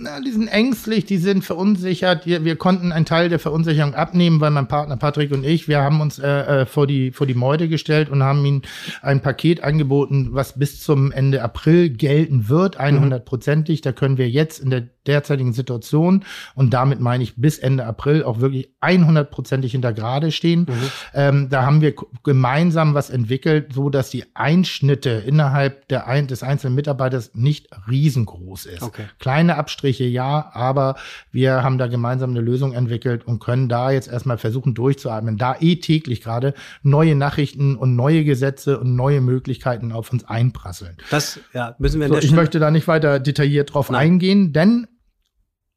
Na, 0.00 0.20
die 0.20 0.30
sind 0.30 0.48
ängstlich, 0.48 1.04
die 1.04 1.18
sind 1.18 1.44
verunsichert. 1.44 2.26
Wir, 2.26 2.44
wir 2.44 2.56
konnten 2.56 2.92
einen 2.92 3.04
Teil 3.04 3.28
der 3.28 3.38
Verunsicherung 3.38 3.94
abnehmen, 3.94 4.40
weil 4.40 4.50
mein 4.50 4.68
Partner 4.68 4.96
Patrick 4.96 5.32
und 5.32 5.44
ich, 5.44 5.68
wir 5.68 5.80
haben 5.80 6.00
uns 6.00 6.18
äh, 6.18 6.62
äh 6.62 6.66
vor, 6.66 6.86
die, 6.86 7.10
vor 7.10 7.26
die 7.26 7.34
Meute 7.34 7.68
gestellt 7.68 8.08
und 8.08 8.22
haben 8.22 8.44
ihnen 8.44 8.62
ein 9.02 9.20
Paket 9.20 9.62
angeboten, 9.62 10.28
was 10.32 10.58
bis 10.58 10.80
zum 10.80 11.12
Ende 11.12 11.42
April 11.42 11.90
gelten 11.90 12.48
wird, 12.48 12.80
100-prozentig. 12.80 13.82
Da 13.82 13.92
können 13.92 14.18
wir 14.18 14.30
jetzt 14.30 14.60
in 14.60 14.70
der 14.70 14.88
derzeitigen 15.06 15.52
Situation 15.52 16.24
und 16.54 16.72
damit 16.74 17.00
meine 17.00 17.24
ich 17.24 17.36
bis 17.36 17.58
Ende 17.58 17.84
April 17.84 18.22
auch 18.24 18.40
wirklich 18.40 18.70
100-prozentig 18.80 19.70
hinter 19.70 19.92
gerade 19.92 20.30
stehen. 20.32 20.60
Mhm. 20.68 20.90
Ähm, 21.14 21.48
da 21.50 21.66
haben 21.66 21.80
wir 21.80 21.94
gemeinsam 22.22 22.94
was 22.94 23.10
entwickelt, 23.10 23.72
so 23.72 23.90
dass 23.90 24.10
die 24.10 24.24
Einschnitte 24.34 25.10
innerhalb 25.10 25.88
der 25.88 26.06
ein, 26.06 26.26
des 26.26 26.42
einzelnen 26.42 26.74
Mitarbeiters 26.74 27.32
nicht 27.34 27.68
riesengroß 27.88 28.66
ist. 28.66 28.82
Okay. 28.82 29.04
Kleine 29.18 29.56
Abstriche 29.56 30.04
ja, 30.04 30.50
aber 30.52 30.96
wir 31.30 31.62
haben 31.62 31.78
da 31.78 31.86
gemeinsam 31.86 32.30
eine 32.30 32.40
Lösung 32.40 32.72
entwickelt 32.72 33.26
und 33.26 33.40
können 33.40 33.68
da 33.68 33.90
jetzt 33.90 34.08
erstmal 34.08 34.38
versuchen 34.38 34.74
durchzuatmen, 34.74 35.36
da 35.36 35.56
eh 35.58 35.76
täglich 35.76 36.20
gerade 36.22 36.54
neue 36.82 37.14
Nachrichten 37.14 37.76
und 37.76 37.96
neue 37.96 38.24
Gesetze 38.24 38.78
und 38.78 38.94
neue 38.94 39.20
Möglichkeiten 39.20 39.92
auf 39.92 40.12
uns 40.12 40.24
einprasseln. 40.24 40.96
Das 41.10 41.40
ja, 41.52 41.74
müssen 41.78 42.00
wir 42.00 42.08
so, 42.08 42.18
Ich 42.18 42.32
möchte 42.32 42.58
da 42.58 42.70
nicht 42.70 42.88
weiter 42.88 43.20
detailliert 43.20 43.74
drauf 43.74 43.90
Nein. 43.90 44.00
eingehen, 44.00 44.52
denn 44.52 44.86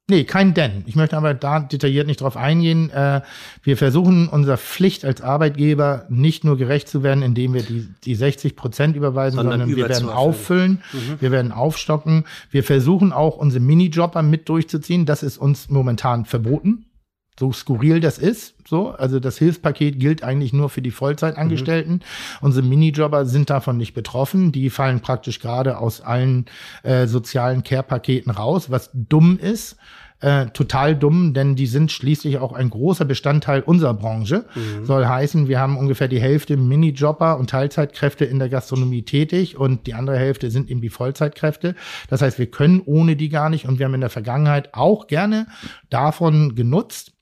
Nee, 0.07 0.23
kein 0.23 0.53
Denn. 0.53 0.83
Ich 0.85 0.95
möchte 0.95 1.17
aber 1.17 1.33
da 1.33 1.59
detailliert 1.59 2.05
nicht 2.05 2.21
drauf 2.21 2.37
eingehen. 2.37 2.91
Äh, 2.91 3.21
wir 3.63 3.75
versuchen 3.75 4.27
unserer 4.27 4.57
Pflicht 4.57 5.03
als 5.03 5.21
Arbeitgeber 5.21 6.05
nicht 6.09 6.43
nur 6.43 6.57
gerecht 6.57 6.87
zu 6.87 7.01
werden, 7.01 7.23
indem 7.23 7.55
wir 7.55 7.63
die, 7.63 7.87
die 8.03 8.13
60 8.13 8.55
Prozent 8.55 8.95
überweisen, 8.95 9.37
sondern, 9.37 9.61
sondern 9.61 9.75
wir 9.75 9.89
werden 9.89 10.09
auffüllen, 10.09 10.83
mhm. 10.93 11.21
wir 11.21 11.31
werden 11.31 11.51
aufstocken. 11.51 12.25
Wir 12.51 12.63
versuchen 12.63 13.13
auch 13.13 13.37
unsere 13.37 13.63
Minijobber 13.63 14.21
mit 14.21 14.47
durchzuziehen. 14.47 15.07
Das 15.07 15.23
ist 15.23 15.39
uns 15.39 15.69
momentan 15.69 16.25
verboten 16.25 16.85
so 17.39 17.51
skurril 17.51 17.99
das 17.99 18.17
ist, 18.17 18.55
so, 18.67 18.91
also 18.91 19.19
das 19.19 19.37
Hilfspaket 19.37 19.99
gilt 19.99 20.23
eigentlich 20.23 20.53
nur 20.53 20.69
für 20.69 20.81
die 20.81 20.91
Vollzeitangestellten. 20.91 21.95
Mhm. 21.95 22.01
Unsere 22.41 22.65
Minijobber 22.65 23.25
sind 23.25 23.49
davon 23.49 23.77
nicht 23.77 23.93
betroffen. 23.93 24.51
Die 24.51 24.69
fallen 24.69 25.01
praktisch 25.01 25.39
gerade 25.39 25.77
aus 25.77 26.01
allen 26.01 26.45
äh, 26.83 27.07
sozialen 27.07 27.63
Care-Paketen 27.63 28.31
raus, 28.31 28.71
was 28.71 28.89
dumm 28.93 29.37
ist 29.37 29.75
äh, 30.21 30.47
total 30.47 30.95
dumm, 30.95 31.33
denn 31.33 31.55
die 31.55 31.67
sind 31.67 31.91
schließlich 31.91 32.37
auch 32.37 32.53
ein 32.53 32.69
großer 32.69 33.05
Bestandteil 33.05 33.61
unserer 33.61 33.93
Branche. 33.93 34.45
Mhm. 34.55 34.85
Soll 34.85 35.05
heißen, 35.05 35.47
wir 35.47 35.59
haben 35.59 35.77
ungefähr 35.77 36.07
die 36.07 36.21
Hälfte 36.21 36.57
Minijobber 36.57 37.37
und 37.37 37.49
Teilzeitkräfte 37.49 38.25
in 38.25 38.39
der 38.39 38.49
Gastronomie 38.49 39.03
tätig 39.03 39.57
und 39.57 39.87
die 39.87 39.93
andere 39.93 40.17
Hälfte 40.17 40.51
sind 40.51 40.69
eben 40.69 40.81
die 40.81 40.89
Vollzeitkräfte. 40.89 41.75
Das 42.09 42.21
heißt, 42.21 42.39
wir 42.39 42.47
können 42.47 42.81
ohne 42.85 43.15
die 43.15 43.29
gar 43.29 43.49
nicht 43.49 43.67
und 43.67 43.77
wir 43.77 43.85
haben 43.85 43.93
in 43.93 44.01
der 44.01 44.09
Vergangenheit 44.09 44.73
auch 44.73 45.07
gerne 45.07 45.47
davon 45.89 46.55
genutzt, 46.55 47.14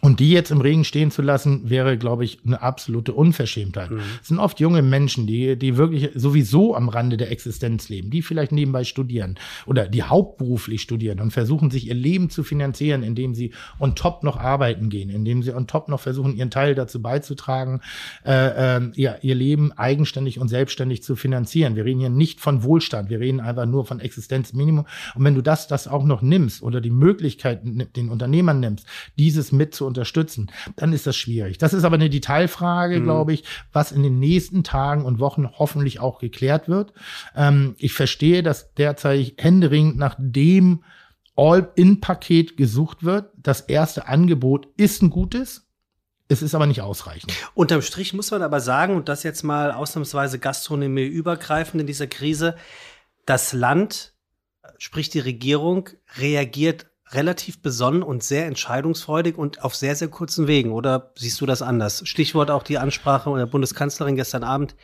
und 0.00 0.20
die 0.20 0.30
jetzt 0.30 0.50
im 0.50 0.60
Regen 0.60 0.84
stehen 0.84 1.10
zu 1.10 1.22
lassen, 1.22 1.68
wäre, 1.68 1.98
glaube 1.98 2.24
ich, 2.24 2.38
eine 2.46 2.62
absolute 2.62 3.12
Unverschämtheit. 3.12 3.90
Mhm. 3.90 4.00
Es 4.22 4.28
sind 4.28 4.38
oft 4.38 4.60
junge 4.60 4.82
Menschen, 4.82 5.26
die, 5.26 5.56
die 5.56 5.76
wirklich 5.76 6.10
sowieso 6.14 6.76
am 6.76 6.88
Rande 6.88 7.16
der 7.16 7.32
Existenz 7.32 7.88
leben, 7.88 8.10
die 8.10 8.22
vielleicht 8.22 8.52
nebenbei 8.52 8.84
studieren 8.84 9.38
oder 9.66 9.88
die 9.88 10.04
hauptberuflich 10.04 10.82
studieren 10.82 11.20
und 11.20 11.32
versuchen, 11.32 11.70
sich 11.70 11.88
ihr 11.88 11.94
Leben 11.94 12.30
zu 12.30 12.44
finanzieren, 12.44 13.02
indem 13.02 13.34
sie 13.34 13.52
on 13.80 13.96
top 13.96 14.22
noch 14.22 14.36
arbeiten 14.36 14.88
gehen, 14.88 15.10
indem 15.10 15.42
sie 15.42 15.52
on 15.52 15.66
top 15.66 15.88
noch 15.88 16.00
versuchen, 16.00 16.36
ihren 16.36 16.50
Teil 16.50 16.76
dazu 16.76 17.02
beizutragen, 17.02 17.80
äh, 18.24 18.76
äh, 18.76 18.90
ihr, 18.94 19.18
ihr 19.22 19.34
Leben 19.34 19.72
eigenständig 19.72 20.38
und 20.38 20.46
selbstständig 20.46 21.02
zu 21.02 21.16
finanzieren. 21.16 21.74
Wir 21.74 21.84
reden 21.84 21.98
hier 21.98 22.08
nicht 22.08 22.40
von 22.40 22.62
Wohlstand, 22.62 23.10
wir 23.10 23.18
reden 23.18 23.40
einfach 23.40 23.66
nur 23.66 23.84
von 23.84 23.98
Existenzminimum. 23.98 24.86
Und 25.16 25.24
wenn 25.24 25.34
du 25.34 25.42
das, 25.42 25.66
das 25.66 25.88
auch 25.88 26.04
noch 26.04 26.22
nimmst 26.22 26.62
oder 26.62 26.80
die 26.80 26.90
Möglichkeit 26.90 27.62
den 27.64 28.10
Unternehmern 28.10 28.60
nimmst, 28.60 28.86
dieses 29.18 29.50
mit 29.50 29.74
zu 29.74 29.87
unterstützen, 29.88 30.50
dann 30.76 30.92
ist 30.92 31.06
das 31.06 31.16
schwierig. 31.16 31.58
Das 31.58 31.72
ist 31.72 31.82
aber 31.82 31.96
eine 31.96 32.10
Detailfrage, 32.10 33.00
mhm. 33.00 33.04
glaube 33.04 33.32
ich, 33.32 33.44
was 33.72 33.90
in 33.90 34.04
den 34.04 34.20
nächsten 34.20 34.62
Tagen 34.62 35.04
und 35.04 35.18
Wochen 35.18 35.48
hoffentlich 35.58 35.98
auch 35.98 36.20
geklärt 36.20 36.68
wird. 36.68 36.92
Ähm, 37.34 37.74
ich 37.78 37.92
verstehe, 37.92 38.42
dass 38.44 38.72
derzeit 38.74 39.34
händeringend 39.38 39.96
nach 39.96 40.14
dem 40.18 40.84
All-In-Paket 41.36 42.56
gesucht 42.56 43.04
wird. 43.04 43.30
Das 43.36 43.62
erste 43.62 44.08
Angebot 44.08 44.68
ist 44.76 45.02
ein 45.02 45.10
gutes. 45.10 45.68
Es 46.28 46.42
ist 46.42 46.54
aber 46.54 46.66
nicht 46.66 46.82
ausreichend. 46.82 47.32
Unterm 47.54 47.80
Strich 47.80 48.12
muss 48.12 48.30
man 48.30 48.42
aber 48.42 48.60
sagen, 48.60 48.94
und 48.96 49.08
das 49.08 49.22
jetzt 49.22 49.44
mal 49.44 49.72
ausnahmsweise 49.72 50.38
Gastronomie 50.38 51.04
übergreifend 51.04 51.80
in 51.80 51.86
dieser 51.86 52.06
Krise, 52.06 52.54
das 53.24 53.52
Land, 53.52 54.12
sprich 54.76 55.08
die 55.08 55.20
Regierung, 55.20 55.88
reagiert 56.16 56.86
relativ 57.12 57.62
besonnen 57.62 58.02
und 58.02 58.22
sehr 58.22 58.46
entscheidungsfreudig 58.46 59.36
und 59.36 59.64
auf 59.64 59.74
sehr, 59.74 59.96
sehr 59.96 60.08
kurzen 60.08 60.46
Wegen. 60.46 60.72
Oder 60.72 61.10
siehst 61.16 61.40
du 61.40 61.46
das 61.46 61.62
anders? 61.62 62.02
Stichwort 62.06 62.50
auch 62.50 62.62
die 62.62 62.78
Ansprache 62.78 63.34
der 63.36 63.46
Bundeskanzlerin 63.46 64.16
gestern 64.16 64.44
Abend. 64.44 64.74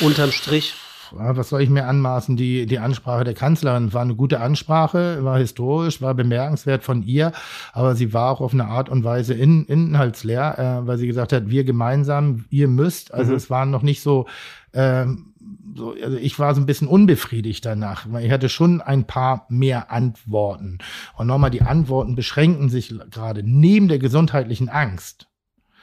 Unterm 0.00 0.32
Strich. 0.32 0.74
Was 1.14 1.50
soll 1.50 1.60
ich 1.60 1.68
mir 1.68 1.86
anmaßen? 1.86 2.36
Die, 2.36 2.64
die 2.64 2.78
Ansprache 2.78 3.24
der 3.24 3.34
Kanzlerin 3.34 3.92
war 3.92 4.00
eine 4.00 4.14
gute 4.14 4.40
Ansprache, 4.40 5.22
war 5.22 5.38
historisch, 5.38 6.00
war 6.00 6.14
bemerkenswert 6.14 6.82
von 6.82 7.02
ihr, 7.02 7.32
aber 7.72 7.94
sie 7.94 8.14
war 8.14 8.30
auch 8.30 8.40
auf 8.40 8.54
eine 8.54 8.66
Art 8.66 8.88
und 8.88 9.04
Weise 9.04 9.34
in, 9.34 9.66
inhaltsleer, 9.66 10.58
äh, 10.58 10.86
weil 10.86 10.96
sie 10.96 11.06
gesagt 11.06 11.34
hat, 11.34 11.50
wir 11.50 11.64
gemeinsam, 11.64 12.46
ihr 12.48 12.68
müsst. 12.68 13.12
Also 13.12 13.32
mhm. 13.32 13.36
es 13.36 13.50
waren 13.50 13.70
noch 13.70 13.82
nicht 13.82 14.00
so 14.02 14.26
ähm, 14.72 15.31
so, 15.74 15.94
also 16.02 16.16
ich 16.16 16.38
war 16.38 16.54
so 16.54 16.60
ein 16.60 16.66
bisschen 16.66 16.88
unbefriedigt 16.88 17.64
danach, 17.64 18.06
weil 18.10 18.24
ich 18.24 18.32
hatte 18.32 18.48
schon 18.48 18.80
ein 18.80 19.06
paar 19.06 19.46
mehr 19.48 19.90
Antworten. 19.90 20.78
Und 21.16 21.26
nochmal, 21.26 21.50
die 21.50 21.62
Antworten 21.62 22.14
beschränken 22.14 22.68
sich 22.68 22.94
gerade 23.10 23.42
neben 23.44 23.88
der 23.88 23.98
gesundheitlichen 23.98 24.68
Angst 24.68 25.28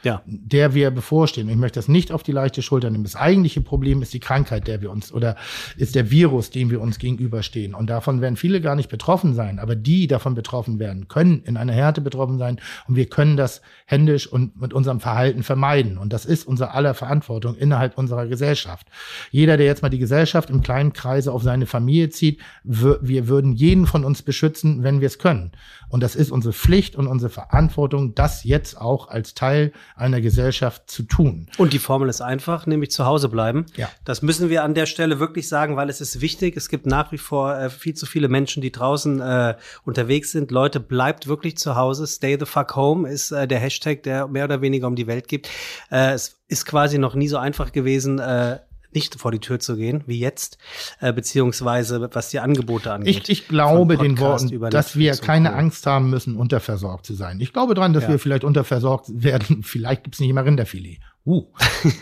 ja. 0.03 0.21
der 0.25 0.73
wir 0.73 0.91
bevorstehen. 0.91 1.49
Ich 1.49 1.55
möchte 1.55 1.79
das 1.79 1.87
nicht 1.87 2.11
auf 2.11 2.23
die 2.23 2.31
leichte 2.31 2.61
Schulter 2.61 2.89
nehmen. 2.89 3.03
Das 3.03 3.15
eigentliche 3.15 3.61
Problem 3.61 4.01
ist 4.01 4.13
die 4.13 4.19
Krankheit, 4.19 4.67
der 4.67 4.81
wir 4.81 4.91
uns 4.91 5.11
oder 5.11 5.35
ist 5.77 5.95
der 5.95 6.11
Virus, 6.11 6.49
dem 6.49 6.69
wir 6.69 6.81
uns 6.81 6.99
gegenüberstehen. 6.99 7.73
Und 7.73 7.89
davon 7.89 8.21
werden 8.21 8.35
viele 8.35 8.61
gar 8.61 8.75
nicht 8.75 8.89
betroffen 8.89 9.33
sein, 9.33 9.59
aber 9.59 9.75
die 9.75 10.07
davon 10.07 10.35
betroffen 10.35 10.79
werden, 10.79 11.07
können 11.07 11.43
in 11.43 11.57
einer 11.57 11.73
Härte 11.73 12.01
betroffen 12.01 12.37
sein 12.37 12.59
und 12.87 12.95
wir 12.95 13.07
können 13.07 13.37
das 13.37 13.61
händisch 13.85 14.27
und 14.27 14.59
mit 14.59 14.73
unserem 14.73 14.99
Verhalten 14.99 15.43
vermeiden. 15.43 15.97
Und 15.97 16.13
das 16.13 16.25
ist 16.25 16.47
unser 16.47 16.73
aller 16.73 16.93
Verantwortung 16.93 17.55
innerhalb 17.55 17.97
unserer 17.97 18.27
Gesellschaft. 18.27 18.87
Jeder, 19.31 19.57
der 19.57 19.65
jetzt 19.65 19.81
mal 19.81 19.89
die 19.89 19.99
Gesellschaft 19.99 20.49
im 20.49 20.61
kleinen 20.61 20.93
Kreise 20.93 21.31
auf 21.33 21.43
seine 21.43 21.65
Familie 21.65 22.09
zieht, 22.09 22.39
wir 22.63 23.27
würden 23.27 23.53
jeden 23.53 23.85
von 23.85 24.05
uns 24.05 24.21
beschützen, 24.21 24.83
wenn 24.83 25.01
wir 25.01 25.07
es 25.07 25.19
können. 25.19 25.51
Und 25.89 26.03
das 26.03 26.15
ist 26.15 26.31
unsere 26.31 26.53
Pflicht 26.53 26.95
und 26.95 27.07
unsere 27.07 27.31
Verantwortung, 27.31 28.13
das 28.13 28.43
jetzt 28.43 28.79
auch 28.79 29.09
als 29.09 29.33
Teil 29.33 29.71
einer 29.99 30.21
Gesellschaft 30.21 30.89
zu 30.89 31.03
tun. 31.03 31.47
Und 31.57 31.73
die 31.73 31.79
Formel 31.79 32.09
ist 32.09 32.21
einfach, 32.21 32.65
nämlich 32.65 32.91
zu 32.91 33.05
Hause 33.05 33.29
bleiben. 33.29 33.65
Ja. 33.75 33.89
Das 34.05 34.21
müssen 34.21 34.49
wir 34.49 34.63
an 34.63 34.73
der 34.73 34.85
Stelle 34.85 35.19
wirklich 35.19 35.47
sagen, 35.49 35.75
weil 35.75 35.89
es 35.89 36.01
ist 36.01 36.21
wichtig. 36.21 36.55
Es 36.55 36.69
gibt 36.69 36.85
nach 36.85 37.11
wie 37.11 37.17
vor 37.17 37.57
äh, 37.57 37.69
viel 37.69 37.93
zu 37.93 38.05
viele 38.05 38.29
Menschen, 38.29 38.61
die 38.61 38.71
draußen 38.71 39.19
äh, 39.19 39.55
unterwegs 39.83 40.31
sind. 40.31 40.51
Leute, 40.51 40.79
bleibt 40.79 41.27
wirklich 41.27 41.57
zu 41.57 41.75
Hause. 41.75 42.07
Stay 42.07 42.37
the 42.39 42.45
fuck 42.45 42.75
home 42.75 43.09
ist 43.09 43.31
äh, 43.31 43.47
der 43.47 43.59
Hashtag, 43.59 44.03
der 44.03 44.27
mehr 44.27 44.45
oder 44.45 44.61
weniger 44.61 44.87
um 44.87 44.95
die 44.95 45.07
Welt 45.07 45.27
gibt. 45.27 45.49
Äh, 45.91 46.13
es 46.13 46.39
ist 46.47 46.65
quasi 46.65 46.97
noch 46.97 47.15
nie 47.15 47.27
so 47.27 47.37
einfach 47.37 47.71
gewesen, 47.71 48.19
äh, 48.19 48.59
nicht 48.93 49.19
vor 49.19 49.31
die 49.31 49.39
Tür 49.39 49.59
zu 49.59 49.75
gehen, 49.75 50.03
wie 50.07 50.19
jetzt, 50.19 50.57
äh, 50.99 51.13
beziehungsweise 51.13 52.09
was 52.13 52.29
die 52.29 52.39
Angebote 52.39 52.91
angeht. 52.91 53.29
Ich, 53.29 53.29
ich 53.29 53.47
glaube 53.47 53.97
den 53.97 54.19
Worten, 54.19 54.69
dass 54.69 54.97
wir 54.97 55.15
keine 55.15 55.53
Angst 55.53 55.85
haben 55.85 56.09
müssen, 56.09 56.35
unterversorgt 56.35 57.05
zu 57.05 57.13
sein. 57.13 57.39
Ich 57.39 57.53
glaube 57.53 57.73
dran, 57.73 57.93
dass 57.93 58.03
ja. 58.03 58.09
wir 58.09 58.19
vielleicht 58.19 58.43
unterversorgt 58.43 59.07
werden. 59.13 59.63
Vielleicht 59.63 60.03
gibt's 60.03 60.19
nicht 60.19 60.29
immer 60.29 60.45
Rinderfilet 60.45 60.99
uh, 61.25 61.43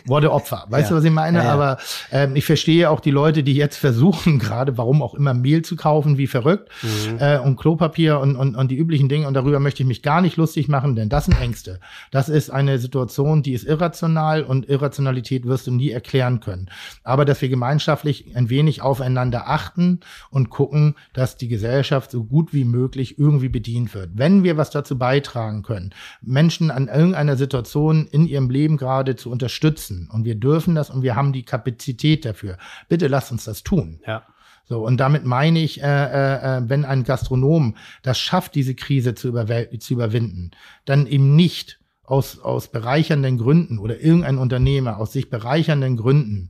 wurde 0.05 0.31
Opfer. 0.31 0.65
Weißt 0.69 0.85
ja. 0.85 0.89
du, 0.89 0.99
was 0.99 1.03
ich 1.03 1.11
meine? 1.11 1.39
Ja, 1.39 1.43
ja. 1.45 1.53
Aber 1.53 1.77
ähm, 2.11 2.35
ich 2.35 2.45
verstehe 2.45 2.89
auch 2.89 2.99
die 2.99 3.11
Leute, 3.11 3.43
die 3.43 3.53
jetzt 3.53 3.77
versuchen, 3.77 4.39
gerade 4.39 4.77
warum 4.77 5.01
auch 5.01 5.13
immer 5.13 5.33
Mehl 5.33 5.61
zu 5.61 5.75
kaufen, 5.75 6.17
wie 6.17 6.27
verrückt, 6.27 6.69
mhm. 6.81 7.17
äh, 7.19 7.37
und 7.39 7.57
Klopapier 7.57 8.19
und, 8.19 8.35
und, 8.35 8.55
und 8.55 8.71
die 8.71 8.77
üblichen 8.77 9.09
Dinge. 9.09 9.27
Und 9.27 9.33
darüber 9.33 9.59
möchte 9.59 9.83
ich 9.83 9.87
mich 9.87 10.01
gar 10.01 10.21
nicht 10.21 10.37
lustig 10.37 10.67
machen, 10.67 10.95
denn 10.95 11.09
das 11.09 11.25
sind 11.25 11.39
Ängste. 11.39 11.79
Das 12.11 12.29
ist 12.29 12.49
eine 12.49 12.79
Situation, 12.79 13.43
die 13.43 13.53
ist 13.53 13.65
irrational 13.65 14.43
und 14.43 14.69
Irrationalität 14.69 15.45
wirst 15.45 15.67
du 15.67 15.71
nie 15.71 15.91
erklären 15.91 16.39
können. 16.39 16.69
Aber 17.03 17.25
dass 17.25 17.41
wir 17.41 17.49
gemeinschaftlich 17.49 18.35
ein 18.35 18.49
wenig 18.49 18.81
aufeinander 18.81 19.49
achten 19.49 19.99
und 20.29 20.49
gucken, 20.49 20.95
dass 21.13 21.37
die 21.37 21.47
Gesellschaft 21.47 22.11
so 22.11 22.23
gut 22.23 22.53
wie 22.53 22.63
möglich 22.63 23.19
irgendwie 23.19 23.49
bedient 23.49 23.93
wird. 23.93 24.11
Wenn 24.13 24.43
wir 24.43 24.57
was 24.57 24.69
dazu 24.69 24.97
beitragen 24.97 25.63
können, 25.63 25.93
Menschen 26.21 26.71
an 26.71 26.87
irgendeiner 26.87 27.35
Situation 27.35 28.07
in 28.07 28.27
ihrem 28.27 28.49
Leben 28.49 28.77
gerade 28.77 29.16
zu 29.17 29.29
unterstützen. 29.31 30.09
Und 30.11 30.25
wir 30.25 30.35
dürfen 30.35 30.75
das 30.75 30.89
und 30.89 31.01
wir 31.01 31.15
haben 31.15 31.33
die 31.33 31.43
Kapazität 31.43 32.25
dafür. 32.25 32.57
Bitte 32.87 33.07
lasst 33.07 33.31
uns 33.31 33.45
das 33.45 33.63
tun. 33.63 33.99
Ja. 34.05 34.23
So, 34.65 34.85
und 34.85 34.97
damit 34.97 35.23
meine 35.23 35.59
ich, 35.59 35.81
äh, 35.81 35.85
äh, 35.85 36.57
äh 36.57 36.61
wenn 36.69 36.83
ein 36.83 37.03
Gastronom 37.03 37.75
das 38.01 38.19
schafft, 38.19 38.55
diese 38.55 38.75
Krise 38.75 39.15
zu, 39.15 39.31
zu 39.31 39.93
überwinden, 39.93 40.51
dann 40.85 41.07
eben 41.07 41.35
nicht 41.35 41.79
aus, 42.07 42.39
aus 42.39 42.69
bereichernden 42.69 43.37
Gründen 43.37 43.77
oder 43.77 43.99
irgendein 43.99 44.39
Unternehmer 44.39 44.97
aus 44.97 45.11
sich 45.11 45.29
bereichernden 45.29 45.97
Gründen 45.97 46.49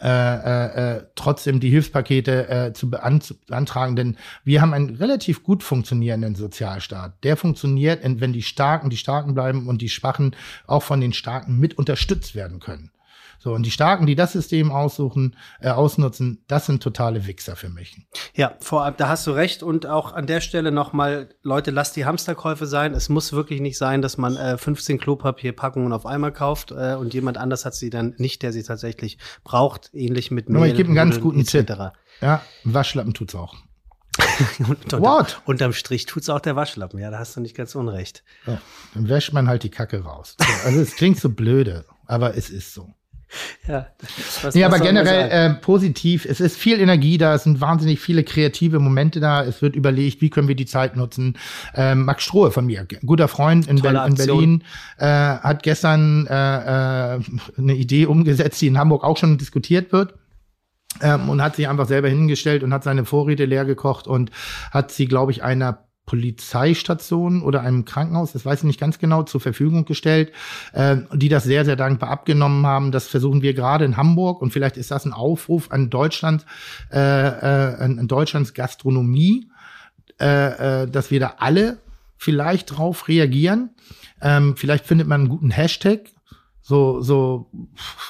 äh, 0.00 0.06
äh, 0.06 0.96
äh, 0.96 1.02
trotzdem 1.16 1.58
die 1.58 1.70
Hilfspakete 1.70 2.48
äh, 2.48 2.72
zu 2.72 2.88
beantragen. 2.88 3.96
Denn 3.96 4.16
wir 4.44 4.60
haben 4.60 4.74
einen 4.74 4.94
relativ 4.94 5.42
gut 5.42 5.64
funktionierenden 5.64 6.36
Sozialstaat. 6.36 7.24
Der 7.24 7.36
funktioniert, 7.36 8.02
wenn 8.04 8.32
die 8.32 8.42
Starken 8.42 8.90
die 8.90 8.96
Starken 8.96 9.34
bleiben 9.34 9.66
und 9.66 9.82
die 9.82 9.88
Schwachen 9.88 10.36
auch 10.68 10.84
von 10.84 11.00
den 11.00 11.12
Starken 11.12 11.58
mit 11.58 11.76
unterstützt 11.78 12.36
werden 12.36 12.60
können. 12.60 12.92
So, 13.38 13.52
und 13.52 13.64
die 13.64 13.70
Starken, 13.70 14.06
die 14.06 14.16
das 14.16 14.32
System 14.32 14.72
aussuchen, 14.72 15.36
äh, 15.60 15.68
ausnutzen, 15.70 16.44
das 16.48 16.66
sind 16.66 16.82
totale 16.82 17.26
Wichser 17.26 17.54
für 17.54 17.68
mich. 17.68 17.96
Ja, 18.34 18.54
vor 18.58 18.84
allem, 18.84 18.94
da 18.96 19.08
hast 19.08 19.26
du 19.26 19.30
recht. 19.30 19.62
Und 19.62 19.86
auch 19.86 20.12
an 20.12 20.26
der 20.26 20.40
Stelle 20.40 20.72
nochmal, 20.72 21.28
Leute, 21.42 21.70
lasst 21.70 21.94
die 21.96 22.04
Hamsterkäufe 22.04 22.66
sein. 22.66 22.94
Es 22.94 23.08
muss 23.08 23.32
wirklich 23.32 23.60
nicht 23.60 23.78
sein, 23.78 24.02
dass 24.02 24.18
man 24.18 24.36
äh, 24.36 24.58
15 24.58 24.98
Klopapierpackungen 24.98 25.92
auf 25.92 26.04
einmal 26.04 26.32
kauft 26.32 26.72
äh, 26.72 26.94
und 26.94 27.14
jemand 27.14 27.38
anders 27.38 27.64
hat 27.64 27.74
sie 27.74 27.90
dann 27.90 28.14
nicht, 28.18 28.42
der 28.42 28.52
sie 28.52 28.64
tatsächlich 28.64 29.18
braucht, 29.44 29.90
ähnlich 29.92 30.32
mit 30.32 30.48
Mehl. 30.48 30.56
Aber 30.56 30.66
ich 30.66 30.74
gebe 30.74 30.88
einen 30.88 30.96
ganz 30.96 31.20
guten 31.20 31.44
Tipp. 31.44 31.68
Ja, 32.20 32.42
Waschlappen 32.64 33.14
tut's 33.14 33.36
auch. 33.36 33.54
unter, 34.68 35.00
What? 35.00 35.40
Unterm 35.44 35.72
Strich 35.72 36.06
tut's 36.06 36.28
auch 36.28 36.40
der 36.40 36.56
Waschlappen. 36.56 36.98
Ja, 36.98 37.10
da 37.10 37.18
hast 37.18 37.36
du 37.36 37.40
nicht 37.40 37.56
ganz 37.56 37.74
unrecht. 37.74 38.24
Ja, 38.46 38.60
dann 38.94 39.08
wäscht 39.08 39.32
man 39.32 39.48
halt 39.48 39.62
die 39.62 39.70
Kacke 39.70 40.02
raus. 40.02 40.36
Also 40.64 40.80
es 40.80 40.96
klingt 40.96 41.20
so 41.20 41.30
blöde, 41.30 41.84
aber 42.06 42.36
es 42.36 42.50
ist 42.50 42.74
so. 42.74 42.92
ja, 43.68 43.86
was, 44.42 44.54
ja, 44.54 44.66
aber 44.66 44.78
generell 44.80 45.30
äh, 45.30 45.54
positiv. 45.54 46.24
Es 46.24 46.40
ist 46.40 46.56
viel 46.56 46.80
Energie 46.80 47.18
da, 47.18 47.34
es 47.34 47.44
sind 47.44 47.60
wahnsinnig 47.60 48.00
viele 48.00 48.24
kreative 48.24 48.78
Momente 48.78 49.20
da. 49.20 49.44
Es 49.44 49.60
wird 49.60 49.76
überlegt, 49.76 50.20
wie 50.20 50.30
können 50.30 50.48
wir 50.48 50.54
die 50.54 50.66
Zeit 50.66 50.96
nutzen. 50.96 51.36
Ähm, 51.74 52.04
Max 52.04 52.24
Strohe 52.24 52.50
von 52.50 52.66
mir, 52.66 52.86
guter 53.04 53.28
Freund 53.28 53.66
in, 53.66 53.80
Be 53.80 53.88
in 53.88 54.14
Berlin, 54.14 54.64
äh, 54.98 55.06
hat 55.06 55.62
gestern 55.62 56.26
äh, 56.26 56.32
äh, 56.32 57.20
eine 57.58 57.74
Idee 57.74 58.06
umgesetzt, 58.06 58.60
die 58.60 58.68
in 58.68 58.78
Hamburg 58.78 59.04
auch 59.04 59.16
schon 59.16 59.38
diskutiert 59.38 59.92
wird. 59.92 60.14
Ähm, 61.02 61.28
und 61.28 61.42
hat 61.42 61.54
sich 61.54 61.68
einfach 61.68 61.86
selber 61.86 62.08
hingestellt 62.08 62.62
und 62.64 62.72
hat 62.72 62.82
seine 62.82 63.04
Vorräte 63.04 63.44
leer 63.44 63.64
gekocht 63.64 64.08
und 64.08 64.30
hat 64.72 64.90
sie, 64.90 65.06
glaube 65.06 65.30
ich, 65.30 65.44
einer 65.44 65.87
Polizeistation 66.08 67.42
oder 67.42 67.60
einem 67.60 67.84
Krankenhaus, 67.84 68.32
das 68.32 68.46
weiß 68.46 68.60
ich 68.60 68.64
nicht 68.64 68.80
ganz 68.80 68.98
genau, 68.98 69.24
zur 69.24 69.42
Verfügung 69.42 69.84
gestellt, 69.84 70.32
äh, 70.72 70.96
die 71.12 71.28
das 71.28 71.44
sehr, 71.44 71.66
sehr 71.66 71.76
dankbar 71.76 72.08
abgenommen 72.08 72.66
haben. 72.66 72.92
Das 72.92 73.08
versuchen 73.08 73.42
wir 73.42 73.52
gerade 73.52 73.84
in 73.84 73.98
Hamburg 73.98 74.40
und 74.40 74.50
vielleicht 74.50 74.78
ist 74.78 74.90
das 74.90 75.04
ein 75.04 75.12
Aufruf 75.12 75.70
an 75.70 75.90
Deutschland, 75.90 76.46
äh, 76.90 76.98
äh, 76.98 77.74
an 77.84 78.08
Deutschlands 78.08 78.54
Gastronomie, 78.54 79.50
äh, 80.18 80.84
äh, 80.84 80.90
dass 80.90 81.10
wir 81.10 81.20
da 81.20 81.34
alle 81.40 81.76
vielleicht 82.16 82.78
drauf 82.78 83.06
reagieren. 83.08 83.74
Ähm, 84.22 84.56
vielleicht 84.56 84.86
findet 84.86 85.08
man 85.08 85.20
einen 85.20 85.28
guten 85.28 85.50
Hashtag, 85.50 86.08
so, 86.68 87.00
so, 87.00 87.50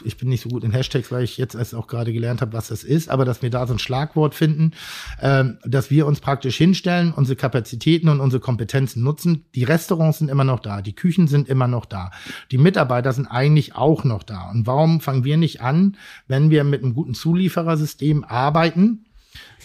ich 0.04 0.16
bin 0.16 0.28
nicht 0.28 0.42
so 0.42 0.48
gut 0.48 0.64
in 0.64 0.72
Hashtags, 0.72 1.12
weil 1.12 1.22
ich 1.22 1.38
jetzt 1.38 1.54
erst 1.54 1.76
auch 1.76 1.86
gerade 1.86 2.12
gelernt 2.12 2.40
habe, 2.40 2.54
was 2.54 2.66
das 2.66 2.82
ist, 2.82 3.08
aber 3.08 3.24
dass 3.24 3.40
wir 3.40 3.50
da 3.50 3.64
so 3.68 3.74
ein 3.74 3.78
Schlagwort 3.78 4.34
finden, 4.34 4.72
ähm, 5.22 5.58
dass 5.64 5.92
wir 5.92 6.08
uns 6.08 6.18
praktisch 6.18 6.56
hinstellen, 6.56 7.12
unsere 7.14 7.36
Kapazitäten 7.36 8.08
und 8.08 8.18
unsere 8.18 8.40
Kompetenzen 8.40 9.04
nutzen. 9.04 9.44
Die 9.54 9.62
Restaurants 9.62 10.18
sind 10.18 10.28
immer 10.28 10.42
noch 10.42 10.58
da, 10.58 10.82
die 10.82 10.92
Küchen 10.92 11.28
sind 11.28 11.48
immer 11.48 11.68
noch 11.68 11.86
da, 11.86 12.10
die 12.50 12.58
Mitarbeiter 12.58 13.12
sind 13.12 13.28
eigentlich 13.28 13.76
auch 13.76 14.02
noch 14.02 14.24
da. 14.24 14.50
Und 14.50 14.66
warum 14.66 15.00
fangen 15.00 15.22
wir 15.22 15.36
nicht 15.36 15.60
an, 15.60 15.96
wenn 16.26 16.50
wir 16.50 16.64
mit 16.64 16.82
einem 16.82 16.94
guten 16.94 17.14
Zulieferersystem 17.14 18.24
arbeiten? 18.24 19.04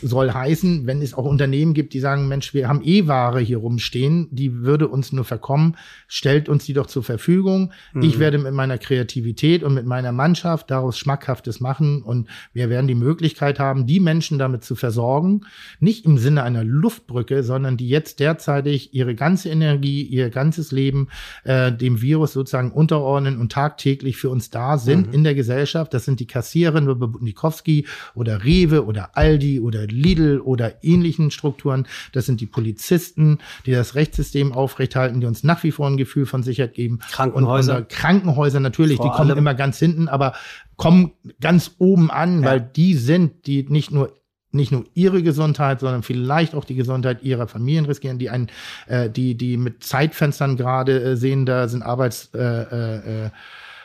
Soll 0.01 0.31
heißen, 0.31 0.87
wenn 0.87 1.01
es 1.01 1.13
auch 1.13 1.25
Unternehmen 1.25 1.73
gibt, 1.73 1.93
die 1.93 1.99
sagen, 1.99 2.27
Mensch, 2.27 2.53
wir 2.53 2.67
haben 2.67 2.81
E-Ware 2.83 3.39
hier 3.39 3.57
rumstehen, 3.57 4.27
die 4.31 4.61
würde 4.61 4.87
uns 4.87 5.11
nur 5.11 5.25
verkommen, 5.25 5.77
stellt 6.07 6.49
uns 6.49 6.65
die 6.65 6.73
doch 6.73 6.87
zur 6.87 7.03
Verfügung. 7.03 7.71
Mhm. 7.93 8.03
Ich 8.03 8.19
werde 8.19 8.37
mit 8.37 8.53
meiner 8.53 8.77
Kreativität 8.77 9.63
und 9.63 9.73
mit 9.73 9.85
meiner 9.85 10.11
Mannschaft 10.11 10.71
daraus 10.71 10.97
Schmackhaftes 10.97 11.59
machen 11.59 12.01
und 12.01 12.27
wir 12.53 12.69
werden 12.69 12.87
die 12.87 12.95
Möglichkeit 12.95 13.59
haben, 13.59 13.85
die 13.85 13.99
Menschen 13.99 14.39
damit 14.39 14.63
zu 14.63 14.75
versorgen, 14.75 15.41
nicht 15.79 16.05
im 16.05 16.17
Sinne 16.17 16.43
einer 16.43 16.63
Luftbrücke, 16.63 17.43
sondern 17.43 17.77
die 17.77 17.89
jetzt 17.89 18.19
derzeitig 18.19 18.93
ihre 18.93 19.15
ganze 19.15 19.49
Energie, 19.49 20.03
ihr 20.03 20.29
ganzes 20.29 20.71
Leben 20.71 21.07
äh, 21.43 21.71
dem 21.71 22.01
Virus 22.01 22.33
sozusagen 22.33 22.71
unterordnen 22.71 23.39
und 23.39 23.51
tagtäglich 23.51 24.17
für 24.17 24.29
uns 24.29 24.49
da 24.49 24.77
sind 24.77 25.07
mhm. 25.07 25.13
in 25.13 25.23
der 25.23 25.35
Gesellschaft. 25.35 25.93
Das 25.93 26.05
sind 26.05 26.19
die 26.19 26.27
Kassiererinnen, 26.27 27.17
Nikowski 27.21 27.87
oder 28.15 28.43
Rewe 28.43 28.85
oder 28.85 29.15
Aldi 29.17 29.59
oder 29.59 29.82
Lidl 29.85 30.39
oder 30.39 30.83
ähnlichen 30.83 31.31
Strukturen. 31.31 31.87
Das 32.11 32.25
sind 32.25 32.41
die 32.41 32.45
Polizisten, 32.45 33.39
die 33.65 33.71
das 33.71 33.95
Rechtssystem 33.95 34.53
aufrechthalten, 34.53 35.21
die 35.21 35.27
uns 35.27 35.43
nach 35.43 35.63
wie 35.63 35.71
vor 35.71 35.87
ein 35.87 35.97
Gefühl 35.97 36.25
von 36.25 36.43
Sicherheit 36.43 36.73
geben. 36.73 36.99
Krankenhäuser. 37.11 37.77
Und 37.77 37.89
Krankenhäuser 37.89 38.59
natürlich, 38.59 38.97
vor 38.97 39.09
die 39.09 39.15
kommen 39.15 39.37
immer 39.37 39.53
ganz 39.53 39.79
hinten, 39.79 40.07
aber 40.07 40.33
kommen 40.77 41.11
ganz 41.39 41.71
oben 41.77 42.11
an, 42.11 42.41
ja. 42.41 42.49
weil 42.49 42.61
die 42.61 42.95
sind, 42.95 43.47
die 43.47 43.65
nicht 43.69 43.91
nur 43.91 44.13
nicht 44.55 44.71
nur 44.71 44.85
ihre 44.93 45.23
Gesundheit, 45.23 45.79
sondern 45.79 46.03
vielleicht 46.03 46.53
auch 46.53 46.63
die 46.63 46.75
Gesundheit 46.75 47.23
ihrer 47.23 47.47
Familien 47.47 47.85
riskieren, 47.85 48.19
die 48.19 48.29
einen, 48.29 48.49
äh, 48.87 49.09
die, 49.09 49.35
die 49.35 49.57
mit 49.57 49.83
Zeitfenstern 49.83 50.57
gerade 50.57 51.01
äh, 51.01 51.15
sehen, 51.17 51.47
da 51.47 51.67
sind 51.67 51.81
Arbeits 51.81 52.29
äh, 52.35 52.39
äh, 52.39 53.25
äh 53.25 53.29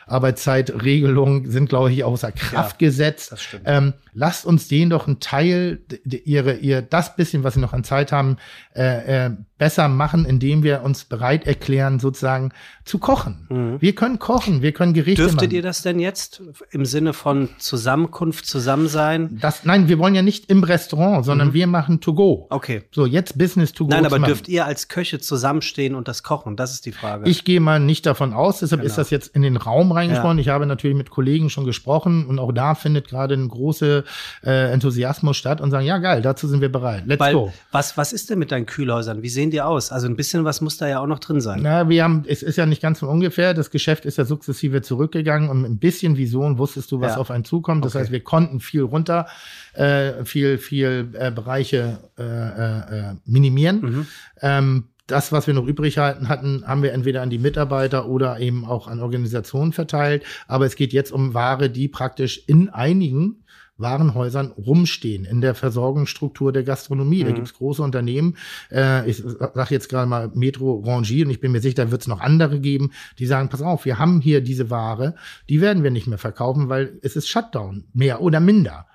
Arbeitszeitregelungen 0.09 1.49
sind, 1.49 1.69
glaube 1.69 1.91
ich, 1.91 2.03
außer 2.03 2.31
Kraft 2.31 2.81
ja, 2.81 2.87
gesetzt. 2.87 3.35
Ähm, 3.63 3.93
lasst 4.19 4.45
uns 4.45 4.67
denen 4.67 4.89
doch 4.89 5.07
einen 5.07 5.21
Teil, 5.21 5.79
ihre, 6.03 6.55
ihr, 6.55 6.81
das 6.81 7.15
bisschen, 7.15 7.45
was 7.45 7.53
sie 7.53 7.61
noch 7.61 7.71
an 7.71 7.85
Zeit 7.85 8.11
haben, 8.11 8.35
äh, 8.75 9.27
äh, 9.27 9.31
besser 9.57 9.87
machen, 9.87 10.25
indem 10.25 10.61
wir 10.61 10.83
uns 10.83 11.05
bereit 11.05 11.47
erklären, 11.47 11.99
sozusagen 11.99 12.51
zu 12.83 12.97
kochen. 12.97 13.47
Mhm. 13.49 13.81
Wir 13.81 13.95
können 13.95 14.19
kochen, 14.19 14.61
wir 14.61 14.73
können 14.73 14.93
Gerichte 14.93 15.21
Dürftet 15.21 15.43
machen. 15.43 15.55
ihr 15.55 15.61
das 15.61 15.83
denn 15.83 15.99
jetzt 15.99 16.41
im 16.71 16.85
Sinne 16.85 17.13
von 17.13 17.49
Zusammenkunft, 17.59 18.45
Zusammensein? 18.45 19.37
Das, 19.41 19.63
nein, 19.63 19.87
wir 19.87 19.99
wollen 19.99 20.15
ja 20.15 20.21
nicht 20.21 20.49
im 20.49 20.63
Restaurant, 20.63 21.23
sondern 21.23 21.49
mhm. 21.49 21.53
wir 21.53 21.67
machen 21.67 22.01
to 22.01 22.13
go. 22.13 22.47
Okay. 22.49 22.83
So, 22.91 23.05
jetzt 23.05 23.37
Business 23.37 23.71
to 23.71 23.85
go. 23.85 23.91
Nein, 23.91 24.05
aber 24.05 24.19
dürft 24.19 24.49
ihr 24.49 24.65
als 24.65 24.89
Köche 24.89 25.19
zusammenstehen 25.19 25.95
und 25.95 26.09
das 26.09 26.23
kochen? 26.23 26.57
Das 26.57 26.73
ist 26.73 26.85
die 26.85 26.91
Frage. 26.91 27.29
Ich 27.29 27.45
gehe 27.45 27.61
mal 27.61 27.79
nicht 27.79 28.05
davon 28.05 28.33
aus, 28.33 28.59
deshalb 28.59 28.81
genau. 28.81 28.89
ist 28.89 28.97
das 28.97 29.11
jetzt 29.11 29.33
in 29.33 29.43
den 29.43 29.55
Raum 29.55 29.93
reingesprochen. 29.93 30.39
Ja. 30.39 30.41
Ich 30.41 30.49
habe 30.49 30.65
natürlich 30.65 30.97
mit 30.97 31.09
Kollegen 31.09 31.49
schon 31.49 31.63
gesprochen 31.63 32.25
und 32.25 32.37
auch 32.39 32.51
da 32.51 32.75
findet 32.75 33.07
gerade 33.07 33.35
ein 33.35 33.47
großer 33.47 34.03
äh, 34.43 34.71
Enthusiasmus 34.71 35.37
statt 35.37 35.61
und 35.61 35.71
sagen, 35.71 35.85
ja 35.85 35.97
geil, 35.97 36.21
dazu 36.21 36.47
sind 36.47 36.61
wir 36.61 36.71
bereit. 36.71 37.03
Let's 37.05 37.19
Weil, 37.19 37.33
go. 37.33 37.53
Was, 37.71 37.97
was 37.97 38.13
ist 38.13 38.29
denn 38.29 38.39
mit 38.39 38.51
deinen 38.51 38.65
Kühlhäusern? 38.65 39.21
Wie 39.21 39.29
sehen 39.29 39.51
die 39.51 39.61
aus? 39.61 39.91
Also 39.91 40.07
ein 40.07 40.15
bisschen 40.15 40.45
was 40.45 40.61
muss 40.61 40.77
da 40.77 40.87
ja 40.87 40.99
auch 40.99 41.07
noch 41.07 41.19
drin 41.19 41.41
sein. 41.41 41.61
Na, 41.61 41.89
wir 41.89 42.03
haben, 42.03 42.23
es 42.27 42.43
ist 42.43 42.57
ja 42.57 42.65
nicht 42.65 42.81
ganz 42.81 42.99
von 42.99 43.09
ungefähr. 43.09 43.53
Das 43.53 43.71
Geschäft 43.71 44.05
ist 44.05 44.17
ja 44.17 44.25
sukzessive 44.25 44.81
zurückgegangen 44.81 45.49
und 45.49 45.63
ein 45.63 45.77
bisschen 45.79 46.17
Vision 46.17 46.57
wusstest 46.57 46.91
du, 46.91 47.01
was 47.01 47.13
ja. 47.13 47.17
auf 47.17 47.31
einen 47.31 47.45
zukommt. 47.45 47.85
Das 47.85 47.95
okay. 47.95 48.03
heißt, 48.03 48.11
wir 48.11 48.23
konnten 48.23 48.59
viel 48.59 48.81
runter, 48.81 49.27
äh, 49.73 50.23
viel, 50.25 50.57
viel 50.57 51.09
äh, 51.13 51.31
Bereiche 51.31 51.99
äh, 52.17 52.23
äh, 52.23 53.15
minimieren. 53.25 53.81
Mhm. 53.81 54.07
Ähm, 54.41 54.83
das, 55.09 55.31
was 55.31 55.47
wir 55.47 55.53
noch 55.53 55.65
übrig 55.65 55.97
hatten, 55.97 56.29
haben 56.29 56.83
wir 56.83 56.93
entweder 56.93 57.21
an 57.21 57.29
die 57.29 57.39
Mitarbeiter 57.39 58.07
oder 58.07 58.39
eben 58.39 58.65
auch 58.65 58.87
an 58.87 59.01
Organisationen 59.01 59.73
verteilt. 59.73 60.23
Aber 60.47 60.65
es 60.65 60.75
geht 60.75 60.93
jetzt 60.93 61.11
um 61.11 61.33
Ware, 61.33 61.69
die 61.69 61.87
praktisch 61.87 62.43
in 62.47 62.69
einigen 62.69 63.38
Warenhäusern 63.79 64.51
rumstehen 64.51 65.25
in 65.25 65.41
der 65.41 65.55
Versorgungsstruktur 65.55 66.51
der 66.51 66.63
Gastronomie. 66.63 67.23
Mhm. 67.23 67.27
Da 67.27 67.33
gibt's 67.33 67.53
große 67.53 67.81
Unternehmen, 67.81 68.37
äh, 68.71 69.09
ich 69.09 69.17
sage 69.17 69.73
jetzt 69.73 69.89
gerade 69.89 70.07
mal 70.07 70.31
Metro 70.33 70.83
Rangy 70.85 71.23
und 71.23 71.31
ich 71.31 71.39
bin 71.39 71.51
mir 71.51 71.61
sicher, 71.61 71.85
da 71.85 71.91
wird 71.91 72.01
es 72.01 72.07
noch 72.07 72.19
andere 72.19 72.59
geben, 72.59 72.91
die 73.17 73.25
sagen, 73.25 73.49
pass 73.49 73.61
auf, 73.61 73.85
wir 73.85 73.99
haben 73.99 74.21
hier 74.21 74.41
diese 74.41 74.69
Ware, 74.69 75.15
die 75.49 75.61
werden 75.61 75.83
wir 75.83 75.91
nicht 75.91 76.07
mehr 76.07 76.17
verkaufen, 76.17 76.69
weil 76.69 76.99
es 77.01 77.15
ist 77.15 77.27
Shutdown, 77.27 77.85
mehr 77.93 78.21
oder 78.21 78.39
minder. 78.39 78.87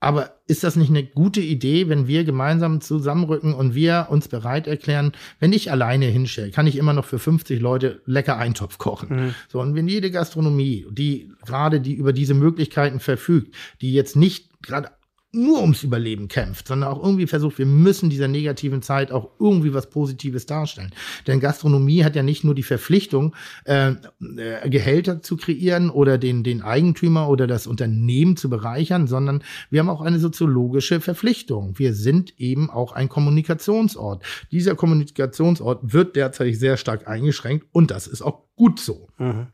Aber 0.00 0.36
ist 0.46 0.62
das 0.62 0.76
nicht 0.76 0.90
eine 0.90 1.04
gute 1.04 1.40
Idee, 1.40 1.88
wenn 1.88 2.06
wir 2.06 2.22
gemeinsam 2.22 2.80
zusammenrücken 2.80 3.52
und 3.52 3.74
wir 3.74 4.06
uns 4.10 4.28
bereit 4.28 4.68
erklären, 4.68 5.12
wenn 5.40 5.52
ich 5.52 5.72
alleine 5.72 6.06
hinstelle, 6.06 6.52
kann 6.52 6.68
ich 6.68 6.76
immer 6.76 6.92
noch 6.92 7.04
für 7.04 7.18
50 7.18 7.60
Leute 7.60 8.00
lecker 8.06 8.36
Eintopf 8.36 8.78
kochen. 8.78 9.08
Mhm. 9.08 9.34
So, 9.48 9.60
und 9.60 9.74
wenn 9.74 9.88
jede 9.88 10.12
Gastronomie, 10.12 10.86
die 10.90 11.32
gerade 11.44 11.80
die 11.80 11.94
über 11.94 12.12
diese 12.12 12.34
Möglichkeiten 12.34 13.00
verfügt, 13.00 13.54
die 13.80 13.92
jetzt 13.92 14.14
nicht 14.14 14.62
gerade 14.62 14.90
nur 15.38 15.60
ums 15.60 15.82
Überleben 15.82 16.28
kämpft, 16.28 16.68
sondern 16.68 16.90
auch 16.90 17.02
irgendwie 17.02 17.26
versucht, 17.26 17.58
wir 17.58 17.66
müssen 17.66 18.10
dieser 18.10 18.28
negativen 18.28 18.82
Zeit 18.82 19.12
auch 19.12 19.30
irgendwie 19.38 19.72
was 19.72 19.88
Positives 19.88 20.46
darstellen. 20.46 20.92
Denn 21.26 21.40
Gastronomie 21.40 22.04
hat 22.04 22.16
ja 22.16 22.22
nicht 22.22 22.44
nur 22.44 22.54
die 22.54 22.62
Verpflichtung, 22.62 23.34
äh, 23.64 23.92
äh, 24.36 24.68
Gehälter 24.68 25.22
zu 25.22 25.36
kreieren 25.36 25.90
oder 25.90 26.18
den, 26.18 26.44
den 26.44 26.62
Eigentümer 26.62 27.28
oder 27.28 27.46
das 27.46 27.66
Unternehmen 27.66 28.36
zu 28.36 28.50
bereichern, 28.50 29.06
sondern 29.06 29.42
wir 29.70 29.80
haben 29.80 29.88
auch 29.88 30.02
eine 30.02 30.18
soziologische 30.18 31.00
Verpflichtung. 31.00 31.78
Wir 31.78 31.94
sind 31.94 32.38
eben 32.38 32.68
auch 32.68 32.92
ein 32.92 33.08
Kommunikationsort. 33.08 34.24
Dieser 34.50 34.74
Kommunikationsort 34.74 35.92
wird 35.92 36.16
derzeit 36.16 36.56
sehr 36.56 36.76
stark 36.76 37.06
eingeschränkt 37.08 37.66
und 37.72 37.90
das 37.90 38.06
ist 38.06 38.22
auch 38.22 38.42
gut 38.56 38.80
so. 38.80 39.08
Mhm. 39.18 39.48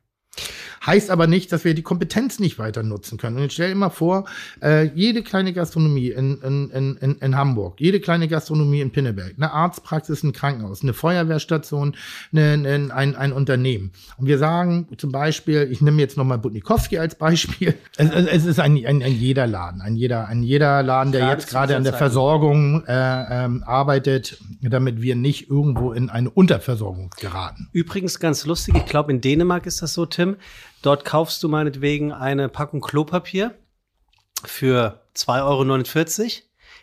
Heißt 0.86 1.10
aber 1.10 1.26
nicht, 1.26 1.50
dass 1.52 1.64
wir 1.64 1.74
die 1.74 1.82
Kompetenz 1.82 2.38
nicht 2.38 2.58
weiter 2.58 2.82
nutzen 2.82 3.16
können. 3.16 3.36
Und 3.36 3.42
jetzt 3.42 3.54
stell 3.54 3.70
dir 3.70 3.74
mal 3.74 3.90
vor, 3.90 4.24
äh, 4.62 4.84
jede 4.94 5.22
kleine 5.22 5.52
Gastronomie 5.52 6.08
in, 6.08 6.40
in, 6.42 6.96
in, 7.00 7.16
in 7.16 7.36
Hamburg, 7.36 7.80
jede 7.80 8.00
kleine 8.00 8.28
Gastronomie 8.28 8.80
in 8.80 8.90
Pinneberg, 8.90 9.34
eine 9.36 9.50
Arztpraxis, 9.52 10.22
ein 10.22 10.32
Krankenhaus, 10.32 10.82
eine 10.82 10.92
Feuerwehrstation, 10.92 11.96
eine, 12.32 12.52
eine, 12.52 12.94
ein, 12.94 13.16
ein 13.16 13.32
Unternehmen. 13.32 13.92
Und 14.18 14.26
wir 14.26 14.38
sagen 14.38 14.88
zum 14.98 15.10
Beispiel, 15.10 15.68
ich 15.70 15.80
nehme 15.80 16.00
jetzt 16.00 16.16
nochmal 16.16 16.38
Butnikowski 16.38 16.98
als 16.98 17.14
Beispiel. 17.14 17.74
Es, 17.96 18.10
es 18.10 18.44
ist 18.44 18.60
ein, 18.60 18.76
ein, 18.84 19.02
ein 19.02 19.12
jeder 19.12 19.46
Laden, 19.46 19.80
ein 19.80 19.94
jeder, 19.94 20.26
ein 20.26 20.42
jeder 20.42 20.82
Laden, 20.82 21.12
der 21.12 21.28
jetzt 21.30 21.48
gerade 21.48 21.76
an 21.76 21.84
der 21.84 21.92
Versorgung 21.92 22.84
äh, 22.86 23.44
ähm, 23.44 23.62
arbeitet, 23.64 24.38
damit 24.60 25.00
wir 25.00 25.14
nicht 25.14 25.48
irgendwo 25.48 25.92
in 25.92 26.10
eine 26.10 26.28
Unterversorgung 26.28 27.10
geraten. 27.20 27.68
Übrigens 27.72 28.18
ganz 28.18 28.46
lustig, 28.46 28.74
ich 28.76 28.86
glaube 28.86 29.12
in 29.12 29.20
Dänemark 29.20 29.66
ist 29.66 29.80
das 29.80 29.94
so, 29.94 30.06
Tim. 30.06 30.23
Dort 30.82 31.04
kaufst 31.04 31.42
du 31.42 31.48
meinetwegen 31.48 32.12
eine 32.12 32.48
Packung 32.48 32.80
Klopapier 32.80 33.54
für 34.44 35.00
2,49 35.16 36.22
Euro. 36.22 36.30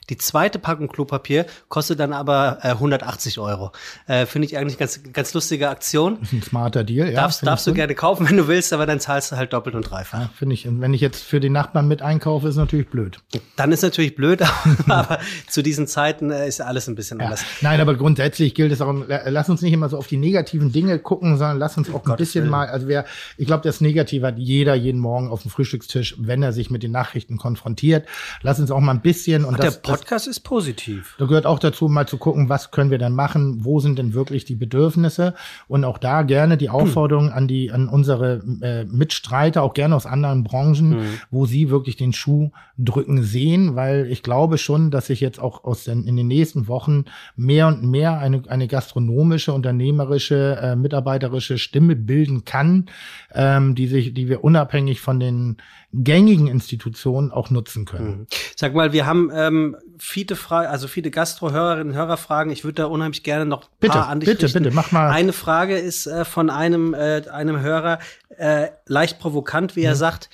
Die 0.10 0.18
zweite 0.18 0.60
Packung 0.60 0.88
Klopapier 0.88 1.46
kostet 1.70 2.00
dann 2.00 2.12
aber 2.12 2.60
äh, 2.64 2.70
180 2.70 3.40
Euro. 3.40 3.72
Äh, 4.08 4.26
Finde 4.26 4.48
ich 4.48 4.58
eigentlich 4.58 4.78
ganz, 4.78 5.00
ganz 5.14 5.34
lustige 5.34 5.70
Aktion. 5.70 6.18
Ein 6.32 6.42
smarter 6.42 6.84
Deal, 6.84 7.08
ja. 7.08 7.22
Darfst, 7.22 7.46
darfst 7.46 7.68
du 7.68 7.74
gerne 7.74 7.96
kaufen, 7.96 8.26
wenn 8.30 8.38
du 8.38 8.48
willst, 8.48 8.74
aber 8.74 8.86
dann 8.86 9.00
zahlst 9.00 9.32
du 9.32 9.38
halt 9.38 9.54
doppelt 9.54 9.76
und 9.76 9.84
dreifach. 9.84 10.20
Ja, 10.20 10.30
Finde 10.36 10.56
ich. 10.56 10.68
Und 10.68 10.82
wenn 10.82 10.94
ich 10.94 11.02
jetzt 11.02 11.24
für 11.24 11.40
den 11.40 11.54
Nachbarn 11.54 11.88
mit 11.88 12.02
einkaufe, 12.02 12.48
ist 12.48 12.56
natürlich 12.56 12.90
blöd. 12.90 13.20
Dann 13.56 13.72
ist 13.72 13.84
natürlich 13.84 14.16
blöd, 14.16 14.42
aber 14.88 15.20
zu 15.48 15.62
diesen 15.62 15.88
Zeiten 15.88 16.32
äh, 16.32 16.48
ist 16.48 16.62
alles 16.62 16.88
ein 16.88 16.96
bisschen 16.96 17.20
ja. 17.20 17.26
anders. 17.26 17.46
Nein, 17.62 17.80
aber 17.80 17.96
grundsätzlich 17.96 18.56
gilt 18.56 18.72
es 18.72 18.82
auch, 18.82 18.94
lass 19.08 19.50
uns 19.50 19.62
nicht 19.62 19.74
immer 19.74 19.88
so 19.88 19.98
auf 19.98 20.08
die 20.08 20.18
negativen 20.18 20.72
Dinge 20.72 21.00
gucken, 21.00 21.38
sondern 21.38 21.58
lass 21.58 21.78
uns 21.78 21.90
auch 21.90 22.04
oh 22.06 22.12
ein 22.12 22.18
bisschen 22.18 22.44
Willen. 22.44 22.52
mal, 22.52 22.68
also 22.68 22.88
wer, 22.88 23.06
ich 23.38 23.48
glaube, 23.48 23.64
das 23.64 23.82
Negative 23.82 24.28
hat 24.28 24.38
jeder 24.38 24.76
jeden 24.76 25.00
Morgen 25.00 25.30
auf 25.30 25.44
dem 25.44 25.52
Frühstückstisch, 25.52 26.16
wenn 26.18 26.44
er 26.44 26.54
sich 26.54 26.70
mit 26.70 26.84
den 26.84 26.92
Nachrichten 26.92 27.38
konfrontiert. 27.38 28.08
Lass 28.42 28.60
uns 28.60 28.72
auch 28.72 28.80
mal 28.80 28.94
ein 28.94 29.02
bisschen 29.02 29.46
und 29.46 29.56
Ach, 29.56 29.60
das, 29.60 29.82
Podcast 29.92 30.28
das, 30.28 30.38
ist 30.38 30.40
positiv. 30.42 31.16
Da 31.18 31.26
gehört 31.26 31.46
auch 31.46 31.60
dazu, 31.60 31.88
mal 31.88 32.08
zu 32.08 32.18
gucken, 32.18 32.50
was 32.50 32.72
können 32.72 32.92
wir 32.92 32.98
denn 32.98 33.14
machen, 33.14 33.64
wo 33.64 33.80
sind 33.80 34.00
denn 34.00 34.14
wirklich 34.14 34.46
die 34.46 34.56
Bedürfnisse 34.56 35.34
und 35.68 35.84
auch 35.84 35.98
da 35.98 36.24
gerne 36.24 36.58
die 36.58 36.70
Aufforderung 36.70 37.28
hm. 37.28 37.34
an 37.34 37.48
die 37.48 37.72
an 37.72 37.88
unsere 37.88 38.42
äh, 38.62 38.86
Mitstreiter, 38.86 39.64
auch 39.64 39.74
gerne 39.74 39.96
aus 39.96 40.06
anderen 40.06 40.44
Branchen, 40.44 40.94
hm. 40.94 41.20
wo 41.30 41.46
sie 41.46 41.70
wirklich 41.70 41.96
den 41.96 42.14
Schuh 42.14 42.52
drücken 42.78 43.24
sehen, 43.24 43.76
weil 43.76 44.08
ich 44.10 44.24
glaube 44.24 44.58
schon, 44.58 44.92
dass 44.92 45.08
sich 45.08 45.20
jetzt 45.20 45.40
auch 45.40 45.64
aus 45.64 45.84
den 45.84 46.06
in 46.06 46.16
den 46.16 46.28
nächsten 46.28 46.68
Wochen 46.68 47.06
mehr 47.36 47.68
und 47.68 47.84
mehr 47.84 48.20
eine 48.20 48.44
eine 48.48 48.68
gastronomische, 48.68 49.54
unternehmerische, 49.54 50.58
äh, 50.62 50.76
mitarbeiterische 50.76 51.58
Stimme 51.58 51.96
bilden 51.96 52.46
kann, 52.46 52.88
ähm, 53.34 53.76
die 53.76 53.88
sich, 53.88 54.14
die 54.14 54.30
wir 54.30 54.44
unabhängig 54.44 55.02
von 55.02 55.20
den 55.20 55.58
gängigen 55.94 56.48
Institutionen 56.48 57.32
auch 57.32 57.50
nutzen 57.50 57.86
können. 57.86 58.20
Mhm. 58.22 58.28
Sag 58.56 58.74
mal, 58.74 58.94
wir 58.94 59.06
haben 59.06 59.30
ähm, 59.34 59.76
viele 60.02 60.36
Fragen, 60.36 60.68
also 60.68 60.88
viele 60.88 61.12
Gastro-Hörerinnen 61.12 61.90
und 61.90 61.94
Hörer 61.94 62.18
fragen. 62.18 62.50
Ich 62.50 62.64
würde 62.64 62.82
da 62.82 62.86
unheimlich 62.86 63.22
gerne 63.22 63.46
noch 63.46 63.64
ein 63.64 63.70
bitte, 63.80 63.94
paar 63.94 64.10
an 64.10 64.20
dich 64.20 64.30
Bitte, 64.30 64.46
richten. 64.46 64.64
bitte, 64.64 64.76
mach 64.76 64.92
mal. 64.92 65.12
Eine 65.12 65.32
Frage 65.32 65.78
ist 65.78 66.08
äh, 66.08 66.26
von 66.26 66.50
einem, 66.50 66.96
äh, 66.96 67.22
einem 67.30 67.60
Hörer, 67.60 68.00
äh, 68.38 68.70
leicht 68.88 69.20
provokant, 69.20 69.76
wie 69.76 69.82
mhm. 69.82 69.88
er 69.88 69.96
sagt, 69.96 70.32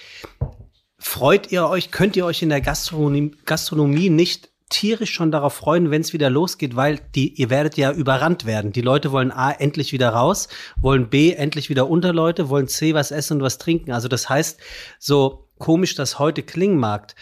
freut 0.97 1.51
ihr 1.51 1.67
euch, 1.67 1.91
könnt 1.91 2.15
ihr 2.15 2.25
euch 2.25 2.41
in 2.41 2.49
der 2.49 2.61
Gastronomie, 2.61 3.35
Gastronomie 3.45 4.09
nicht 4.09 4.49
tierisch 4.69 5.11
schon 5.11 5.31
darauf 5.31 5.53
freuen, 5.53 5.91
wenn 5.91 6.01
es 6.01 6.13
wieder 6.13 6.29
losgeht, 6.29 6.77
weil 6.77 6.99
die, 7.15 7.33
ihr 7.33 7.49
werdet 7.49 7.75
ja 7.75 7.91
überrannt 7.91 8.45
werden. 8.45 8.71
Die 8.71 8.81
Leute 8.81 9.11
wollen 9.11 9.31
A, 9.31 9.51
endlich 9.51 9.91
wieder 9.91 10.09
raus, 10.09 10.47
wollen 10.81 11.09
B, 11.09 11.33
endlich 11.33 11.69
wieder 11.69 11.89
unter 11.89 12.13
Leute, 12.13 12.47
wollen 12.47 12.69
C, 12.69 12.93
was 12.93 13.11
essen 13.11 13.37
und 13.37 13.43
was 13.43 13.57
trinken. 13.57 13.91
Also 13.91 14.07
das 14.07 14.29
heißt, 14.29 14.59
so 14.97 15.49
komisch 15.57 15.95
das 15.95 16.19
heute 16.19 16.43
klingen 16.43 16.77
mag, 16.77 17.15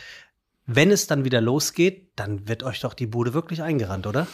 wenn 0.65 0.91
es 0.91 1.07
dann 1.07 1.25
wieder 1.25 1.41
losgeht, 1.41 2.09
dann 2.15 2.47
wird 2.47 2.63
euch 2.63 2.79
doch 2.79 2.93
die 2.93 3.07
Bude 3.07 3.33
wirklich 3.33 3.61
eingerannt, 3.61 4.07
oder? 4.07 4.27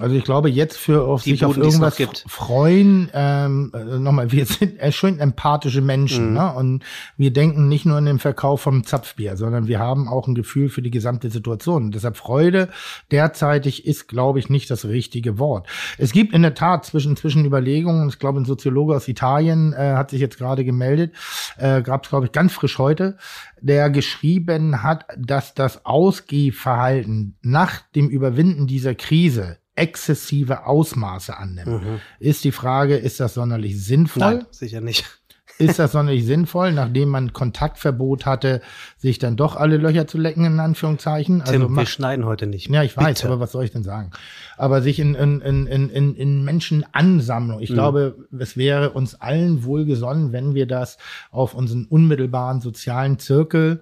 Also 0.00 0.16
ich 0.16 0.24
glaube, 0.24 0.50
jetzt 0.50 0.76
für 0.76 1.04
auf 1.04 1.22
sich 1.22 1.40
Boden, 1.40 1.50
auf 1.50 1.56
irgendwas 1.56 1.96
freuen, 2.26 3.10
ähm, 3.14 3.70
äh, 3.74 3.98
nochmal, 3.98 4.32
wir 4.32 4.44
sind 4.46 4.80
schön 4.92 5.20
empathische 5.20 5.80
Menschen, 5.80 6.30
mhm. 6.30 6.34
ne? 6.34 6.52
Und 6.54 6.84
wir 7.16 7.32
denken 7.32 7.68
nicht 7.68 7.86
nur 7.86 7.98
in 7.98 8.06
den 8.06 8.18
Verkauf 8.18 8.62
vom 8.62 8.84
Zapfbier, 8.84 9.36
sondern 9.36 9.68
wir 9.68 9.78
haben 9.78 10.08
auch 10.08 10.26
ein 10.26 10.34
Gefühl 10.34 10.68
für 10.68 10.82
die 10.82 10.90
gesamte 10.90 11.30
Situation. 11.30 11.84
Und 11.84 11.94
deshalb 11.94 12.16
Freude 12.16 12.70
derzeitig 13.10 13.86
ist, 13.86 14.08
glaube 14.08 14.38
ich, 14.40 14.48
nicht 14.48 14.70
das 14.70 14.84
richtige 14.84 15.38
Wort. 15.38 15.68
Es 15.96 16.12
gibt 16.12 16.34
in 16.34 16.42
der 16.42 16.54
Tat 16.54 16.84
zwischen 16.84 17.16
zwischen 17.16 17.44
Überlegungen, 17.44 18.08
ich 18.08 18.18
glaube, 18.18 18.40
ein 18.40 18.44
Soziologe 18.44 18.96
aus 18.96 19.06
Italien 19.06 19.72
äh, 19.72 19.94
hat 19.94 20.10
sich 20.10 20.20
jetzt 20.20 20.38
gerade 20.38 20.64
gemeldet, 20.64 21.14
äh, 21.56 21.82
gab 21.82 22.04
es, 22.04 22.10
glaube 22.10 22.26
ich, 22.26 22.32
ganz 22.32 22.52
frisch 22.52 22.78
heute, 22.78 23.16
der 23.60 23.90
geschrieben 23.90 24.82
hat, 24.82 25.06
dass 25.16 25.54
das 25.54 25.86
Ausgehverhalten 25.86 27.36
nach 27.42 27.80
dem 27.94 28.08
Überwinden 28.08 28.66
dieser 28.66 28.94
Krise 28.94 29.58
exzessive 29.76 30.66
Ausmaße 30.66 31.36
annimmt. 31.36 31.82
Mhm. 31.82 32.00
Ist 32.20 32.44
die 32.44 32.52
Frage, 32.52 32.96
ist 32.96 33.20
das 33.20 33.34
sonderlich 33.34 33.82
sinnvoll? 33.82 34.36
Nein, 34.36 34.46
sicher 34.50 34.80
nicht. 34.80 35.04
Ist 35.58 35.78
das 35.78 35.92
sonderlich 35.92 36.24
sinnvoll, 36.24 36.72
nachdem 36.72 37.10
man 37.10 37.32
Kontaktverbot 37.32 38.26
hatte, 38.26 38.60
sich 38.96 39.20
dann 39.20 39.36
doch 39.36 39.54
alle 39.54 39.76
Löcher 39.76 40.08
zu 40.08 40.18
lecken, 40.18 40.44
in 40.44 40.58
Anführungszeichen? 40.58 41.42
Also 41.42 41.52
Tim, 41.52 41.76
wir 41.76 41.86
schneiden 41.86 42.24
heute 42.24 42.48
nicht. 42.48 42.68
Ja, 42.70 42.82
ich 42.82 42.96
weiß, 42.96 43.20
Bitte. 43.20 43.28
aber 43.28 43.40
was 43.40 43.52
soll 43.52 43.64
ich 43.64 43.70
denn 43.70 43.84
sagen? 43.84 44.10
Aber 44.56 44.82
sich 44.82 44.98
in, 44.98 45.14
in, 45.14 45.40
in, 45.42 45.66
in, 45.66 46.14
in 46.16 46.44
Menschenansammlung. 46.44 47.60
Ich 47.60 47.70
mhm. 47.70 47.74
glaube, 47.74 48.16
es 48.36 48.56
wäre 48.56 48.90
uns 48.90 49.14
allen 49.20 49.62
wohlgesonnen, 49.62 50.32
wenn 50.32 50.54
wir 50.54 50.66
das 50.66 50.98
auf 51.30 51.54
unseren 51.54 51.84
unmittelbaren 51.84 52.60
sozialen 52.60 53.20
Zirkel 53.20 53.80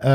äh, 0.00 0.08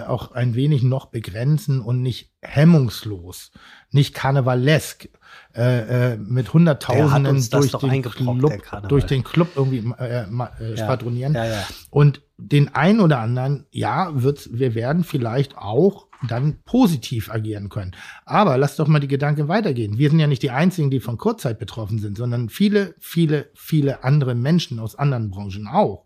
äh, 0.00 0.02
auch 0.04 0.32
ein 0.32 0.54
wenig 0.54 0.84
noch 0.84 1.06
begrenzen 1.06 1.80
und 1.80 2.02
nicht 2.02 2.30
hemmungslos 2.42 3.50
nicht 3.94 4.14
karnevalesk, 4.14 5.08
äh, 5.56 6.12
äh, 6.12 6.16
mit 6.16 6.52
Hunderttausenden 6.52 7.48
durch 7.50 7.70
den, 7.72 8.02
Club, 8.02 8.52
durch 8.88 9.06
den 9.06 9.22
Club 9.22 9.50
irgendwie 9.54 9.84
äh, 9.98 10.24
äh, 10.24 10.76
schwadronieren. 10.76 11.34
Ja, 11.34 11.44
ja, 11.44 11.52
ja. 11.52 11.66
Und 11.90 12.22
den 12.36 12.74
einen 12.74 12.98
oder 12.98 13.20
anderen, 13.20 13.66
ja, 13.70 14.10
wird's, 14.12 14.50
wir 14.52 14.74
werden 14.74 15.04
vielleicht 15.04 15.56
auch 15.56 16.08
dann 16.26 16.58
positiv 16.64 17.30
agieren 17.30 17.68
können. 17.68 17.92
Aber 18.24 18.58
lass 18.58 18.74
doch 18.74 18.88
mal 18.88 18.98
die 18.98 19.06
Gedanken 19.06 19.46
weitergehen. 19.46 19.96
Wir 19.96 20.10
sind 20.10 20.18
ja 20.18 20.26
nicht 20.26 20.42
die 20.42 20.50
Einzigen, 20.50 20.90
die 20.90 20.98
von 20.98 21.18
Kurzzeit 21.18 21.60
betroffen 21.60 22.00
sind, 22.00 22.16
sondern 22.16 22.48
viele, 22.48 22.96
viele, 22.98 23.50
viele 23.54 24.02
andere 24.02 24.34
Menschen 24.34 24.80
aus 24.80 24.96
anderen 24.96 25.30
Branchen 25.30 25.68
auch 25.68 26.04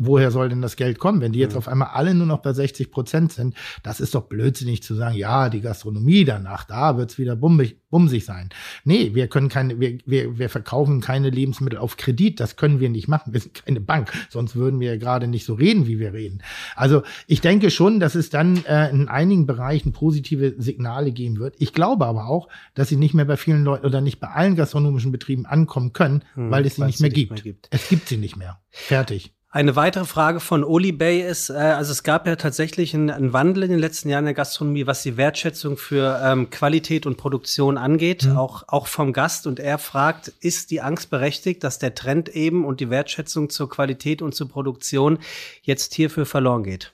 woher 0.00 0.30
soll 0.30 0.48
denn 0.48 0.62
das 0.62 0.76
Geld 0.76 0.98
kommen? 0.98 1.20
Wenn 1.20 1.32
die 1.32 1.38
jetzt 1.38 1.52
mhm. 1.52 1.58
auf 1.58 1.68
einmal 1.68 1.88
alle 1.92 2.14
nur 2.14 2.26
noch 2.26 2.38
bei 2.38 2.52
60 2.52 2.90
Prozent 2.90 3.32
sind, 3.32 3.54
das 3.82 4.00
ist 4.00 4.14
doch 4.14 4.22
blödsinnig 4.22 4.82
zu 4.82 4.94
sagen, 4.94 5.16
ja, 5.16 5.48
die 5.48 5.60
Gastronomie 5.60 6.24
danach, 6.24 6.64
da 6.64 6.96
wird's 6.96 7.18
wieder 7.18 7.36
bummig, 7.36 7.76
bumsig 7.90 8.24
sein. 8.24 8.50
Nee, 8.84 9.14
wir 9.14 9.28
können 9.28 9.48
keine, 9.48 9.80
wir, 9.80 9.98
wir, 10.04 10.38
wir 10.38 10.48
verkaufen 10.48 11.00
keine 11.00 11.30
Lebensmittel 11.30 11.78
auf 11.78 11.96
Kredit, 11.96 12.40
das 12.40 12.56
können 12.56 12.80
wir 12.80 12.90
nicht 12.90 13.08
machen. 13.08 13.32
Wir 13.32 13.40
sind 13.40 13.64
keine 13.64 13.80
Bank, 13.80 14.12
sonst 14.28 14.56
würden 14.56 14.80
wir 14.80 14.92
ja 14.92 14.98
gerade 14.98 15.26
nicht 15.26 15.44
so 15.44 15.54
reden, 15.54 15.86
wie 15.86 15.98
wir 15.98 16.12
reden. 16.12 16.42
Also 16.76 17.02
ich 17.26 17.40
denke 17.40 17.70
schon, 17.70 18.00
dass 18.00 18.14
es 18.14 18.30
dann 18.30 18.64
äh, 18.64 18.90
in 18.90 19.08
einigen 19.08 19.46
Bereichen 19.46 19.92
positive 19.92 20.54
Signale 20.58 21.12
geben 21.12 21.38
wird. 21.38 21.56
Ich 21.58 21.72
glaube 21.72 22.06
aber 22.06 22.26
auch, 22.26 22.48
dass 22.74 22.88
sie 22.88 22.96
nicht 22.96 23.14
mehr 23.14 23.24
bei 23.24 23.36
vielen 23.36 23.64
Leuten 23.64 23.86
oder 23.86 24.00
nicht 24.00 24.20
bei 24.20 24.28
allen 24.28 24.56
gastronomischen 24.56 25.12
Betrieben 25.12 25.46
ankommen 25.46 25.92
können, 25.92 26.22
hm, 26.34 26.50
weil 26.50 26.66
es 26.66 26.76
sie 26.76 26.84
nicht 26.84 27.00
mehr, 27.00 27.10
gibt. 27.10 27.32
mehr 27.32 27.42
gibt. 27.42 27.68
Es 27.70 27.88
gibt 27.88 28.08
sie 28.08 28.16
nicht 28.16 28.36
mehr. 28.36 28.60
Fertig. 28.70 29.34
Eine 29.50 29.76
weitere 29.76 30.04
Frage 30.04 30.40
von 30.40 30.62
Oli 30.62 30.92
Bay 30.92 31.22
ist, 31.22 31.48
äh, 31.48 31.54
also 31.54 31.90
es 31.92 32.02
gab 32.02 32.26
ja 32.26 32.36
tatsächlich 32.36 32.94
einen, 32.94 33.08
einen, 33.08 33.32
Wandel 33.32 33.62
in 33.62 33.70
den 33.70 33.78
letzten 33.78 34.10
Jahren 34.10 34.24
in 34.24 34.26
der 34.26 34.34
Gastronomie, 34.34 34.86
was 34.86 35.02
die 35.02 35.16
Wertschätzung 35.16 35.78
für 35.78 36.20
ähm, 36.22 36.50
Qualität 36.50 37.06
und 37.06 37.16
Produktion 37.16 37.78
angeht, 37.78 38.24
mhm. 38.24 38.36
auch, 38.36 38.64
auch 38.68 38.86
vom 38.86 39.14
Gast. 39.14 39.46
Und 39.46 39.58
er 39.58 39.78
fragt, 39.78 40.28
ist 40.40 40.70
die 40.70 40.82
Angst 40.82 41.08
berechtigt, 41.08 41.64
dass 41.64 41.78
der 41.78 41.94
Trend 41.94 42.28
eben 42.28 42.66
und 42.66 42.80
die 42.80 42.90
Wertschätzung 42.90 43.48
zur 43.48 43.70
Qualität 43.70 44.20
und 44.20 44.34
zur 44.34 44.50
Produktion 44.50 45.18
jetzt 45.62 45.94
hierfür 45.94 46.26
verloren 46.26 46.62
geht? 46.62 46.92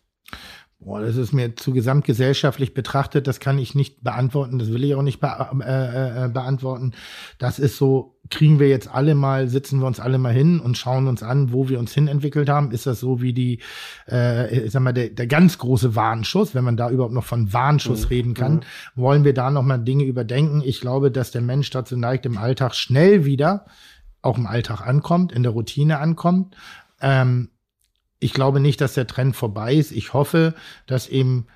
Boah, 0.84 1.00
das 1.00 1.16
ist 1.16 1.32
mir 1.32 1.56
zu 1.56 1.72
gesamtgesellschaftlich 1.72 2.74
betrachtet, 2.74 3.26
das 3.26 3.40
kann 3.40 3.58
ich 3.58 3.74
nicht 3.74 4.04
beantworten, 4.04 4.58
das 4.58 4.70
will 4.70 4.84
ich 4.84 4.94
auch 4.94 5.02
nicht 5.02 5.18
be 5.18 5.28
äh, 5.28 5.66
äh, 5.66 6.24
äh, 6.24 6.28
beantworten. 6.28 6.92
Das 7.38 7.58
ist 7.58 7.78
so, 7.78 8.18
kriegen 8.28 8.58
wir 8.58 8.68
jetzt 8.68 8.88
alle 8.88 9.14
mal, 9.14 9.48
sitzen 9.48 9.80
wir 9.80 9.86
uns 9.86 9.98
alle 9.98 10.18
mal 10.18 10.34
hin 10.34 10.60
und 10.60 10.76
schauen 10.76 11.08
uns 11.08 11.22
an, 11.22 11.52
wo 11.52 11.70
wir 11.70 11.78
uns 11.78 11.94
hin 11.94 12.06
entwickelt 12.06 12.50
haben. 12.50 12.70
Ist 12.70 12.86
das 12.86 13.00
so 13.00 13.22
wie 13.22 13.32
die, 13.32 13.60
äh, 14.10 14.66
ich 14.66 14.72
sag 14.72 14.82
mal, 14.82 14.92
der, 14.92 15.08
der 15.08 15.26
ganz 15.26 15.56
große 15.56 15.96
Warnschuss, 15.96 16.54
wenn 16.54 16.64
man 16.64 16.76
da 16.76 16.90
überhaupt 16.90 17.14
noch 17.14 17.24
von 17.24 17.52
Warnschuss 17.52 18.02
mhm. 18.02 18.08
reden 18.08 18.34
kann, 18.34 18.54
mhm. 18.56 18.60
wollen 18.94 19.24
wir 19.24 19.32
da 19.32 19.50
noch 19.50 19.62
mal 19.62 19.78
Dinge 19.78 20.04
überdenken? 20.04 20.60
Ich 20.62 20.82
glaube, 20.82 21.10
dass 21.10 21.30
der 21.30 21.42
Mensch 21.42 21.70
dazu 21.70 21.96
neigt, 21.96 22.26
im 22.26 22.36
Alltag 22.36 22.74
schnell 22.74 23.24
wieder 23.24 23.64
auch 24.20 24.38
im 24.38 24.46
Alltag 24.46 24.80
ankommt, 24.80 25.32
in 25.32 25.42
der 25.42 25.52
Routine 25.52 25.98
ankommt. 25.98 26.56
Ähm, 27.00 27.50
ich 28.24 28.32
glaube 28.32 28.58
nicht, 28.58 28.80
dass 28.80 28.94
der 28.94 29.06
Trend 29.06 29.36
vorbei 29.36 29.74
ist. 29.74 29.92
Ich 29.92 30.14
hoffe, 30.14 30.54
dass 30.86 31.08
eben 31.08 31.46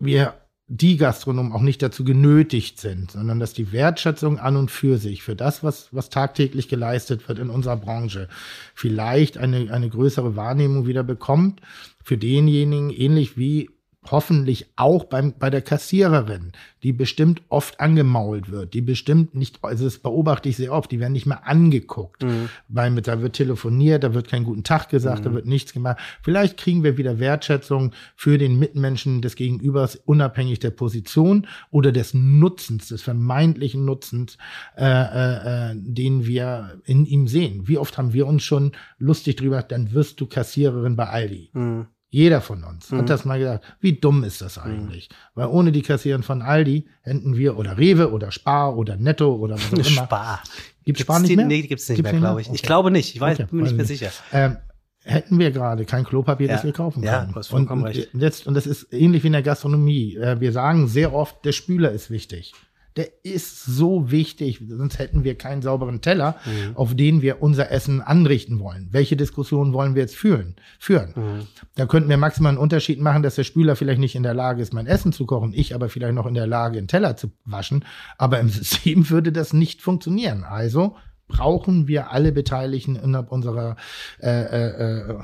wir 0.00 0.34
die 0.66 0.96
Gastronomen 0.96 1.52
auch 1.52 1.60
nicht 1.60 1.82
dazu 1.82 2.02
genötigt 2.02 2.80
sind, 2.80 3.12
sondern 3.12 3.38
dass 3.38 3.52
die 3.52 3.70
Wertschätzung 3.70 4.40
an 4.40 4.56
und 4.56 4.72
für 4.72 4.98
sich, 4.98 5.22
für 5.22 5.36
das, 5.36 5.62
was, 5.62 5.88
was 5.92 6.10
tagtäglich 6.10 6.68
geleistet 6.68 7.28
wird 7.28 7.38
in 7.38 7.48
unserer 7.48 7.76
Branche, 7.76 8.28
vielleicht 8.74 9.38
eine, 9.38 9.72
eine 9.72 9.88
größere 9.88 10.34
Wahrnehmung 10.34 10.88
wieder 10.88 11.04
bekommt. 11.04 11.60
Für 12.02 12.18
denjenigen, 12.18 12.90
ähnlich 12.90 13.36
wie 13.36 13.70
hoffentlich 14.10 14.66
auch 14.76 15.04
beim, 15.04 15.34
bei 15.38 15.48
der 15.48 15.62
Kassiererin, 15.62 16.52
die 16.82 16.92
bestimmt 16.92 17.42
oft 17.48 17.78
angemault 17.78 18.50
wird, 18.50 18.74
die 18.74 18.80
bestimmt 18.80 19.34
nicht, 19.34 19.60
also 19.62 19.84
das 19.84 19.98
beobachte 19.98 20.48
ich 20.48 20.56
sehr 20.56 20.72
oft, 20.72 20.90
die 20.90 20.98
werden 20.98 21.12
nicht 21.12 21.26
mehr 21.26 21.46
angeguckt, 21.46 22.24
mhm. 22.24 22.48
weil 22.68 22.90
mit, 22.90 23.06
da 23.06 23.20
wird 23.20 23.36
telefoniert, 23.36 24.02
da 24.02 24.12
wird 24.12 24.28
kein 24.28 24.42
guten 24.44 24.64
Tag 24.64 24.88
gesagt, 24.88 25.20
mhm. 25.20 25.24
da 25.24 25.34
wird 25.34 25.46
nichts 25.46 25.72
gemacht. 25.72 25.98
Vielleicht 26.22 26.56
kriegen 26.56 26.82
wir 26.82 26.98
wieder 26.98 27.20
Wertschätzung 27.20 27.92
für 28.16 28.38
den 28.38 28.58
Mitmenschen 28.58 29.22
des 29.22 29.36
Gegenübers, 29.36 29.96
unabhängig 29.96 30.58
der 30.58 30.70
Position 30.70 31.46
oder 31.70 31.92
des 31.92 32.12
Nutzens, 32.12 32.88
des 32.88 33.02
vermeintlichen 33.02 33.84
Nutzens, 33.84 34.36
äh, 34.76 34.84
äh, 34.84 35.70
äh, 35.70 35.74
den 35.76 36.26
wir 36.26 36.80
in 36.84 37.06
ihm 37.06 37.28
sehen. 37.28 37.68
Wie 37.68 37.78
oft 37.78 37.96
haben 37.98 38.12
wir 38.12 38.26
uns 38.26 38.42
schon 38.42 38.72
lustig 38.98 39.36
drüber, 39.36 39.62
dann 39.62 39.92
wirst 39.92 40.20
du 40.20 40.26
Kassiererin 40.26 40.96
bei 40.96 41.06
Aldi. 41.08 41.50
Mhm. 41.52 41.86
Jeder 42.14 42.42
von 42.42 42.62
uns 42.62 42.90
mhm. 42.90 42.98
hat 42.98 43.08
das 43.08 43.24
mal 43.24 43.38
gedacht. 43.38 43.62
Wie 43.80 43.94
dumm 43.94 44.22
ist 44.22 44.42
das 44.42 44.58
eigentlich? 44.58 45.08
Mhm. 45.08 45.14
Weil 45.34 45.46
ohne 45.46 45.72
die 45.72 45.80
Kassieren 45.80 46.22
von 46.22 46.42
Aldi 46.42 46.86
hätten 47.00 47.38
wir 47.38 47.56
oder 47.56 47.78
Rewe 47.78 48.12
oder 48.12 48.30
Spar 48.30 48.76
oder 48.76 48.96
Netto 48.96 49.34
oder 49.34 49.54
was 49.54 49.72
auch 49.72 49.72
immer. 49.90 50.04
Spar. 50.04 50.42
Gibt 50.84 51.00
Spar 51.00 51.20
nicht 51.20 51.34
mehr? 51.34 51.46
Nee, 51.46 51.62
gibt's 51.62 51.88
nicht 51.88 51.96
gibt's 51.96 52.12
mehr, 52.12 52.20
glaube 52.20 52.42
ich. 52.42 52.48
Okay. 52.48 52.56
Ich 52.56 52.62
glaube 52.62 52.90
nicht. 52.90 53.14
Ich 53.14 53.20
weiß, 53.20 53.40
okay, 53.40 53.48
bin 53.48 53.60
mir 53.60 53.62
nicht 53.64 53.76
mehr 53.76 53.86
sicher. 53.86 54.10
Ähm, 54.30 54.58
hätten 55.04 55.38
wir 55.38 55.52
gerade 55.52 55.86
kein 55.86 56.04
Klopapier, 56.04 56.48
ja. 56.48 56.52
das 56.52 56.64
wir 56.64 56.74
kaufen 56.74 57.00
können. 57.00 57.14
Ja, 57.14 57.24
du 57.24 57.34
hast 57.34 57.48
vollkommen 57.48 57.80
und, 57.80 57.88
recht. 57.88 58.10
Jetzt, 58.12 58.46
und 58.46 58.52
das 58.52 58.66
ist 58.66 58.92
ähnlich 58.92 59.22
wie 59.22 59.28
in 59.28 59.32
der 59.32 59.42
Gastronomie. 59.42 60.16
Äh, 60.16 60.38
wir 60.38 60.52
sagen 60.52 60.88
sehr 60.88 61.14
oft, 61.14 61.42
der 61.46 61.52
Spüler 61.52 61.92
ist 61.92 62.10
wichtig 62.10 62.52
der 62.96 63.24
ist 63.24 63.64
so 63.64 64.10
wichtig, 64.10 64.60
sonst 64.68 64.98
hätten 64.98 65.24
wir 65.24 65.36
keinen 65.36 65.62
sauberen 65.62 66.00
Teller, 66.00 66.36
mhm. 66.44 66.76
auf 66.76 66.94
den 66.94 67.22
wir 67.22 67.42
unser 67.42 67.70
Essen 67.70 68.00
anrichten 68.00 68.60
wollen. 68.60 68.88
Welche 68.90 69.16
Diskussion 69.16 69.72
wollen 69.72 69.94
wir 69.94 70.02
jetzt 70.02 70.16
führen? 70.16 70.56
führen? 70.78 71.12
Mhm. 71.16 71.46
Da 71.74 71.86
könnten 71.86 72.10
wir 72.10 72.18
maximal 72.18 72.50
einen 72.50 72.58
Unterschied 72.58 73.00
machen, 73.00 73.22
dass 73.22 73.36
der 73.36 73.44
Spüler 73.44 73.76
vielleicht 73.76 74.00
nicht 74.00 74.14
in 74.14 74.22
der 74.22 74.34
Lage 74.34 74.60
ist, 74.60 74.74
mein 74.74 74.86
Essen 74.86 75.12
zu 75.12 75.24
kochen, 75.24 75.52
ich 75.54 75.74
aber 75.74 75.88
vielleicht 75.88 76.14
noch 76.14 76.26
in 76.26 76.34
der 76.34 76.46
Lage, 76.46 76.78
einen 76.78 76.88
Teller 76.88 77.16
zu 77.16 77.30
waschen. 77.44 77.84
Aber 78.18 78.38
im 78.40 78.48
System 78.50 79.08
würde 79.08 79.32
das 79.32 79.52
nicht 79.52 79.80
funktionieren. 79.80 80.44
Also 80.44 80.96
brauchen 81.28 81.88
wir 81.88 82.10
alle 82.10 82.30
Beteiligten 82.30 82.94
innerhalb 82.94 83.32
unserer 83.32 83.76
äh, 84.20 84.28
äh, 84.28 85.10
äh 85.10 85.18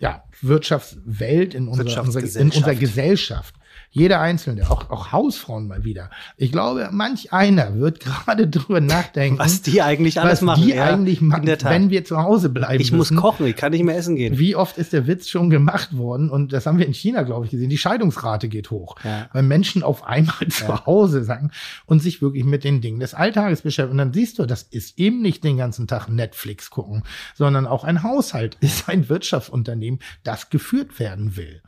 ja, 0.00 0.24
Wirtschaftswelt, 0.40 1.54
in 1.54 1.68
unserer, 1.68 2.04
in 2.04 2.50
unserer 2.50 2.74
Gesellschaft. 2.74 3.54
Jeder 3.94 4.22
Einzelne, 4.22 4.70
auch, 4.70 4.88
auch 4.88 5.12
Hausfrauen 5.12 5.68
mal 5.68 5.84
wieder. 5.84 6.08
Ich 6.38 6.50
glaube, 6.50 6.88
manch 6.92 7.34
einer 7.34 7.78
wird 7.78 8.00
gerade 8.04 8.48
drüber 8.48 8.80
nachdenken. 8.80 9.38
Was 9.38 9.60
die 9.60 9.82
eigentlich 9.82 10.18
alles 10.18 10.38
was 10.38 10.40
machen. 10.40 10.62
Die 10.62 10.70
ja, 10.70 10.86
eigentlich 10.86 11.20
machen, 11.20 11.46
wenn 11.46 11.90
wir 11.90 12.02
zu 12.02 12.16
Hause 12.16 12.48
bleiben. 12.48 12.80
Ich 12.80 12.90
müssen. 12.90 13.14
muss 13.14 13.22
kochen, 13.22 13.46
ich 13.46 13.54
kann 13.54 13.72
nicht 13.72 13.84
mehr 13.84 13.94
essen 13.94 14.16
gehen. 14.16 14.38
Wie 14.38 14.56
oft 14.56 14.78
ist 14.78 14.94
der 14.94 15.06
Witz 15.06 15.28
schon 15.28 15.50
gemacht 15.50 15.94
worden? 15.94 16.30
Und 16.30 16.54
das 16.54 16.64
haben 16.64 16.78
wir 16.78 16.86
in 16.86 16.94
China, 16.94 17.22
glaube 17.22 17.44
ich, 17.44 17.50
gesehen. 17.50 17.68
Die 17.68 17.76
Scheidungsrate 17.76 18.48
geht 18.48 18.70
hoch. 18.70 18.96
Ja. 19.04 19.28
Weil 19.34 19.42
Menschen 19.42 19.82
auf 19.82 20.04
einmal 20.04 20.36
ja. 20.40 20.48
zu 20.48 20.86
Hause 20.86 21.22
sagen 21.22 21.50
und 21.84 22.00
sich 22.00 22.22
wirklich 22.22 22.44
mit 22.44 22.64
den 22.64 22.80
Dingen 22.80 22.98
des 22.98 23.12
Alltages 23.12 23.60
beschäftigen. 23.60 23.92
Und 23.92 23.98
dann 23.98 24.14
siehst 24.14 24.38
du, 24.38 24.46
das 24.46 24.62
ist 24.62 24.98
eben 24.98 25.20
nicht 25.20 25.44
den 25.44 25.58
ganzen 25.58 25.86
Tag 25.86 26.08
Netflix 26.08 26.70
gucken, 26.70 27.02
sondern 27.34 27.66
auch 27.66 27.84
ein 27.84 28.02
Haushalt 28.02 28.56
ist 28.60 28.88
ein 28.88 29.10
Wirtschaftsunternehmen, 29.10 30.00
das 30.24 30.48
geführt 30.48 30.98
werden 30.98 31.36
will. 31.36 31.60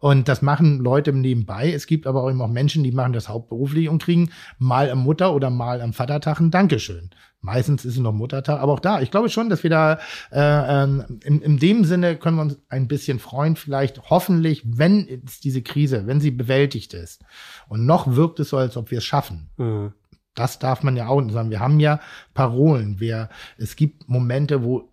Und 0.00 0.28
das 0.28 0.42
machen 0.42 0.80
Leute 0.80 1.12
nebenbei. 1.12 1.72
Es 1.72 1.86
gibt 1.86 2.06
aber 2.06 2.24
auch 2.24 2.28
immer 2.28 2.44
auch 2.44 2.48
Menschen, 2.48 2.82
die 2.82 2.92
machen 2.92 3.12
das 3.12 3.28
hauptberuflich 3.28 3.88
und 3.88 4.02
kriegen 4.02 4.30
mal 4.58 4.90
am 4.90 5.00
Mutter- 5.00 5.34
oder 5.34 5.50
mal 5.50 5.80
am 5.80 5.92
Vatertag 5.92 6.40
ein 6.40 6.50
Dankeschön. 6.50 7.10
Meistens 7.42 7.86
ist 7.86 7.94
es 7.94 8.00
noch 8.00 8.12
Muttertag, 8.12 8.60
aber 8.60 8.72
auch 8.72 8.80
da, 8.80 9.00
ich 9.00 9.10
glaube 9.10 9.30
schon, 9.30 9.48
dass 9.48 9.62
wir 9.62 9.70
da 9.70 9.98
äh, 10.30 10.82
ähm, 10.82 11.20
in, 11.24 11.40
in 11.40 11.58
dem 11.58 11.84
Sinne 11.84 12.16
können 12.16 12.36
wir 12.36 12.42
uns 12.42 12.58
ein 12.68 12.86
bisschen 12.86 13.18
freuen, 13.18 13.56
vielleicht 13.56 14.10
hoffentlich, 14.10 14.62
wenn 14.66 15.08
es 15.24 15.40
diese 15.40 15.62
Krise, 15.62 16.06
wenn 16.06 16.20
sie 16.20 16.32
bewältigt 16.32 16.92
ist. 16.92 17.24
Und 17.68 17.86
noch 17.86 18.14
wirkt 18.14 18.40
es 18.40 18.50
so, 18.50 18.58
als 18.58 18.76
ob 18.76 18.90
wir 18.90 18.98
es 18.98 19.04
schaffen. 19.04 19.48
Mhm. 19.56 19.92
Das 20.34 20.58
darf 20.58 20.82
man 20.82 20.96
ja 20.96 21.08
auch 21.08 21.20
nicht 21.20 21.32
sagen. 21.32 21.50
Wir 21.50 21.60
haben 21.60 21.80
ja 21.80 22.00
Parolen. 22.34 23.00
Wir, 23.00 23.30
es 23.56 23.74
gibt 23.74 24.08
Momente, 24.08 24.62
wo 24.62 24.89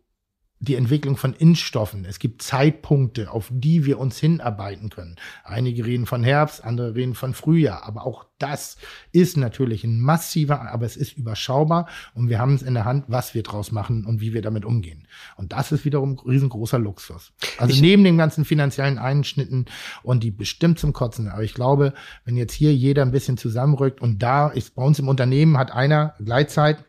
die 0.60 0.76
Entwicklung 0.76 1.18
von 1.18 1.34
Impfstoffen. 1.34 2.04
Es 2.06 2.20
gibt 2.20 2.42
Zeitpunkte, 2.42 3.32
auf 3.32 3.50
die 3.52 3.86
wir 3.86 4.00
uns 4.00 4.18
hinarbeiten 4.18 4.90
können. 4.90 5.16
Einige 5.44 5.86
reden 5.86 6.06
von 6.08 6.24
Herbst, 6.24 6.64
andere 6.64 6.96
reden 6.96 7.14
von 7.14 7.34
Frühjahr. 7.34 7.84
Aber 7.84 8.06
auch 8.06 8.26
das 8.40 8.78
ist 9.12 9.38
natürlich 9.38 9.84
ein 9.84 10.00
massiver, 10.00 10.72
aber 10.72 10.86
es 10.86 10.98
ist 10.98 11.14
überschaubar 11.14 11.88
und 12.14 12.30
wir 12.30 12.40
haben 12.40 12.56
es 12.56 12.62
in 12.62 12.74
der 12.74 12.86
Hand, 12.86 13.06
was 13.08 13.34
wir 13.34 13.44
draus 13.44 13.72
machen 13.72 14.06
und 14.06 14.20
wie 14.20 14.34
wir 14.34 14.42
damit 14.42 14.66
umgehen. 14.66 15.08
Und 15.36 15.54
das 15.54 15.72
ist 15.72 15.86
wiederum 15.86 16.14
ein 16.14 16.20
riesengroßer 16.20 16.80
Luxus. 16.80 17.34
Also 17.58 17.74
ich 17.74 17.82
neben 17.82 18.04
den 18.04 18.18
ganzen 18.18 18.46
finanziellen 18.46 18.98
Einschnitten 18.98 19.66
und 20.04 20.24
die 20.24 20.32
bestimmt 20.32 20.80
zum 20.80 20.94
Kotzen. 20.94 21.30
Aber 21.30 21.44
ich 21.44 21.54
glaube, 21.54 21.94
wenn 22.26 22.36
jetzt 22.36 22.54
hier 22.54 22.74
jeder 22.74 23.04
ein 23.04 23.12
bisschen 23.12 23.38
zusammenrückt 23.38 24.02
und 24.02 24.24
da 24.24 24.48
ist 24.50 24.76
bei 24.76 24.84
uns 24.84 24.98
im 25.00 25.08
Unternehmen 25.08 25.58
hat 25.58 25.72
einer 25.72 26.16
Gleitzeit 26.24 26.84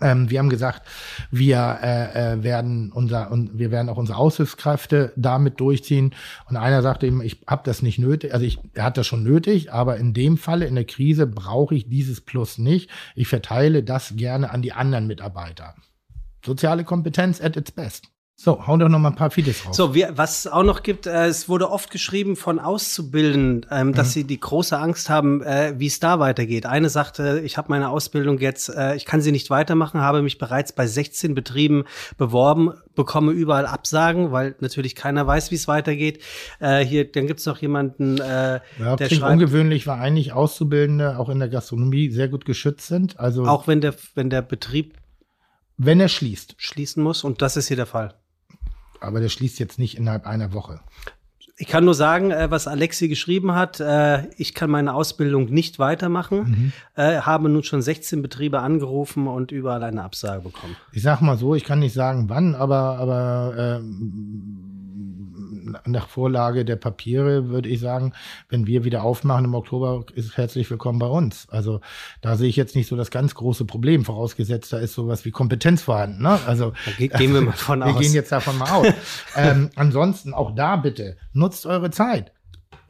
ähm, 0.00 0.30
wir 0.30 0.38
haben 0.38 0.50
gesagt, 0.50 0.86
wir 1.30 1.78
äh, 1.82 2.34
äh, 2.34 2.42
werden 2.42 2.92
unser 2.92 3.30
und 3.30 3.58
wir 3.58 3.70
werden 3.70 3.88
auch 3.88 3.96
unsere 3.96 4.18
Aushilfskräfte 4.18 5.12
damit 5.16 5.60
durchziehen. 5.60 6.14
Und 6.48 6.56
einer 6.56 6.82
sagte 6.82 7.06
ihm, 7.06 7.20
ich 7.20 7.42
habe 7.46 7.62
das 7.64 7.82
nicht 7.82 7.98
nötig, 7.98 8.34
also 8.34 8.44
ich, 8.44 8.58
er 8.74 8.84
hat 8.84 8.96
das 8.96 9.06
schon 9.06 9.22
nötig, 9.22 9.72
aber 9.72 9.96
in 9.96 10.12
dem 10.12 10.36
Falle 10.36 10.66
in 10.66 10.74
der 10.74 10.84
Krise 10.84 11.26
brauche 11.26 11.74
ich 11.74 11.88
dieses 11.88 12.20
Plus 12.20 12.58
nicht. 12.58 12.90
Ich 13.14 13.28
verteile 13.28 13.82
das 13.82 14.16
gerne 14.16 14.50
an 14.50 14.62
die 14.62 14.72
anderen 14.72 15.06
Mitarbeiter. 15.06 15.74
Soziale 16.44 16.84
Kompetenz 16.84 17.40
at 17.40 17.56
its 17.56 17.72
best. 17.72 18.08
So, 18.42 18.66
hau 18.66 18.74
doch 18.78 18.88
noch 18.88 18.98
mal 18.98 19.10
ein 19.10 19.16
paar 19.16 19.30
Fides 19.30 19.66
raus. 19.66 19.76
So, 19.76 19.94
wir, 19.94 20.16
was 20.16 20.46
auch 20.46 20.62
noch 20.62 20.82
gibt, 20.82 21.06
äh, 21.06 21.26
es 21.26 21.50
wurde 21.50 21.70
oft 21.70 21.90
geschrieben 21.90 22.36
von 22.36 22.58
Auszubildenden, 22.58 23.66
ähm, 23.70 23.92
dass 23.92 24.08
mhm. 24.08 24.12
sie 24.12 24.24
die 24.24 24.40
große 24.40 24.78
Angst 24.78 25.10
haben, 25.10 25.42
äh, 25.42 25.74
wie 25.76 25.88
es 25.88 26.00
da 26.00 26.20
weitergeht. 26.20 26.64
Eine 26.64 26.88
sagte, 26.88 27.42
ich 27.44 27.58
habe 27.58 27.68
meine 27.68 27.90
Ausbildung 27.90 28.38
jetzt, 28.38 28.70
äh, 28.70 28.96
ich 28.96 29.04
kann 29.04 29.20
sie 29.20 29.30
nicht 29.30 29.50
weitermachen, 29.50 30.00
habe 30.00 30.22
mich 30.22 30.38
bereits 30.38 30.72
bei 30.72 30.86
16 30.86 31.34
Betrieben 31.34 31.84
beworben, 32.16 32.72
bekomme 32.94 33.32
überall 33.32 33.66
Absagen, 33.66 34.32
weil 34.32 34.56
natürlich 34.60 34.94
keiner 34.94 35.26
weiß, 35.26 35.50
wie 35.50 35.56
es 35.56 35.68
weitergeht. 35.68 36.22
Äh, 36.60 36.82
hier, 36.82 37.12
dann 37.12 37.26
gibt's 37.26 37.44
noch 37.44 37.58
jemanden, 37.58 38.16
äh, 38.22 38.60
ja, 38.78 38.96
der 38.96 39.10
schreibt, 39.10 39.32
ungewöhnlich, 39.34 39.86
weil 39.86 40.00
eigentlich 40.00 40.32
Auszubildende 40.32 41.18
auch 41.18 41.28
in 41.28 41.40
der 41.40 41.50
Gastronomie 41.50 42.08
sehr 42.08 42.28
gut 42.28 42.46
geschützt 42.46 42.86
sind. 42.86 43.20
Also 43.20 43.44
auch 43.44 43.66
wenn 43.66 43.82
der, 43.82 43.94
wenn 44.14 44.30
der 44.30 44.40
Betrieb 44.40 44.96
wenn 45.82 45.98
er 45.98 46.08
schließt. 46.08 46.56
Schließen 46.58 47.02
muss 47.02 47.24
und 47.24 47.40
das 47.40 47.56
ist 47.56 47.68
hier 47.68 47.76
der 47.76 47.86
Fall 47.86 48.14
aber 49.00 49.20
der 49.20 49.28
schließt 49.28 49.58
jetzt 49.58 49.78
nicht 49.78 49.96
innerhalb 49.96 50.26
einer 50.26 50.52
Woche. 50.52 50.80
Ich 51.56 51.66
kann 51.66 51.84
nur 51.84 51.94
sagen, 51.94 52.30
äh, 52.30 52.50
was 52.50 52.66
Alexi 52.66 53.08
geschrieben 53.08 53.54
hat. 53.54 53.80
Äh, 53.80 54.28
ich 54.38 54.54
kann 54.54 54.70
meine 54.70 54.94
Ausbildung 54.94 55.50
nicht 55.50 55.78
weitermachen. 55.78 56.38
Mhm. 56.38 56.72
Äh, 56.94 57.20
habe 57.20 57.50
nun 57.50 57.62
schon 57.64 57.82
16 57.82 58.22
Betriebe 58.22 58.60
angerufen 58.60 59.26
und 59.26 59.52
überall 59.52 59.82
eine 59.82 60.02
Absage 60.02 60.40
bekommen. 60.40 60.74
Ich 60.92 61.02
sag 61.02 61.20
mal 61.20 61.36
so, 61.36 61.54
ich 61.54 61.64
kann 61.64 61.80
nicht 61.80 61.92
sagen 61.92 62.30
wann, 62.30 62.54
aber, 62.54 62.96
aber 62.98 63.80
ähm, 63.82 64.69
nach 65.86 66.08
Vorlage 66.08 66.64
der 66.64 66.76
Papiere 66.76 67.48
würde 67.48 67.68
ich 67.68 67.80
sagen, 67.80 68.12
wenn 68.48 68.66
wir 68.66 68.84
wieder 68.84 69.02
aufmachen 69.02 69.44
im 69.44 69.54
Oktober, 69.54 70.04
ist 70.14 70.36
herzlich 70.36 70.70
willkommen 70.70 70.98
bei 70.98 71.06
uns. 71.06 71.48
Also 71.50 71.80
da 72.20 72.36
sehe 72.36 72.48
ich 72.48 72.56
jetzt 72.56 72.76
nicht 72.76 72.88
so 72.88 72.96
das 72.96 73.10
ganz 73.10 73.34
große 73.34 73.64
Problem, 73.64 74.04
vorausgesetzt, 74.04 74.72
da 74.72 74.78
ist 74.78 74.94
sowas 74.94 75.24
wie 75.24 75.30
Kompetenz 75.30 75.82
vorhanden. 75.82 76.22
Ne? 76.22 76.38
Also 76.46 76.72
ge 76.98 77.08
gehen 77.08 77.34
wir 77.34 77.42
mal 77.42 77.52
von 77.56 77.82
aus. 77.82 77.94
Wir 77.94 78.00
gehen 78.00 78.14
jetzt 78.14 78.32
davon 78.32 78.58
mal 78.58 78.70
aus. 78.70 78.86
ähm, 79.36 79.70
ansonsten 79.76 80.34
auch 80.34 80.54
da 80.54 80.76
bitte, 80.76 81.16
nutzt 81.32 81.66
eure 81.66 81.90
Zeit. 81.90 82.32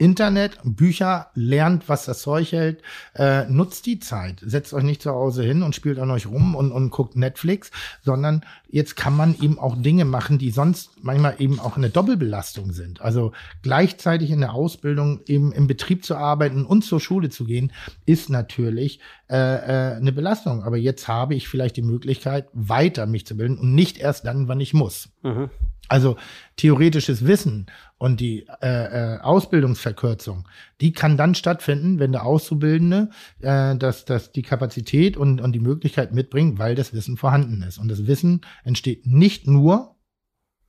Internet, 0.01 0.59
Bücher, 0.65 1.27
lernt, 1.35 1.91
was 1.91 2.07
das 2.07 2.23
Zeug 2.23 2.53
hält, 2.53 2.81
äh, 3.15 3.45
nutzt 3.51 3.85
die 3.85 4.01
Zeit. 4.01 4.41
Setzt 4.41 4.73
euch 4.73 4.83
nicht 4.83 5.03
zu 5.03 5.11
Hause 5.11 5.43
hin 5.43 5.63
und 5.63 5.75
spielt 5.75 5.99
an 5.99 6.11
euch 6.11 6.27
rum 6.27 6.55
und, 6.55 6.73
und 6.73 6.89
guckt 6.89 7.17
Netflix, 7.17 7.71
sondern 8.03 8.43
jetzt 8.71 8.97
kann 8.97 9.15
man 9.15 9.37
eben 9.43 9.59
auch 9.59 9.77
Dinge 9.77 10.07
machen, 10.07 10.39
die 10.39 10.53
sonst 10.53 11.05
manchmal 11.05 11.35
eben 11.39 11.61
auch 11.61 11.77
eine 11.77 11.91
Doppelbelastung 11.91 12.73
sind. 12.73 13.03
Also 13.03 13.33
gleichzeitig 13.61 14.31
in 14.31 14.41
der 14.41 14.55
Ausbildung 14.55 15.21
eben 15.27 15.53
im 15.53 15.67
Betrieb 15.67 16.03
zu 16.03 16.17
arbeiten 16.17 16.65
und 16.65 16.83
zur 16.83 16.99
Schule 16.99 17.29
zu 17.29 17.45
gehen, 17.45 17.71
ist 18.07 18.31
natürlich 18.31 19.01
äh, 19.29 19.37
äh, 19.37 19.97
eine 19.97 20.13
Belastung. 20.13 20.63
Aber 20.63 20.79
jetzt 20.79 21.09
habe 21.09 21.35
ich 21.35 21.47
vielleicht 21.47 21.77
die 21.77 21.83
Möglichkeit, 21.83 22.49
weiter 22.55 23.05
mich 23.05 23.27
zu 23.27 23.37
bilden 23.37 23.59
und 23.59 23.75
nicht 23.75 23.99
erst 23.99 24.25
dann, 24.25 24.49
wann 24.49 24.61
ich 24.61 24.73
muss. 24.73 25.11
Mhm. 25.23 25.51
Also 25.91 26.17
theoretisches 26.55 27.27
Wissen 27.27 27.67
und 27.99 28.21
die 28.21 28.47
äh, 28.63 29.17
äh, 29.17 29.21
Ausbildungsverkürzung, 29.23 30.47
die 30.81 30.93
kann 30.93 31.17
dann 31.17 31.35
stattfinden, 31.35 31.99
wenn 31.99 32.13
der 32.13 32.25
Auszubildende 32.25 33.11
äh, 33.41 33.75
das, 33.75 34.05
das 34.05 34.31
die 34.31 34.43
Kapazität 34.43 35.17
und, 35.17 35.41
und 35.41 35.51
die 35.51 35.59
Möglichkeit 35.59 36.15
mitbringt, 36.15 36.61
weil 36.61 36.77
das 36.77 36.95
Wissen 36.95 37.17
vorhanden 37.17 37.63
ist. 37.63 37.79
Und 37.79 37.89
das 37.89 38.07
Wissen 38.07 38.43
entsteht 38.63 39.05
nicht 39.05 39.49
nur, 39.49 39.97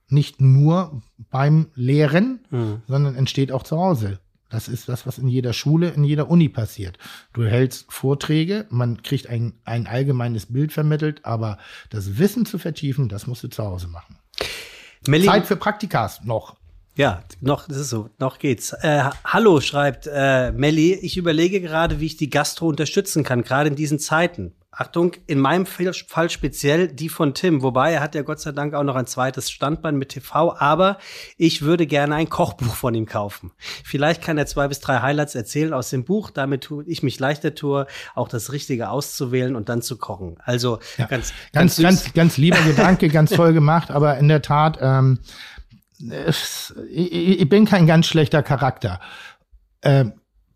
nicht 0.08 0.40
nur 0.40 1.02
beim 1.30 1.68
Lehren, 1.76 2.40
mhm. 2.50 2.82
sondern 2.88 3.14
entsteht 3.14 3.52
auch 3.52 3.62
zu 3.62 3.78
Hause. 3.78 4.18
Das 4.50 4.66
ist 4.66 4.88
das, 4.88 5.06
was 5.06 5.18
in 5.18 5.28
jeder 5.28 5.52
Schule, 5.52 5.90
in 5.90 6.02
jeder 6.02 6.28
Uni 6.28 6.48
passiert. 6.48 6.98
Du 7.32 7.44
hältst 7.44 7.92
Vorträge, 7.92 8.66
man 8.70 9.02
kriegt 9.02 9.28
ein, 9.28 9.52
ein 9.64 9.86
allgemeines 9.86 10.46
Bild 10.46 10.72
vermittelt, 10.72 11.24
aber 11.24 11.58
das 11.90 12.18
Wissen 12.18 12.44
zu 12.44 12.58
vertiefen, 12.58 13.08
das 13.08 13.28
musst 13.28 13.44
du 13.44 13.48
zu 13.48 13.62
Hause 13.62 13.86
machen. 13.86 14.16
Melli 15.06 15.26
Zeit 15.26 15.46
für 15.46 15.56
Praktikas 15.56 16.22
noch. 16.24 16.56
Ja, 16.94 17.22
noch, 17.40 17.68
das 17.68 17.78
ist 17.78 17.90
so, 17.90 18.10
noch 18.18 18.38
geht's. 18.38 18.72
Äh, 18.72 19.04
hallo, 19.24 19.60
schreibt 19.60 20.06
äh, 20.12 20.52
Melli, 20.52 20.94
ich 20.94 21.16
überlege 21.16 21.60
gerade, 21.60 22.00
wie 22.00 22.06
ich 22.06 22.16
die 22.16 22.28
Gastro 22.28 22.68
unterstützen 22.68 23.24
kann, 23.24 23.42
gerade 23.42 23.70
in 23.70 23.76
diesen 23.76 23.98
Zeiten. 23.98 24.54
Achtung, 24.74 25.12
in 25.26 25.38
meinem 25.38 25.66
Fall 25.66 26.30
speziell 26.30 26.88
die 26.88 27.10
von 27.10 27.34
Tim, 27.34 27.60
wobei 27.60 27.92
er 27.92 28.00
hat 28.00 28.14
ja 28.14 28.22
Gott 28.22 28.40
sei 28.40 28.52
Dank 28.52 28.72
auch 28.72 28.84
noch 28.84 28.96
ein 28.96 29.06
zweites 29.06 29.50
Standbein 29.50 29.96
mit 29.96 30.08
TV, 30.08 30.56
aber 30.58 30.96
ich 31.36 31.60
würde 31.60 31.86
gerne 31.86 32.14
ein 32.14 32.30
Kochbuch 32.30 32.74
von 32.74 32.94
ihm 32.94 33.04
kaufen. 33.04 33.52
Vielleicht 33.84 34.22
kann 34.22 34.38
er 34.38 34.46
zwei 34.46 34.68
bis 34.68 34.80
drei 34.80 35.00
Highlights 35.00 35.34
erzählen 35.34 35.74
aus 35.74 35.90
dem 35.90 36.04
Buch, 36.04 36.30
damit 36.30 36.64
tue 36.64 36.84
ich 36.86 37.02
mich 37.02 37.20
leichter 37.20 37.54
tue, 37.54 37.86
auch 38.14 38.28
das 38.28 38.50
Richtige 38.50 38.88
auszuwählen 38.88 39.56
und 39.56 39.68
dann 39.68 39.82
zu 39.82 39.98
kochen. 39.98 40.38
Also 40.42 40.78
ja, 40.96 41.04
ganz, 41.04 41.34
ganz, 41.52 41.76
ganz, 41.76 42.04
ganz, 42.04 42.14
ganz 42.14 42.36
lieber 42.38 42.60
Gedanke, 42.66 43.10
ganz 43.10 43.30
toll 43.30 43.52
gemacht, 43.52 43.90
aber 43.90 44.16
in 44.16 44.28
der 44.28 44.40
Tat, 44.40 44.78
ähm, 44.80 45.18
ich, 46.00 46.72
ich 47.12 47.48
bin 47.50 47.66
kein 47.66 47.86
ganz 47.86 48.06
schlechter 48.06 48.42
Charakter. 48.42 49.00
Äh, 49.82 50.06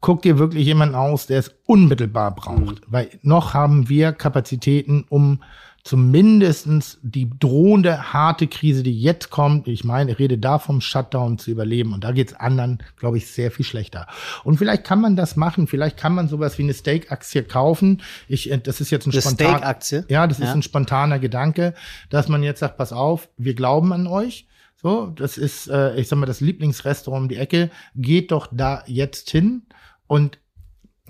guck 0.01 0.23
dir 0.23 0.39
wirklich 0.39 0.67
jemanden 0.67 0.95
aus, 0.95 1.27
der 1.27 1.39
es 1.39 1.55
unmittelbar 1.67 2.35
braucht. 2.35 2.59
Mhm. 2.59 2.87
Weil 2.87 3.11
noch 3.23 3.55
haben 3.55 3.89
wir 3.89 4.13
Kapazitäten, 4.13 5.05
um 5.09 5.41
zumindestens 5.87 6.99
die 7.03 7.31
drohende 7.39 8.13
harte 8.13 8.49
Krise, 8.49 8.83
die 8.83 9.01
jetzt 9.01 9.31
kommt, 9.31 9.69
ich 9.69 9.85
meine, 9.85 10.11
ich 10.11 10.19
rede 10.19 10.37
da 10.37 10.59
vom 10.59 10.81
Shutdown 10.81 11.39
zu 11.39 11.53
überleben 11.53 11.93
und 11.93 12.03
da 12.03 12.11
geht's 12.11 12.35
anderen, 12.35 12.83
glaube 12.97 13.19
ich, 13.19 13.29
sehr 13.29 13.53
viel 13.53 13.65
schlechter. 13.65 14.09
Und 14.43 14.59
vielleicht 14.59 14.83
kann 14.83 15.01
man 15.01 15.15
das 15.15 15.37
machen, 15.37 15.69
vielleicht 15.69 15.97
kann 15.97 16.13
man 16.13 16.27
sowas 16.27 16.59
wie 16.59 16.65
eine 16.65 16.73
Steak-Aktie 16.73 17.45
kaufen. 17.45 18.03
Ich, 18.27 18.51
äh, 18.51 18.59
das 18.59 18.81
ist 18.81 18.91
jetzt 18.91 19.07
ein 19.07 19.13
spontan, 19.13 19.35
Steak-Aktie? 19.35 20.05
Ja, 20.09 20.27
das 20.27 20.39
ja. 20.39 20.47
ist 20.47 20.55
ein 20.55 20.63
spontaner 20.63 21.21
Gedanke, 21.21 21.73
dass 22.11 22.27
man 22.27 22.43
jetzt 22.43 22.59
sagt, 22.59 22.79
pass 22.79 22.93
auf, 22.93 23.29
wir 23.37 23.55
glauben 23.55 23.93
an 23.93 24.09
euch. 24.09 24.49
So, 24.83 25.07
das 25.07 25.39
ist, 25.39 25.69
äh, 25.69 25.95
ich 25.95 26.09
sag 26.09 26.19
mal, 26.19 26.27
das 26.27 26.41
Lieblingsrestaurant 26.41 27.23
um 27.23 27.29
die 27.29 27.37
Ecke. 27.37 27.71
Geht 27.95 28.33
doch 28.33 28.49
da 28.51 28.83
jetzt 28.87 29.31
hin 29.31 29.63
und 30.07 30.39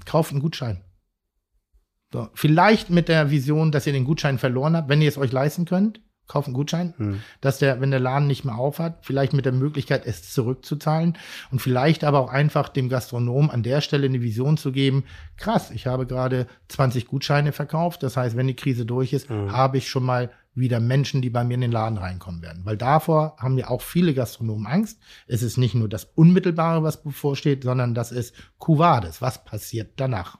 kauft 0.05 0.33
einen 0.33 0.41
Gutschein. 0.41 0.83
So, 2.13 2.29
vielleicht 2.35 2.91
mit 2.91 3.09
der 3.09 3.31
Vision, 3.31 3.73
dass 3.73 3.87
ihr 3.87 3.93
den 3.93 4.05
Gutschein 4.05 4.39
verloren 4.39 4.77
habt, 4.77 4.89
wenn 4.89 5.03
ihr 5.03 5.09
es 5.09 5.19
euch 5.19 5.33
leisten 5.33 5.65
könnt, 5.65 6.01
einen 6.35 6.55
Gutschein, 6.55 6.95
hm. 6.97 7.21
dass 7.41 7.59
der, 7.59 7.81
wenn 7.81 7.91
der 7.91 8.01
Laden 8.01 8.27
nicht 8.27 8.45
mehr 8.45 8.57
aufhat, 8.57 8.99
vielleicht 9.03 9.33
mit 9.33 9.45
der 9.45 9.53
Möglichkeit, 9.53 10.07
es 10.07 10.33
zurückzuzahlen 10.33 11.17
und 11.51 11.61
vielleicht 11.61 12.05
aber 12.05 12.21
auch 12.21 12.31
einfach 12.31 12.69
dem 12.69 12.89
Gastronom 12.89 13.51
an 13.51 13.63
der 13.63 13.81
Stelle 13.81 14.07
eine 14.07 14.21
Vision 14.21 14.57
zu 14.57 14.73
geben. 14.73 15.05
Krass, 15.37 15.71
ich 15.71 15.87
habe 15.87 16.07
gerade 16.07 16.47
20 16.69 17.07
Gutscheine 17.07 17.53
verkauft. 17.53 18.03
Das 18.03 18.17
heißt, 18.17 18.37
wenn 18.37 18.47
die 18.47 18.57
Krise 18.57 18.87
durch 18.87 19.13
ist, 19.13 19.29
hm. 19.29 19.53
habe 19.53 19.79
ich 19.79 19.89
schon 19.89 20.05
mal 20.05 20.31
wieder 20.57 20.81
Menschen, 20.81 21.23
die 21.23 21.31
bei 21.31 21.45
mir 21.45 21.55
in 21.55 21.61
den 21.61 21.73
Laden 21.73 21.99
reinkommen 21.99 22.43
werden. 22.43 22.63
Weil 22.65 22.79
davor 22.79 23.37
haben 23.39 23.59
ja 23.59 23.69
auch 23.69 23.83
viele 23.83 24.15
Gastronomen 24.15 24.67
Angst. 24.67 24.99
Es 25.27 25.43
ist 25.43 25.59
nicht 25.59 25.75
nur 25.75 25.89
das 25.89 26.05
Unmittelbare, 26.15 26.83
was 26.83 27.03
bevorsteht, 27.03 27.63
sondern 27.63 27.95
das 27.95 28.11
ist 28.11 28.35
Kuvades. 28.59 29.21
Was 29.21 29.45
passiert 29.45 29.93
danach? 29.97 30.39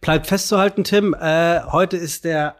Bleibt 0.00 0.26
festzuhalten, 0.26 0.84
Tim, 0.84 1.14
äh, 1.14 1.62
heute 1.64 1.96
ist 1.96 2.24
der 2.24 2.56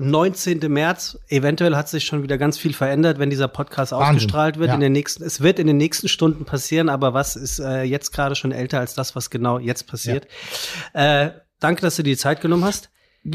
19. 0.00 0.60
März. 0.72 1.18
Eventuell 1.28 1.74
hat 1.74 1.88
sich 1.88 2.04
schon 2.04 2.22
wieder 2.22 2.38
ganz 2.38 2.56
viel 2.56 2.72
verändert, 2.72 3.18
wenn 3.18 3.30
dieser 3.30 3.48
Podcast 3.48 3.90
Wahnsinn. 3.90 4.16
ausgestrahlt 4.16 4.56
wird. 4.56 4.68
Ja. 4.68 4.74
In 4.74 4.80
den 4.80 4.92
nächsten, 4.92 5.24
es 5.24 5.40
wird 5.40 5.58
in 5.58 5.66
den 5.66 5.76
nächsten 5.76 6.06
Stunden 6.06 6.44
passieren, 6.44 6.88
aber 6.88 7.14
was 7.14 7.34
ist 7.34 7.58
äh, 7.58 7.82
jetzt 7.82 8.12
gerade 8.12 8.36
schon 8.36 8.52
älter 8.52 8.78
als 8.78 8.94
das, 8.94 9.16
was 9.16 9.28
genau 9.28 9.58
jetzt 9.58 9.88
passiert? 9.88 10.28
Ja. 10.94 11.24
Äh, 11.24 11.32
danke, 11.58 11.82
dass 11.82 11.96
du 11.96 12.04
dir 12.04 12.12
die 12.12 12.16
Zeit 12.16 12.40
genommen 12.40 12.64
hast. 12.64 12.90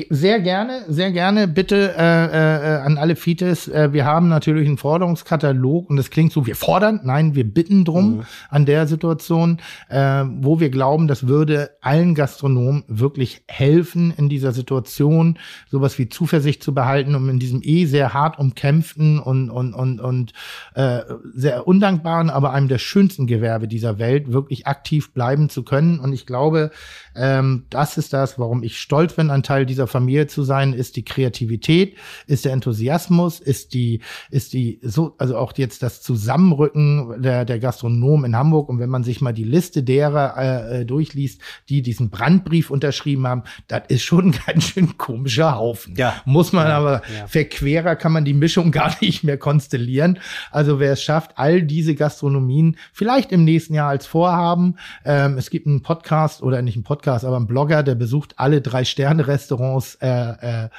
Sehr 0.09 0.39
gerne, 0.39 0.85
sehr 0.87 1.11
gerne. 1.11 1.47
Bitte 1.47 1.93
äh, 1.97 2.01
äh, 2.01 2.81
an 2.81 2.97
alle 2.97 3.15
Fites. 3.15 3.67
Äh, 3.67 3.91
wir 3.91 4.05
haben 4.05 4.29
natürlich 4.29 4.65
einen 4.65 4.77
Forderungskatalog 4.77 5.89
und 5.89 5.97
das 5.97 6.09
klingt 6.09 6.31
so, 6.31 6.45
wir 6.45 6.55
fordern, 6.55 7.01
nein, 7.03 7.35
wir 7.35 7.43
bitten 7.43 7.83
drum 7.83 8.17
mhm. 8.17 8.23
an 8.49 8.65
der 8.65 8.87
Situation, 8.87 9.59
äh, 9.89 10.23
wo 10.37 10.61
wir 10.61 10.69
glauben, 10.69 11.07
das 11.07 11.27
würde 11.27 11.71
allen 11.81 12.15
Gastronomen 12.15 12.85
wirklich 12.87 13.43
helfen 13.47 14.13
in 14.15 14.29
dieser 14.29 14.53
Situation, 14.53 15.37
sowas 15.69 15.99
wie 15.99 16.07
Zuversicht 16.07 16.63
zu 16.63 16.73
behalten, 16.73 17.13
um 17.13 17.29
in 17.29 17.39
diesem 17.39 17.61
eh 17.61 17.85
sehr 17.85 18.13
hart 18.13 18.39
umkämpften 18.39 19.19
und 19.19 19.49
und 19.49 19.73
und 19.73 19.99
und 19.99 20.31
äh, 20.75 21.01
sehr 21.33 21.67
undankbaren, 21.67 22.29
aber 22.29 22.53
einem 22.53 22.69
der 22.69 22.79
schönsten 22.79 23.27
Gewerbe 23.27 23.67
dieser 23.67 23.99
Welt 23.99 24.31
wirklich 24.31 24.65
aktiv 24.65 25.13
bleiben 25.13 25.49
zu 25.49 25.63
können. 25.63 25.99
Und 25.99 26.13
ich 26.13 26.25
glaube, 26.25 26.71
ähm, 27.15 27.65
das 27.69 27.97
ist 27.97 28.13
das, 28.13 28.39
warum 28.39 28.63
ich 28.63 28.79
stolz 28.79 29.13
bin, 29.13 29.29
ein 29.29 29.43
Teil 29.43 29.65
dieser 29.65 29.87
Familie 29.87 30.27
zu 30.27 30.43
sein, 30.43 30.73
ist 30.73 30.95
die 30.95 31.05
Kreativität, 31.05 31.95
ist 32.27 32.45
der 32.45 32.53
Enthusiasmus, 32.53 33.39
ist 33.39 33.73
die, 33.73 34.01
ist 34.31 34.53
die, 34.53 34.79
so, 34.81 35.15
also 35.17 35.37
auch 35.37 35.53
jetzt 35.57 35.83
das 35.83 36.01
Zusammenrücken 36.01 37.21
der, 37.21 37.45
der 37.45 37.59
Gastronomen 37.59 38.31
in 38.31 38.35
Hamburg. 38.35 38.69
Und 38.69 38.79
wenn 38.79 38.89
man 38.89 39.03
sich 39.03 39.21
mal 39.21 39.33
die 39.33 39.43
Liste 39.43 39.83
derer 39.83 40.35
äh, 40.37 40.81
äh 40.81 40.85
durchliest, 40.85 41.41
die 41.69 41.81
diesen 41.81 42.09
Brandbrief 42.09 42.71
unterschrieben 42.71 43.27
haben, 43.27 43.43
das 43.67 43.83
ist 43.89 44.03
schon 44.03 44.27
ein 44.27 44.39
ganz 44.45 44.65
schön 44.65 44.97
komischer 44.97 45.55
Haufen. 45.55 45.95
Ja. 45.95 46.15
Muss 46.25 46.53
man 46.53 46.67
ja, 46.67 46.77
aber, 46.77 47.01
ja. 47.15 47.27
verquerer 47.27 47.95
kann 47.95 48.11
man 48.11 48.25
die 48.25 48.33
Mischung 48.33 48.71
gar 48.71 48.95
nicht 49.01 49.23
mehr 49.23 49.37
konstellieren. 49.37 50.19
Also 50.51 50.79
wer 50.79 50.93
es 50.93 51.03
schafft, 51.03 51.31
all 51.35 51.61
diese 51.61 51.95
Gastronomien 51.95 52.77
vielleicht 52.91 53.31
im 53.31 53.43
nächsten 53.43 53.73
Jahr 53.73 53.89
als 53.89 54.05
Vorhaben. 54.05 54.77
Ähm, 55.05 55.37
es 55.37 55.49
gibt 55.49 55.67
einen 55.67 55.81
Podcast 55.81 56.41
oder 56.41 56.61
nicht 56.61 56.75
einen 56.75 56.83
Podcast, 56.83 57.02
Podcast, 57.03 57.25
aber 57.25 57.37
ein 57.37 57.47
Blogger, 57.47 57.83
der 57.83 57.95
besucht 57.95 58.35
alle 58.37 58.61
drei 58.61 58.85
Sterne-Restaurants 58.85 59.95
äh, 59.95 60.07
äh, 60.07 60.65
äh, 60.65 60.69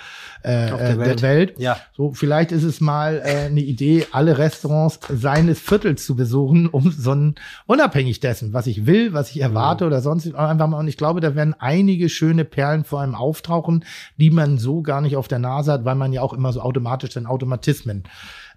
der, 0.42 0.98
Welt. 0.98 1.20
der, 1.20 1.28
Welt. 1.28 1.54
Ja. 1.58 1.76
So, 1.94 2.14
vielleicht 2.14 2.50
ist 2.50 2.62
es 2.62 2.80
mal 2.80 3.20
äh, 3.22 3.46
eine 3.46 3.60
Idee, 3.60 4.06
alle 4.10 4.38
Restaurants 4.38 5.00
seines 5.10 5.60
Viertels 5.60 6.06
zu 6.06 6.16
besuchen, 6.16 6.66
um 6.66 6.90
so 6.90 7.12
ein, 7.12 7.34
unabhängig 7.66 8.20
dessen, 8.20 8.54
was 8.54 8.66
ich 8.66 8.86
will, 8.86 9.12
was 9.12 9.30
ich 9.32 9.40
erwarte 9.42 9.84
mhm. 9.84 9.88
oder 9.88 10.00
sonst 10.00 10.34
einfach 10.34 10.66
mal. 10.66 10.78
Und 10.78 10.88
ich 10.88 10.96
glaube, 10.96 11.20
da 11.20 11.34
werden 11.34 11.54
einige 11.58 12.08
schöne 12.08 12.46
Perlen 12.46 12.84
vor 12.84 13.02
allem 13.02 13.14
auftauchen, 13.14 13.84
die 14.16 14.30
man 14.30 14.56
so 14.56 14.80
gar 14.80 15.02
nicht 15.02 15.16
auf 15.16 15.28
der 15.28 15.40
Nase 15.40 15.72
hat, 15.72 15.84
weil 15.84 15.94
man 15.94 16.14
ja 16.14 16.22
auch 16.22 16.32
immer 16.32 16.54
so 16.54 16.62
automatisch 16.62 17.10
den 17.10 17.26
Automatismen 17.26 18.04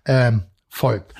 ähm, 0.05 0.43
folgt. 0.69 1.13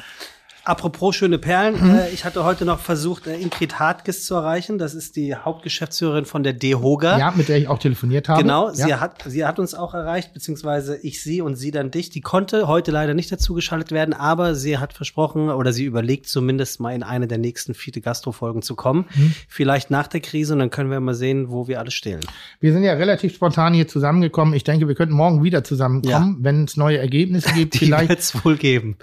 Apropos 0.68 1.16
schöne 1.16 1.38
Perlen, 1.38 1.82
mhm. 1.82 1.96
äh, 1.96 2.10
ich 2.10 2.26
hatte 2.26 2.44
heute 2.44 2.66
noch 2.66 2.82
versucht, 2.82 3.26
äh, 3.26 3.38
Ingrid 3.38 3.80
Hartges 3.80 4.26
zu 4.26 4.36
erreichen. 4.36 4.78
Das 4.78 4.96
ist 4.96 5.16
die 5.16 5.34
Hauptgeschäftsführerin 5.34 6.26
von 6.26 6.44
der 6.44 6.52
DEHOGA. 6.52 7.18
Ja, 7.18 7.32
mit 7.34 7.48
der 7.48 7.58
ich 7.58 7.70
auch 7.70 7.80
telefoniert 7.80 8.28
habe. 8.28 8.42
Genau, 8.42 8.68
ja. 8.68 8.74
sie, 8.74 8.96
hat, 8.96 9.24
sie 9.26 9.46
hat 9.46 9.60
uns 9.60 9.74
auch 9.74 9.94
erreicht, 9.94 10.34
beziehungsweise 10.34 10.98
ich 10.98 11.24
sie 11.24 11.40
und 11.40 11.56
sie 11.56 11.72
dann 11.72 11.90
dich. 11.90 12.10
Die 12.10 12.20
konnte 12.20 12.68
heute 12.68 12.92
leider 12.92 13.14
nicht 13.14 13.32
dazu 13.32 13.54
geschaltet 13.54 13.92
werden, 13.92 14.14
aber 14.14 14.56
sie 14.56 14.78
hat 14.78 14.92
versprochen 14.92 15.50
oder 15.52 15.72
sie 15.72 15.86
überlegt 15.86 16.28
zumindest 16.28 16.82
mal 16.82 16.94
in 16.94 17.02
eine 17.02 17.30
der 17.30 17.38
nächsten 17.38 17.74
Fiete 17.74 18.02
Gastro-Folgen 18.02 18.62
zu 18.62 18.76
kommen. 18.76 19.06
Mhm. 19.16 19.36
Vielleicht 19.48 19.90
nach 19.90 20.08
der 20.08 20.20
Krise 20.20 20.52
und 20.52 20.60
dann 20.60 20.70
können 20.70 20.92
wir 20.92 21.00
mal 21.00 21.14
sehen, 21.16 21.50
wo 21.50 21.70
wir 21.70 21.80
alle 21.80 21.92
stehen. 21.92 22.20
Wir 22.60 22.74
sind 22.74 22.84
ja 22.84 22.92
relativ 22.92 23.34
spontan 23.34 23.74
hier 23.74 23.88
zusammengekommen. 23.88 24.54
Ich 24.54 24.66
denke, 24.66 24.90
wir 24.90 24.96
könnten 24.96 25.16
morgen 25.16 25.46
wieder 25.46 25.64
zusammenkommen, 25.64 26.36
ja. 26.40 26.44
wenn 26.44 26.66
es 26.66 26.76
neue 26.76 26.98
Ergebnisse 26.98 27.54
gibt. 27.56 27.76
Die 27.76 27.86
vielleicht 27.86 28.10
wird 28.10 28.20
es 28.20 28.44
wohl 28.44 28.58
geben. 28.58 28.98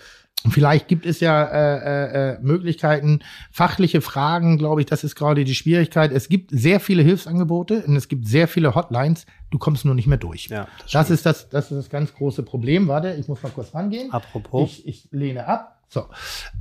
Vielleicht 0.50 0.88
gibt 0.88 1.06
es 1.06 1.20
ja 1.20 1.42
äh, 1.44 2.32
äh, 2.34 2.38
Möglichkeiten, 2.42 3.20
fachliche 3.50 4.02
Fragen, 4.02 4.58
glaube 4.58 4.82
ich, 4.82 4.86
das 4.86 5.02
ist 5.02 5.14
gerade 5.14 5.44
die 5.44 5.54
Schwierigkeit. 5.54 6.12
Es 6.12 6.28
gibt 6.28 6.50
sehr 6.50 6.80
viele 6.80 7.02
Hilfsangebote 7.02 7.84
und 7.86 7.96
es 7.96 8.08
gibt 8.08 8.28
sehr 8.28 8.46
viele 8.46 8.74
Hotlines. 8.74 9.24
Du 9.50 9.58
kommst 9.58 9.86
nur 9.86 9.94
nicht 9.94 10.06
mehr 10.06 10.18
durch. 10.18 10.48
Ja, 10.48 10.68
das, 10.82 10.92
das 10.92 11.10
ist 11.10 11.26
das, 11.26 11.48
das 11.48 11.70
ist 11.70 11.78
das 11.78 11.88
ganz 11.88 12.12
große 12.12 12.42
Problem. 12.42 12.88
Warte, 12.88 13.14
ich 13.14 13.26
muss 13.26 13.42
mal 13.42 13.50
kurz 13.50 13.74
rangehen. 13.74 14.12
Apropos. 14.12 14.70
Ich, 14.70 14.86
ich 14.86 15.08
lehne 15.12 15.46
ab. 15.46 15.82
So. 15.88 16.06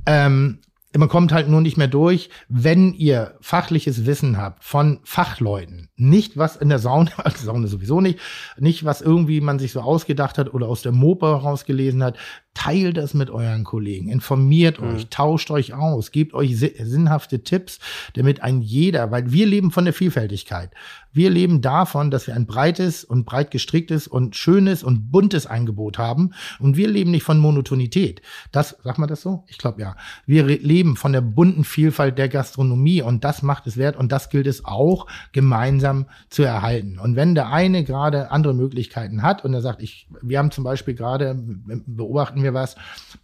Ähm, 0.06 0.60
man 0.96 1.08
kommt 1.08 1.32
halt 1.32 1.48
nur 1.48 1.60
nicht 1.60 1.76
mehr 1.76 1.88
durch, 1.88 2.30
wenn 2.48 2.94
ihr 2.94 3.36
fachliches 3.40 4.06
Wissen 4.06 4.38
habt 4.38 4.62
von 4.62 5.00
Fachleuten. 5.02 5.88
Nicht 5.96 6.36
was 6.36 6.56
in 6.56 6.68
der 6.68 6.78
Sauna, 6.78 7.10
also 7.16 7.44
Sauna 7.44 7.66
sowieso 7.66 8.00
nicht, 8.00 8.18
nicht 8.58 8.84
was 8.84 9.00
irgendwie 9.00 9.40
man 9.40 9.58
sich 9.58 9.72
so 9.72 9.80
ausgedacht 9.80 10.38
hat 10.38 10.54
oder 10.54 10.68
aus 10.68 10.82
der 10.82 10.92
Mopa 10.92 11.36
rausgelesen 11.36 12.02
hat, 12.02 12.16
Teilt 12.54 12.96
das 12.96 13.14
mit 13.14 13.30
euren 13.30 13.64
Kollegen, 13.64 14.08
informiert 14.08 14.80
mhm. 14.80 14.94
euch, 14.94 15.08
tauscht 15.08 15.50
euch 15.50 15.74
aus, 15.74 16.12
gebt 16.12 16.34
euch 16.34 16.56
sinnhafte 16.56 17.42
Tipps, 17.42 17.80
damit 18.14 18.42
ein 18.42 18.62
jeder, 18.62 19.10
weil 19.10 19.32
wir 19.32 19.46
leben 19.46 19.70
von 19.70 19.84
der 19.84 19.92
Vielfältigkeit. 19.92 20.70
Wir 21.14 21.30
leben 21.30 21.62
davon, 21.62 22.10
dass 22.10 22.26
wir 22.26 22.34
ein 22.34 22.46
breites 22.46 23.04
und 23.04 23.24
breit 23.24 23.52
gestricktes 23.52 24.08
und 24.08 24.34
schönes 24.34 24.82
und 24.82 25.12
buntes 25.12 25.46
Angebot 25.46 25.96
haben. 25.96 26.32
Und 26.58 26.76
wir 26.76 26.88
leben 26.88 27.12
nicht 27.12 27.22
von 27.22 27.38
Monotonität. 27.38 28.20
Das, 28.50 28.76
sagt 28.82 28.98
man 28.98 29.08
das 29.08 29.22
so? 29.22 29.44
Ich 29.46 29.58
glaube 29.58 29.80
ja. 29.80 29.96
Wir 30.26 30.44
leben 30.44 30.96
von 30.96 31.12
der 31.12 31.20
bunten 31.20 31.62
Vielfalt 31.62 32.18
der 32.18 32.28
Gastronomie 32.28 33.00
und 33.00 33.22
das 33.22 33.42
macht 33.42 33.68
es 33.68 33.76
wert 33.76 33.96
und 33.96 34.10
das 34.10 34.28
gilt 34.28 34.48
es 34.48 34.64
auch 34.64 35.06
gemeinsam 35.30 36.06
zu 36.30 36.42
erhalten. 36.42 36.98
Und 36.98 37.14
wenn 37.14 37.36
der 37.36 37.52
eine 37.52 37.84
gerade 37.84 38.32
andere 38.32 38.54
Möglichkeiten 38.54 39.22
hat 39.22 39.44
und 39.44 39.54
er 39.54 39.60
sagt, 39.60 39.82
ich, 39.82 40.08
wir 40.20 40.38
haben 40.40 40.50
zum 40.50 40.64
Beispiel 40.64 40.94
gerade, 40.94 41.36
beobachten 41.86 42.42
wir 42.44 42.54
was, 42.54 42.76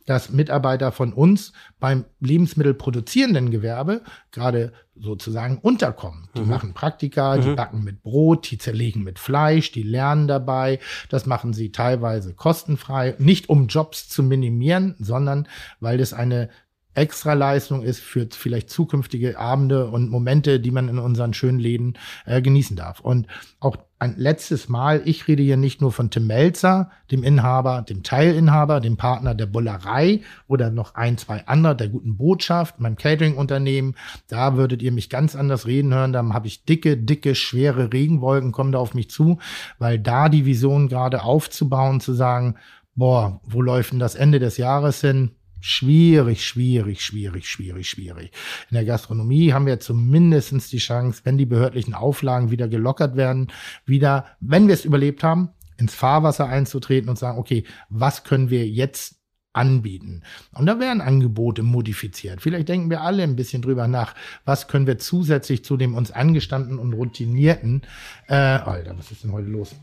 dass 0.06 0.30
Mitarbeiter 0.30 0.90
von 0.90 1.12
uns 1.12 1.52
beim 1.78 2.04
lebensmittelproduzierenden 2.20 3.50
Gewerbe 3.50 4.02
gerade 4.32 4.72
sozusagen 4.96 5.58
unterkommen. 5.58 6.28
Die 6.36 6.40
mhm. 6.40 6.48
machen 6.48 6.74
Praktika, 6.74 7.38
die 7.38 7.48
mhm. 7.48 7.56
backen 7.56 7.84
mit 7.84 8.02
Brot, 8.02 8.50
die 8.50 8.58
zerlegen 8.58 9.04
mit 9.04 9.18
Fleisch, 9.18 9.72
die 9.72 9.82
lernen 9.82 10.26
dabei. 10.26 10.80
Das 11.08 11.26
machen 11.26 11.52
sie 11.52 11.72
teilweise 11.72 12.34
kostenfrei, 12.34 13.14
nicht 13.18 13.48
um 13.48 13.68
Jobs 13.68 14.08
zu 14.08 14.22
minimieren, 14.22 14.96
sondern 14.98 15.48
weil 15.78 15.98
das 15.98 16.12
eine 16.12 16.50
Extraleistung 16.94 17.82
ist 17.82 18.00
für 18.00 18.26
vielleicht 18.30 18.70
zukünftige 18.70 19.38
Abende 19.38 19.86
und 19.88 20.10
Momente, 20.10 20.60
die 20.60 20.70
man 20.70 20.88
in 20.88 20.98
unseren 20.98 21.34
schönen 21.34 21.60
Läden 21.60 21.94
äh, 22.26 22.42
genießen 22.42 22.76
darf. 22.76 23.00
Und 23.00 23.26
auch 23.60 23.76
ein 24.00 24.14
letztes 24.16 24.68
Mal, 24.68 25.02
ich 25.04 25.28
rede 25.28 25.42
hier 25.42 25.58
nicht 25.58 25.82
nur 25.82 25.92
von 25.92 26.10
Tim 26.10 26.26
Melzer, 26.26 26.90
dem 27.10 27.22
Inhaber, 27.22 27.82
dem 27.82 28.02
Teilinhaber, 28.02 28.80
dem 28.80 28.96
Partner 28.96 29.34
der 29.34 29.46
Bullerei 29.46 30.22
oder 30.48 30.70
noch 30.70 30.94
ein, 30.94 31.18
zwei 31.18 31.46
andere 31.46 31.76
der 31.76 31.88
guten 31.90 32.16
Botschaft, 32.16 32.80
meinem 32.80 32.96
Catering-Unternehmen. 32.96 33.94
Da 34.26 34.56
würdet 34.56 34.80
ihr 34.82 34.90
mich 34.90 35.10
ganz 35.10 35.36
anders 35.36 35.66
reden 35.66 35.92
hören. 35.92 36.14
Da 36.14 36.26
habe 36.32 36.46
ich 36.46 36.64
dicke, 36.64 36.96
dicke, 36.96 37.34
schwere 37.34 37.92
Regenwolken 37.92 38.52
kommen 38.52 38.72
da 38.72 38.78
auf 38.78 38.94
mich 38.94 39.10
zu, 39.10 39.38
weil 39.78 39.98
da 39.98 40.28
die 40.28 40.46
Vision 40.46 40.88
gerade 40.88 41.22
aufzubauen, 41.22 42.00
zu 42.00 42.14
sagen, 42.14 42.56
boah, 42.94 43.40
wo 43.44 43.60
läuft 43.60 43.92
denn 43.92 43.98
das 43.98 44.14
Ende 44.14 44.38
des 44.38 44.56
Jahres 44.56 45.00
hin? 45.02 45.32
Schwierig, 45.60 46.44
schwierig, 46.44 47.02
schwierig, 47.02 47.48
schwierig, 47.48 47.88
schwierig. 47.88 48.32
In 48.70 48.74
der 48.74 48.84
Gastronomie 48.84 49.52
haben 49.52 49.66
wir 49.66 49.80
zumindestens 49.80 50.68
die 50.68 50.78
Chance, 50.78 51.22
wenn 51.24 51.38
die 51.38 51.46
behördlichen 51.46 51.94
Auflagen 51.94 52.50
wieder 52.50 52.68
gelockert 52.68 53.16
werden, 53.16 53.48
wieder, 53.84 54.26
wenn 54.40 54.68
wir 54.68 54.74
es 54.74 54.84
überlebt 54.84 55.22
haben, 55.22 55.50
ins 55.76 55.94
Fahrwasser 55.94 56.46
einzutreten 56.46 57.08
und 57.10 57.18
sagen, 57.18 57.38
okay, 57.38 57.64
was 57.88 58.24
können 58.24 58.50
wir 58.50 58.68
jetzt 58.68 59.20
anbieten. 59.52 60.22
Und 60.52 60.66
da 60.66 60.78
werden 60.78 61.00
Angebote 61.00 61.62
modifiziert. 61.62 62.40
Vielleicht 62.40 62.68
denken 62.68 62.88
wir 62.88 63.00
alle 63.00 63.24
ein 63.24 63.36
bisschen 63.36 63.62
drüber 63.62 63.88
nach, 63.88 64.14
was 64.44 64.68
können 64.68 64.86
wir 64.86 64.98
zusätzlich 64.98 65.64
zu 65.64 65.76
dem 65.76 65.94
uns 65.94 66.12
angestandenen 66.12 66.78
und 66.78 66.92
routinierten, 66.92 67.82
äh, 68.28 68.34
Alter, 68.34 68.96
was 68.96 69.10
ist 69.10 69.24
denn 69.24 69.32
heute 69.32 69.48
los? 69.48 69.74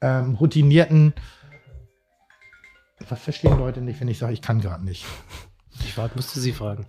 Ähm, 0.00 0.34
routinierten 0.34 1.14
was 3.08 3.20
verstehen 3.20 3.58
Leute 3.58 3.80
nicht, 3.80 4.00
wenn 4.00 4.08
ich 4.08 4.18
sage, 4.18 4.32
ich 4.32 4.42
kann 4.42 4.60
gerade 4.60 4.84
nicht? 4.84 5.04
Ich 5.84 5.96
warte, 5.98 6.16
müsste 6.16 6.40
Sie 6.40 6.52
fragen. 6.52 6.86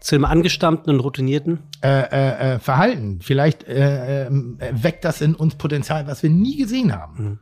Zu 0.00 0.16
dem 0.16 0.24
angestammten 0.24 0.92
und 0.92 1.00
routinierten? 1.00 1.60
Äh, 1.82 1.88
äh, 1.88 2.54
äh, 2.54 2.58
Verhalten. 2.58 3.20
Vielleicht 3.22 3.64
äh, 3.64 4.26
äh, 4.26 4.30
weckt 4.72 5.04
das 5.04 5.20
in 5.20 5.34
uns 5.34 5.54
Potenzial, 5.54 6.06
was 6.06 6.22
wir 6.22 6.30
nie 6.30 6.56
gesehen 6.56 6.92
haben. 6.92 7.24
Mhm. 7.24 7.38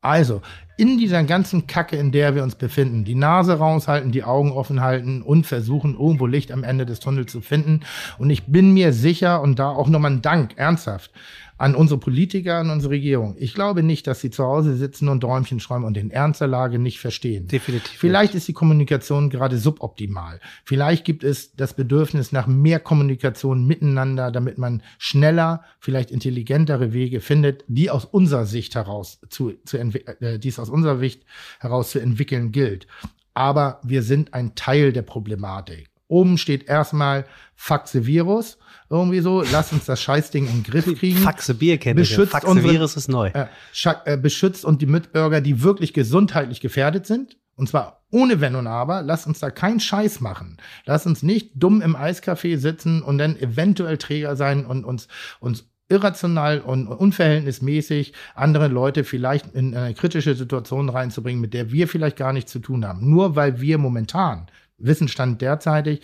Also, 0.00 0.42
in 0.76 0.98
dieser 0.98 1.24
ganzen 1.24 1.66
Kacke, 1.66 1.96
in 1.96 2.12
der 2.12 2.34
wir 2.34 2.42
uns 2.42 2.56
befinden, 2.56 3.04
die 3.04 3.14
Nase 3.14 3.54
raushalten, 3.54 4.12
die 4.12 4.22
Augen 4.22 4.52
offen 4.52 4.82
halten 4.82 5.22
und 5.22 5.46
versuchen, 5.46 5.94
irgendwo 5.94 6.26
Licht 6.26 6.52
am 6.52 6.62
Ende 6.62 6.84
des 6.84 7.00
Tunnels 7.00 7.32
zu 7.32 7.40
finden. 7.40 7.80
Und 8.18 8.28
ich 8.28 8.44
bin 8.44 8.74
mir 8.74 8.92
sicher, 8.92 9.40
und 9.40 9.58
da 9.58 9.70
auch 9.70 9.88
nochmal 9.88 10.10
ein 10.10 10.20
Dank, 10.20 10.58
ernsthaft, 10.58 11.10
an 11.56 11.74
unsere 11.74 12.00
Politiker, 12.00 12.56
an 12.56 12.70
unsere 12.70 12.94
Regierung. 12.94 13.36
Ich 13.38 13.54
glaube 13.54 13.82
nicht, 13.82 14.06
dass 14.06 14.20
sie 14.20 14.30
zu 14.30 14.44
Hause 14.44 14.74
sitzen 14.74 15.08
und 15.08 15.22
Däumchen 15.22 15.60
schräumen 15.60 15.86
und 15.86 15.96
den 15.96 16.10
Ernst 16.10 16.40
der 16.40 16.48
Lage 16.48 16.78
nicht 16.78 16.98
verstehen. 16.98 17.46
Definitiv. 17.46 17.98
Vielleicht 17.98 18.34
ist 18.34 18.48
die 18.48 18.52
Kommunikation 18.52 19.30
gerade 19.30 19.58
suboptimal. 19.58 20.40
Vielleicht 20.64 21.04
gibt 21.04 21.22
es 21.22 21.54
das 21.54 21.74
Bedürfnis 21.74 22.32
nach 22.32 22.46
mehr 22.48 22.80
Kommunikation 22.80 23.66
miteinander, 23.66 24.32
damit 24.32 24.58
man 24.58 24.82
schneller, 24.98 25.62
vielleicht 25.78 26.10
intelligentere 26.10 26.92
Wege 26.92 27.20
findet, 27.20 27.64
die 27.68 27.90
aus 27.90 28.04
unserer 28.04 28.46
Sicht 28.46 28.74
heraus 28.74 29.20
zu, 29.28 29.52
zu 29.64 29.78
äh, 29.78 30.38
die 30.38 30.48
es 30.48 30.58
aus 30.58 30.70
unserer 30.70 30.98
Sicht 30.98 31.22
heraus 31.60 31.90
zu 31.90 32.00
entwickeln 32.00 32.50
gilt. 32.50 32.88
Aber 33.32 33.80
wir 33.84 34.02
sind 34.02 34.34
ein 34.34 34.54
Teil 34.54 34.92
der 34.92 35.02
Problematik. 35.02 35.90
Oben 36.08 36.36
steht 36.38 36.68
erstmal 36.68 37.26
Faxe 37.54 38.06
Virus 38.06 38.58
irgendwie 38.90 39.20
so, 39.20 39.42
lass 39.50 39.72
uns 39.72 39.86
das 39.86 40.02
Scheißding 40.02 40.46
in 40.46 40.52
den 40.52 40.62
Griff 40.62 40.84
kriegen. 40.98 41.18
Faxe 41.18 41.54
Bier 41.54 41.78
kennt 41.78 41.96
beschützt 41.96 42.32
Faxe 42.32 42.48
unsere, 42.48 42.72
Virus 42.72 42.96
ist 42.96 43.08
neu. 43.08 43.28
Äh, 43.28 43.46
äh, 44.04 44.16
beschützt 44.16 44.64
und 44.64 44.82
die 44.82 44.86
Mitbürger, 44.86 45.40
die 45.40 45.62
wirklich 45.62 45.92
gesundheitlich 45.92 46.60
gefährdet 46.60 47.06
sind. 47.06 47.36
Und 47.56 47.68
zwar 47.68 48.04
ohne 48.10 48.40
Wenn 48.40 48.56
und 48.56 48.66
Aber. 48.66 49.02
Lass 49.02 49.26
uns 49.26 49.38
da 49.38 49.50
keinen 49.50 49.80
Scheiß 49.80 50.20
machen. 50.20 50.56
Lass 50.84 51.06
uns 51.06 51.22
nicht 51.22 51.52
dumm 51.54 51.82
im 51.82 51.96
Eiscafé 51.96 52.58
sitzen 52.58 53.02
und 53.02 53.18
dann 53.18 53.36
eventuell 53.36 53.96
Träger 53.96 54.36
sein 54.36 54.66
und 54.66 54.84
uns, 54.84 55.08
uns 55.40 55.66
irrational 55.88 56.60
und 56.60 56.88
unverhältnismäßig 56.88 58.12
andere 58.34 58.68
Leute 58.68 59.04
vielleicht 59.04 59.54
in 59.54 59.76
eine 59.76 59.94
kritische 59.94 60.34
Situation 60.34 60.88
reinzubringen, 60.88 61.40
mit 61.40 61.54
der 61.54 61.70
wir 61.72 61.88
vielleicht 61.88 62.16
gar 62.16 62.32
nichts 62.32 62.52
zu 62.52 62.58
tun 62.58 62.86
haben. 62.86 63.08
Nur 63.08 63.36
weil 63.36 63.60
wir 63.60 63.78
momentan 63.78 64.46
Wissensstand 64.78 65.40
derzeitig 65.40 66.00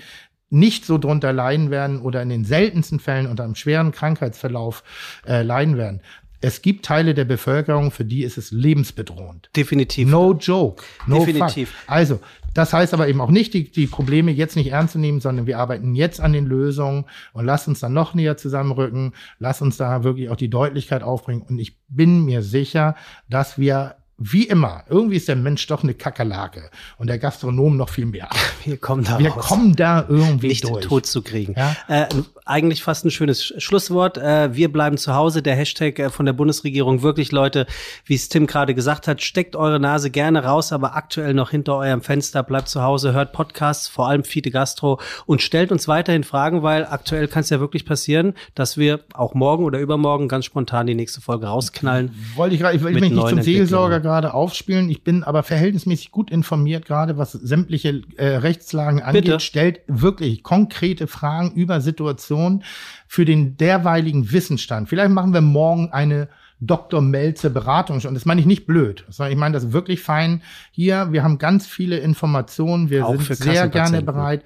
nicht 0.51 0.85
so 0.85 0.99
drunter 0.99 1.33
leiden 1.33 1.71
werden 1.71 2.01
oder 2.01 2.23
in 2.23 2.29
den 2.29 2.45
seltensten 2.45 3.01
Fällen 3.01 3.27
unter 3.27 3.45
einem 3.45 3.55
schweren 3.55 3.93
Krankheitsverlauf 3.93 4.83
äh, 5.27 5.43
leiden 5.43 5.77
werden. 5.77 6.03
Es 6.43 6.63
gibt 6.63 6.87
Teile 6.87 7.13
der 7.13 7.27
Bevölkerung, 7.27 7.91
für 7.91 8.05
die 8.05 8.25
ist 8.25 8.39
es 8.39 8.51
lebensbedrohend. 8.51 9.51
Definitiv. 9.55 10.09
No 10.09 10.33
joke. 10.33 10.83
No 11.07 11.25
Definitiv. 11.25 11.71
Fuck. 11.71 11.91
Also, 11.91 12.21
das 12.55 12.73
heißt 12.73 12.95
aber 12.95 13.09
eben 13.09 13.21
auch 13.21 13.31
nicht, 13.31 13.53
die, 13.53 13.71
die 13.71 13.87
Probleme 13.87 14.33
jetzt 14.33 14.57
nicht 14.57 14.73
ernst 14.73 14.95
zu 14.95 14.99
nehmen, 14.99 15.21
sondern 15.21 15.47
wir 15.47 15.59
arbeiten 15.59 15.95
jetzt 15.95 16.21
an 16.21 16.33
den 16.33 16.47
Lösungen 16.47 17.05
und 17.33 17.45
lass 17.45 17.69
uns 17.69 17.81
dann 17.81 17.93
noch 17.93 18.15
näher 18.15 18.39
zusammenrücken. 18.39 19.13
Lass 19.39 19.61
uns 19.61 19.77
da 19.77 20.03
wirklich 20.03 20.31
auch 20.31 20.37
die 20.37 20.51
Deutlichkeit 20.51 21.03
aufbringen. 21.03 21.43
Und 21.43 21.59
ich 21.59 21.77
bin 21.89 22.25
mir 22.25 22.43
sicher, 22.43 22.97
dass 23.29 23.59
wir 23.59 23.97
wie 24.23 24.45
immer, 24.45 24.85
irgendwie 24.91 25.17
ist 25.17 25.29
der 25.29 25.37
Mensch 25.37 25.67
doch 25.67 25.83
eine 25.83 25.95
Kakerlake 25.95 26.71
und 26.99 27.07
der 27.07 27.19
Gastronom 27.19 27.79
noch 27.79 27.89
viel 27.89 28.05
mehr. 28.05 28.29
Wir 28.65 28.77
kommen 28.77 29.03
da 29.03 29.19
Wir 29.19 29.31
raus. 29.31 29.47
kommen 29.47 29.75
da 29.75 30.05
irgendwie 30.07 30.49
Nicht 30.49 30.65
durch. 30.69 30.85
tot 30.85 31.07
zu 31.07 31.23
kriegen. 31.23 31.55
Ja? 31.57 31.75
Äh, 31.89 32.07
eigentlich 32.45 32.83
fast 32.83 33.07
ein 33.07 33.11
schönes 33.11 33.43
Schlusswort. 33.57 34.19
Äh, 34.19 34.55
wir 34.55 34.71
bleiben 34.71 34.99
zu 34.99 35.15
Hause. 35.15 35.41
Der 35.41 35.57
Hashtag 35.57 35.99
äh, 35.99 36.11
von 36.11 36.27
der 36.27 36.35
Bundesregierung 36.35 37.01
wirklich, 37.01 37.33
Leute, 37.33 37.67
wie 38.05 38.15
es 38.15 38.29
Tim 38.29 38.47
gerade 38.47 38.75
gesagt 38.75 39.09
hat, 39.09 39.23
steckt 39.23 39.57
eure 39.57 39.81
Nase 39.81 40.11
gerne 40.11 40.45
raus, 40.45 40.73
aber 40.73 40.95
aktuell 40.97 41.33
noch 41.33 41.51
hinter 41.51 41.77
eurem 41.77 42.03
Fenster. 42.03 42.43
Bleibt 42.43 42.69
zu 42.69 42.83
Hause, 42.83 43.15
hört 43.15 43.33
Podcasts, 43.33 43.89
vor 43.89 44.09
allem 44.09 44.25
Fide 44.25 44.51
Gastro 44.51 45.01
und 45.25 45.41
stellt 45.41 45.73
uns 45.73 45.89
weiterhin 45.89 46.25
Fragen, 46.25 46.63
weil 46.63 46.85
aktuell 46.85 47.27
kann 47.29 47.41
es 47.41 47.49
ja 47.49 47.61
wirklich 47.61 47.87
passieren, 47.87 48.35
dass 48.55 48.77
wir 48.77 49.01
auch 49.15 49.33
morgen 49.33 49.65
oder 49.65 49.79
übermorgen 49.79 50.29
ganz 50.29 50.45
spontan 50.45 50.87
die 50.87 50.95
nächste 50.95 51.23
Folge 51.23 51.47
rausknallen. 51.47 52.15
Wollte 52.35 52.57
ich 52.57 52.61
gerade, 52.61 52.77
ich 52.77 52.83
will 52.83 52.93
mich 52.93 53.11
nicht 53.11 53.29
zum 53.29 53.41
Seelsorger 53.41 54.01
gerade 54.11 54.35
aufspielen. 54.35 54.91
Ich 54.91 55.05
bin 55.05 55.23
aber 55.23 55.43
verhältnismäßig 55.43 56.11
gut 56.11 56.31
informiert, 56.31 56.85
gerade 56.85 57.17
was 57.17 57.33
sämtliche 57.33 58.03
äh, 58.17 58.27
Rechtslagen 58.27 59.01
angeht. 59.03 59.25
Bitte? 59.25 59.41
Stellt 59.41 59.81
wirklich 59.87 60.43
konkrete 60.43 61.07
Fragen 61.07 61.53
über 61.53 61.81
Situationen 61.81 62.65
für 63.07 63.25
den 63.25 63.57
derweiligen 63.57 64.33
Wissensstand. 64.33 64.89
Vielleicht 64.89 65.13
machen 65.13 65.33
wir 65.33 65.41
morgen 65.41 65.93
eine 65.93 66.29
Dr. 66.61 67.01
Melze 67.01 67.49
Beratung 67.51 68.01
und 68.05 68.15
das 68.15 68.27
meine 68.27 68.41
ich 68.41 68.47
nicht 68.47 68.67
blöd, 68.67 69.05
sondern 69.09 69.33
ich 69.33 69.39
meine 69.39 69.55
das 69.55 69.73
wirklich 69.73 70.03
fein. 70.03 70.43
Hier, 70.73 71.13
wir 71.13 71.23
haben 71.23 71.39
ganz 71.39 71.67
viele 71.67 71.99
Informationen, 71.99 72.91
wir 72.91 73.07
Auch 73.07 73.21
sind 73.21 73.37
sehr 73.37 73.69
gerne 73.69 74.03
bereit. 74.03 74.45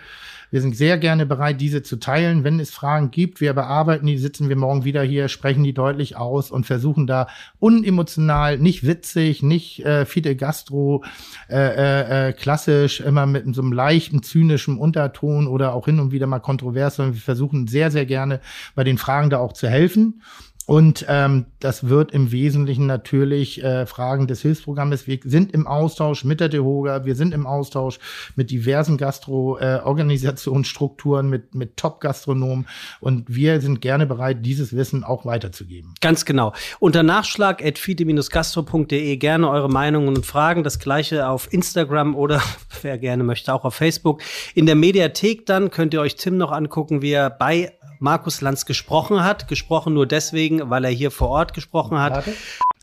Wir 0.50 0.60
sind 0.60 0.76
sehr 0.76 0.98
gerne 0.98 1.26
bereit, 1.26 1.60
diese 1.60 1.82
zu 1.82 1.96
teilen. 1.96 2.44
Wenn 2.44 2.60
es 2.60 2.70
Fragen 2.70 3.10
gibt, 3.10 3.40
wir 3.40 3.52
bearbeiten 3.52 4.06
die, 4.06 4.18
sitzen 4.18 4.48
wir 4.48 4.56
morgen 4.56 4.84
wieder 4.84 5.02
hier, 5.02 5.28
sprechen 5.28 5.64
die 5.64 5.72
deutlich 5.72 6.16
aus 6.16 6.50
und 6.50 6.64
versuchen 6.64 7.06
da 7.06 7.28
unemotional, 7.58 8.58
nicht 8.58 8.86
witzig, 8.86 9.42
nicht 9.42 9.84
äh, 9.84 10.06
Fide 10.06 10.36
Gastro, 10.36 11.04
äh, 11.48 11.56
äh, 11.56 12.28
äh, 12.28 12.32
klassisch, 12.32 13.00
immer 13.00 13.26
mit 13.26 13.52
so 13.54 13.62
einem 13.62 13.72
leichten, 13.72 14.22
zynischen 14.22 14.78
Unterton 14.78 15.46
oder 15.46 15.74
auch 15.74 15.86
hin 15.86 16.00
und 16.00 16.12
wieder 16.12 16.26
mal 16.26 16.40
kontrovers, 16.40 16.96
sondern 16.96 17.14
wir 17.14 17.22
versuchen 17.22 17.66
sehr, 17.66 17.90
sehr 17.90 18.06
gerne 18.06 18.40
bei 18.74 18.84
den 18.84 18.98
Fragen 18.98 19.30
da 19.30 19.38
auch 19.38 19.52
zu 19.52 19.68
helfen. 19.68 20.20
Und 20.66 21.04
ähm, 21.08 21.46
das 21.60 21.88
wird 21.88 22.12
im 22.12 22.32
Wesentlichen 22.32 22.86
natürlich 22.86 23.62
äh, 23.62 23.84
Fragen 23.84 24.26
des 24.26 24.40
Hilfsprogrammes. 24.40 25.06
Wir 25.06 25.18
sind 25.22 25.52
im 25.52 25.66
Austausch 25.66 26.24
mit 26.24 26.40
der 26.40 26.48
DEHOGA, 26.48 27.04
wir 27.04 27.16
sind 27.16 27.34
im 27.34 27.46
Austausch 27.46 27.98
mit 28.34 28.50
diversen 28.50 28.96
Gastro-Organisationsstrukturen, 28.96 31.26
äh, 31.26 31.30
mit, 31.30 31.54
mit 31.54 31.76
Top-Gastronomen 31.76 32.66
und 33.00 33.34
wir 33.34 33.60
sind 33.60 33.82
gerne 33.82 34.06
bereit, 34.06 34.46
dieses 34.46 34.74
Wissen 34.74 35.04
auch 35.04 35.26
weiterzugeben. 35.26 35.92
Ganz 36.00 36.24
genau. 36.24 36.54
Unter 36.78 37.02
Nachschlag 37.02 37.62
at 37.62 37.78
fide-gastro.de 37.78 39.18
gerne 39.18 39.50
eure 39.50 39.68
Meinungen 39.68 40.16
und 40.16 40.24
Fragen. 40.24 40.64
Das 40.64 40.78
gleiche 40.78 41.28
auf 41.28 41.52
Instagram 41.52 42.14
oder 42.14 42.40
wer 42.82 42.96
gerne 42.96 43.22
möchte, 43.22 43.52
auch 43.52 43.66
auf 43.66 43.74
Facebook. 43.74 44.22
In 44.54 44.64
der 44.64 44.76
Mediathek 44.76 45.44
dann 45.44 45.70
könnt 45.70 45.92
ihr 45.92 46.00
euch 46.00 46.16
Tim 46.16 46.38
noch 46.38 46.52
angucken, 46.52 47.02
wie 47.02 47.12
er 47.12 47.28
bei 47.28 47.74
Markus 48.04 48.40
Lanz 48.40 48.66
gesprochen 48.66 49.24
hat. 49.24 49.48
Gesprochen 49.48 49.94
nur 49.94 50.06
deswegen, 50.06 50.70
weil 50.70 50.84
er 50.84 50.90
hier 50.90 51.10
vor 51.10 51.30
Ort 51.30 51.54
gesprochen 51.54 51.98
hat. 51.98 52.12
Warte. 52.12 52.32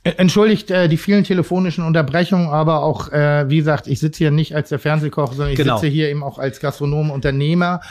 Entschuldigt 0.03 0.71
äh, 0.71 0.89
die 0.89 0.97
vielen 0.97 1.23
telefonischen 1.23 1.85
Unterbrechungen, 1.85 2.47
aber 2.47 2.81
auch, 2.81 3.11
äh, 3.11 3.47
wie 3.49 3.57
gesagt, 3.57 3.85
ich 3.85 3.99
sitze 3.99 4.17
hier 4.17 4.31
nicht 4.31 4.55
als 4.55 4.69
der 4.69 4.79
Fernsehkoch, 4.79 5.33
sondern 5.33 5.51
ich 5.51 5.57
genau. 5.57 5.77
sitze 5.77 5.91
hier 5.91 6.09
eben 6.09 6.23
auch 6.23 6.39
als 6.39 6.59
Gastronom, 6.59 7.11
Unternehmer 7.11 7.81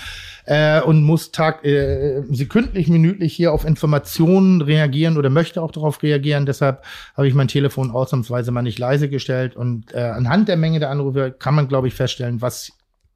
äh, 0.44 0.80
und 0.80 1.04
muss 1.04 1.30
tag 1.30 1.64
äh, 1.64 2.22
sekündlich, 2.28 2.88
minütlich 2.88 3.32
hier 3.32 3.52
auf 3.52 3.64
Informationen 3.64 4.60
reagieren 4.60 5.16
oder 5.18 5.30
möchte 5.30 5.62
auch 5.62 5.70
darauf 5.70 6.02
reagieren. 6.02 6.46
Deshalb 6.46 6.82
habe 7.16 7.28
ich 7.28 7.34
mein 7.34 7.46
Telefon 7.46 7.92
ausnahmsweise 7.92 8.50
mal 8.50 8.62
nicht 8.62 8.80
leise 8.80 9.08
gestellt. 9.08 9.54
Und 9.54 9.94
äh, 9.94 10.00
anhand 10.00 10.48
der 10.48 10.56
Menge 10.56 10.80
der 10.80 10.90
Anrufe 10.90 11.30
kann 11.30 11.54
man, 11.54 11.68
glaube 11.68 11.86
ich, 11.86 11.94
feststellen, 11.94 12.42
was 12.42 12.72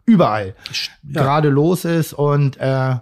überall 0.06 0.54
ja. 1.02 1.22
gerade 1.22 1.48
los 1.48 1.84
ist. 1.84 2.12
Und 2.12 2.58
äh, 2.60 2.94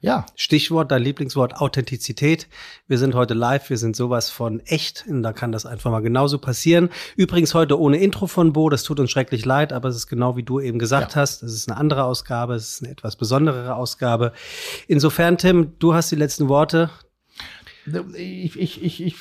ja. 0.00 0.26
Stichwort, 0.34 0.90
dein 0.90 1.02
Lieblingswort 1.02 1.56
Authentizität. 1.56 2.48
Wir 2.88 2.98
sind 2.98 3.14
heute 3.14 3.34
live, 3.34 3.68
wir 3.68 3.78
sind 3.78 3.94
sowas 3.94 4.30
von 4.30 4.60
echt 4.60 5.04
und 5.06 5.22
da 5.22 5.32
kann 5.32 5.52
das 5.52 5.66
einfach 5.66 5.90
mal 5.90 6.00
genauso 6.00 6.38
passieren. 6.38 6.88
Übrigens 7.16 7.54
heute 7.54 7.78
ohne 7.78 7.98
Intro 7.98 8.26
von 8.26 8.52
Bo, 8.52 8.70
das 8.70 8.82
tut 8.82 8.98
uns 8.98 9.10
schrecklich 9.10 9.44
leid, 9.44 9.72
aber 9.72 9.88
es 9.88 9.96
ist 9.96 10.06
genau 10.06 10.36
wie 10.36 10.42
du 10.42 10.58
eben 10.60 10.78
gesagt 10.78 11.14
ja. 11.14 11.20
hast, 11.20 11.42
es 11.42 11.54
ist 11.54 11.68
eine 11.68 11.78
andere 11.78 12.04
Ausgabe, 12.04 12.54
es 12.54 12.74
ist 12.74 12.82
eine 12.82 12.92
etwas 12.92 13.16
besonderere 13.16 13.76
Ausgabe. 13.76 14.32
Insofern, 14.88 15.36
Tim, 15.36 15.78
du 15.78 15.94
hast 15.94 16.10
die 16.10 16.16
letzten 16.16 16.48
Worte. 16.48 16.90
Ich, 18.14 18.58
ich, 18.58 18.82
ich, 18.82 19.02
ich, 19.02 19.16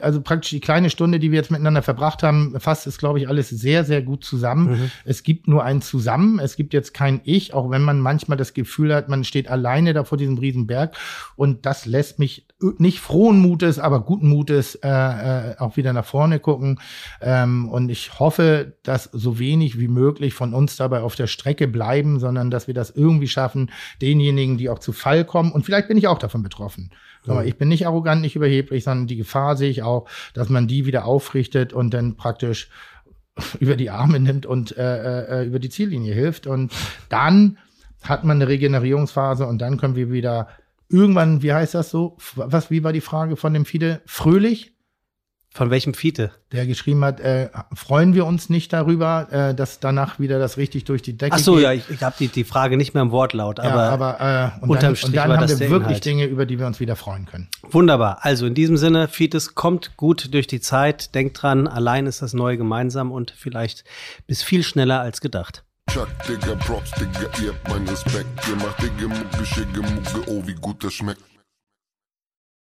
also 0.00 0.20
praktisch 0.20 0.50
die 0.50 0.60
kleine 0.60 0.90
Stunde, 0.90 1.18
die 1.18 1.30
wir 1.30 1.38
jetzt 1.38 1.50
miteinander 1.50 1.82
verbracht 1.82 2.22
haben, 2.22 2.58
fasst 2.58 2.86
es, 2.86 2.98
glaube 2.98 3.18
ich, 3.18 3.28
alles 3.28 3.48
sehr, 3.48 3.84
sehr 3.84 4.02
gut 4.02 4.24
zusammen. 4.24 4.70
Mhm. 4.70 4.90
Es 5.04 5.22
gibt 5.22 5.48
nur 5.48 5.64
ein 5.64 5.82
Zusammen, 5.82 6.38
es 6.38 6.56
gibt 6.56 6.72
jetzt 6.74 6.94
kein 6.94 7.20
Ich, 7.24 7.54
auch 7.54 7.70
wenn 7.70 7.82
man 7.82 8.00
manchmal 8.00 8.38
das 8.38 8.54
Gefühl 8.54 8.94
hat, 8.94 9.08
man 9.08 9.24
steht 9.24 9.48
alleine 9.48 9.92
da 9.92 10.04
vor 10.04 10.18
diesem 10.18 10.38
Riesenberg. 10.38 10.96
Und 11.36 11.66
das 11.66 11.86
lässt 11.86 12.18
mich 12.18 12.46
nicht 12.78 13.00
frohen 13.00 13.40
Mutes, 13.40 13.78
aber 13.78 14.00
guten 14.00 14.28
Mutes 14.28 14.74
äh, 14.76 14.88
äh, 14.88 15.56
auch 15.58 15.76
wieder 15.76 15.92
nach 15.92 16.04
vorne 16.04 16.40
gucken. 16.40 16.78
Ähm, 17.20 17.68
und 17.68 17.88
ich 17.88 18.18
hoffe, 18.18 18.76
dass 18.82 19.04
so 19.04 19.38
wenig 19.38 19.78
wie 19.78 19.88
möglich 19.88 20.34
von 20.34 20.52
uns 20.52 20.76
dabei 20.76 21.00
auf 21.00 21.14
der 21.14 21.26
Strecke 21.26 21.68
bleiben, 21.68 22.20
sondern 22.20 22.50
dass 22.50 22.66
wir 22.66 22.74
das 22.74 22.90
irgendwie 22.90 23.28
schaffen, 23.28 23.70
denjenigen, 24.02 24.58
die 24.58 24.68
auch 24.68 24.78
zu 24.78 24.92
Fall 24.92 25.24
kommen. 25.24 25.52
Und 25.52 25.64
vielleicht 25.64 25.88
bin 25.88 25.96
ich 25.96 26.08
auch 26.08 26.18
davon 26.18 26.42
betroffen. 26.42 26.90
Aber 27.26 27.44
ich 27.44 27.56
bin 27.56 27.68
nicht 27.68 27.86
arrogant, 27.86 28.22
nicht 28.22 28.36
überheblich, 28.36 28.84
sondern 28.84 29.06
die 29.06 29.16
Gefahr 29.16 29.56
sehe 29.56 29.70
ich 29.70 29.82
auch, 29.82 30.08
dass 30.34 30.48
man 30.48 30.66
die 30.66 30.86
wieder 30.86 31.04
aufrichtet 31.04 31.72
und 31.72 31.92
dann 31.92 32.16
praktisch 32.16 32.70
über 33.60 33.76
die 33.76 33.90
Arme 33.90 34.20
nimmt 34.20 34.46
und 34.46 34.76
äh, 34.76 35.42
äh, 35.42 35.46
über 35.46 35.58
die 35.58 35.70
Ziellinie 35.70 36.14
hilft. 36.14 36.46
Und 36.46 36.72
dann 37.08 37.58
hat 38.02 38.24
man 38.24 38.38
eine 38.38 38.48
Regenerierungsphase 38.48 39.46
und 39.46 39.58
dann 39.58 39.76
können 39.76 39.96
wir 39.96 40.10
wieder 40.10 40.48
irgendwann, 40.88 41.42
wie 41.42 41.52
heißt 41.52 41.74
das 41.74 41.90
so? 41.90 42.16
Was, 42.34 42.70
wie 42.70 42.82
war 42.82 42.92
die 42.92 43.00
Frage 43.00 43.36
von 43.36 43.54
dem 43.54 43.64
Fide? 43.64 44.00
Fröhlich? 44.06 44.74
Von 45.52 45.70
welchem 45.70 45.94
Fiete? 45.94 46.30
Der 46.52 46.64
geschrieben 46.64 47.04
hat, 47.04 47.18
äh, 47.18 47.48
freuen 47.74 48.14
wir 48.14 48.24
uns 48.24 48.50
nicht 48.50 48.72
darüber, 48.72 49.26
äh, 49.32 49.54
dass 49.54 49.80
danach 49.80 50.20
wieder 50.20 50.38
das 50.38 50.56
richtig 50.56 50.84
durch 50.84 51.02
die 51.02 51.14
Decke 51.18 51.30
geht. 51.30 51.40
Ach 51.40 51.44
so, 51.44 51.54
geht. 51.54 51.62
ja, 51.64 51.72
ich, 51.72 51.90
ich 51.90 52.02
habe 52.04 52.14
die, 52.20 52.28
die 52.28 52.44
Frage 52.44 52.76
nicht 52.76 52.94
mehr 52.94 53.02
im 53.02 53.10
Wortlaut, 53.10 53.58
aber, 53.58 53.68
ja, 53.68 53.90
aber 53.90 54.20
äh, 54.60 54.62
und 54.62 54.70
unterm 54.70 54.94
dann, 54.94 55.04
und 55.04 55.16
dann 55.16 55.40
haben 55.40 55.48
wir 55.48 55.58
wirklich 55.58 55.80
Inhalt. 55.80 56.04
Dinge, 56.04 56.24
über 56.26 56.46
die 56.46 56.60
wir 56.60 56.66
uns 56.66 56.78
wieder 56.78 56.94
freuen 56.94 57.26
können. 57.26 57.48
Wunderbar. 57.68 58.18
Also 58.22 58.46
in 58.46 58.54
diesem 58.54 58.76
Sinne, 58.76 59.08
Fietes 59.08 59.56
kommt 59.56 59.96
gut 59.96 60.32
durch 60.32 60.46
die 60.46 60.60
Zeit. 60.60 61.16
Denkt 61.16 61.42
dran, 61.42 61.66
allein 61.66 62.06
ist 62.06 62.22
das 62.22 62.32
Neue 62.32 62.56
gemeinsam 62.56 63.10
und 63.10 63.34
vielleicht 63.36 63.82
bis 64.28 64.44
viel 64.44 64.62
schneller 64.62 65.00
als 65.00 65.20
gedacht. 65.20 65.64
Chuck, 65.90 66.08
Digga, 66.28 66.54
Props, 66.54 66.92
Digga, 66.92 67.28
ihr 67.42 67.48
habt 67.52 67.68
meinen 67.68 67.88
Respekt. 67.88 68.28
Ihr 68.48 68.54
macht 68.54 68.80
Digga, 68.80 69.08
Mucke, 69.08 69.44
Schicke, 69.44 69.80
Mucke, 69.80 70.30
oh, 70.30 70.46
wie 70.46 70.54
gut 70.54 70.84
das 70.84 70.94
schmeckt. 70.94 71.20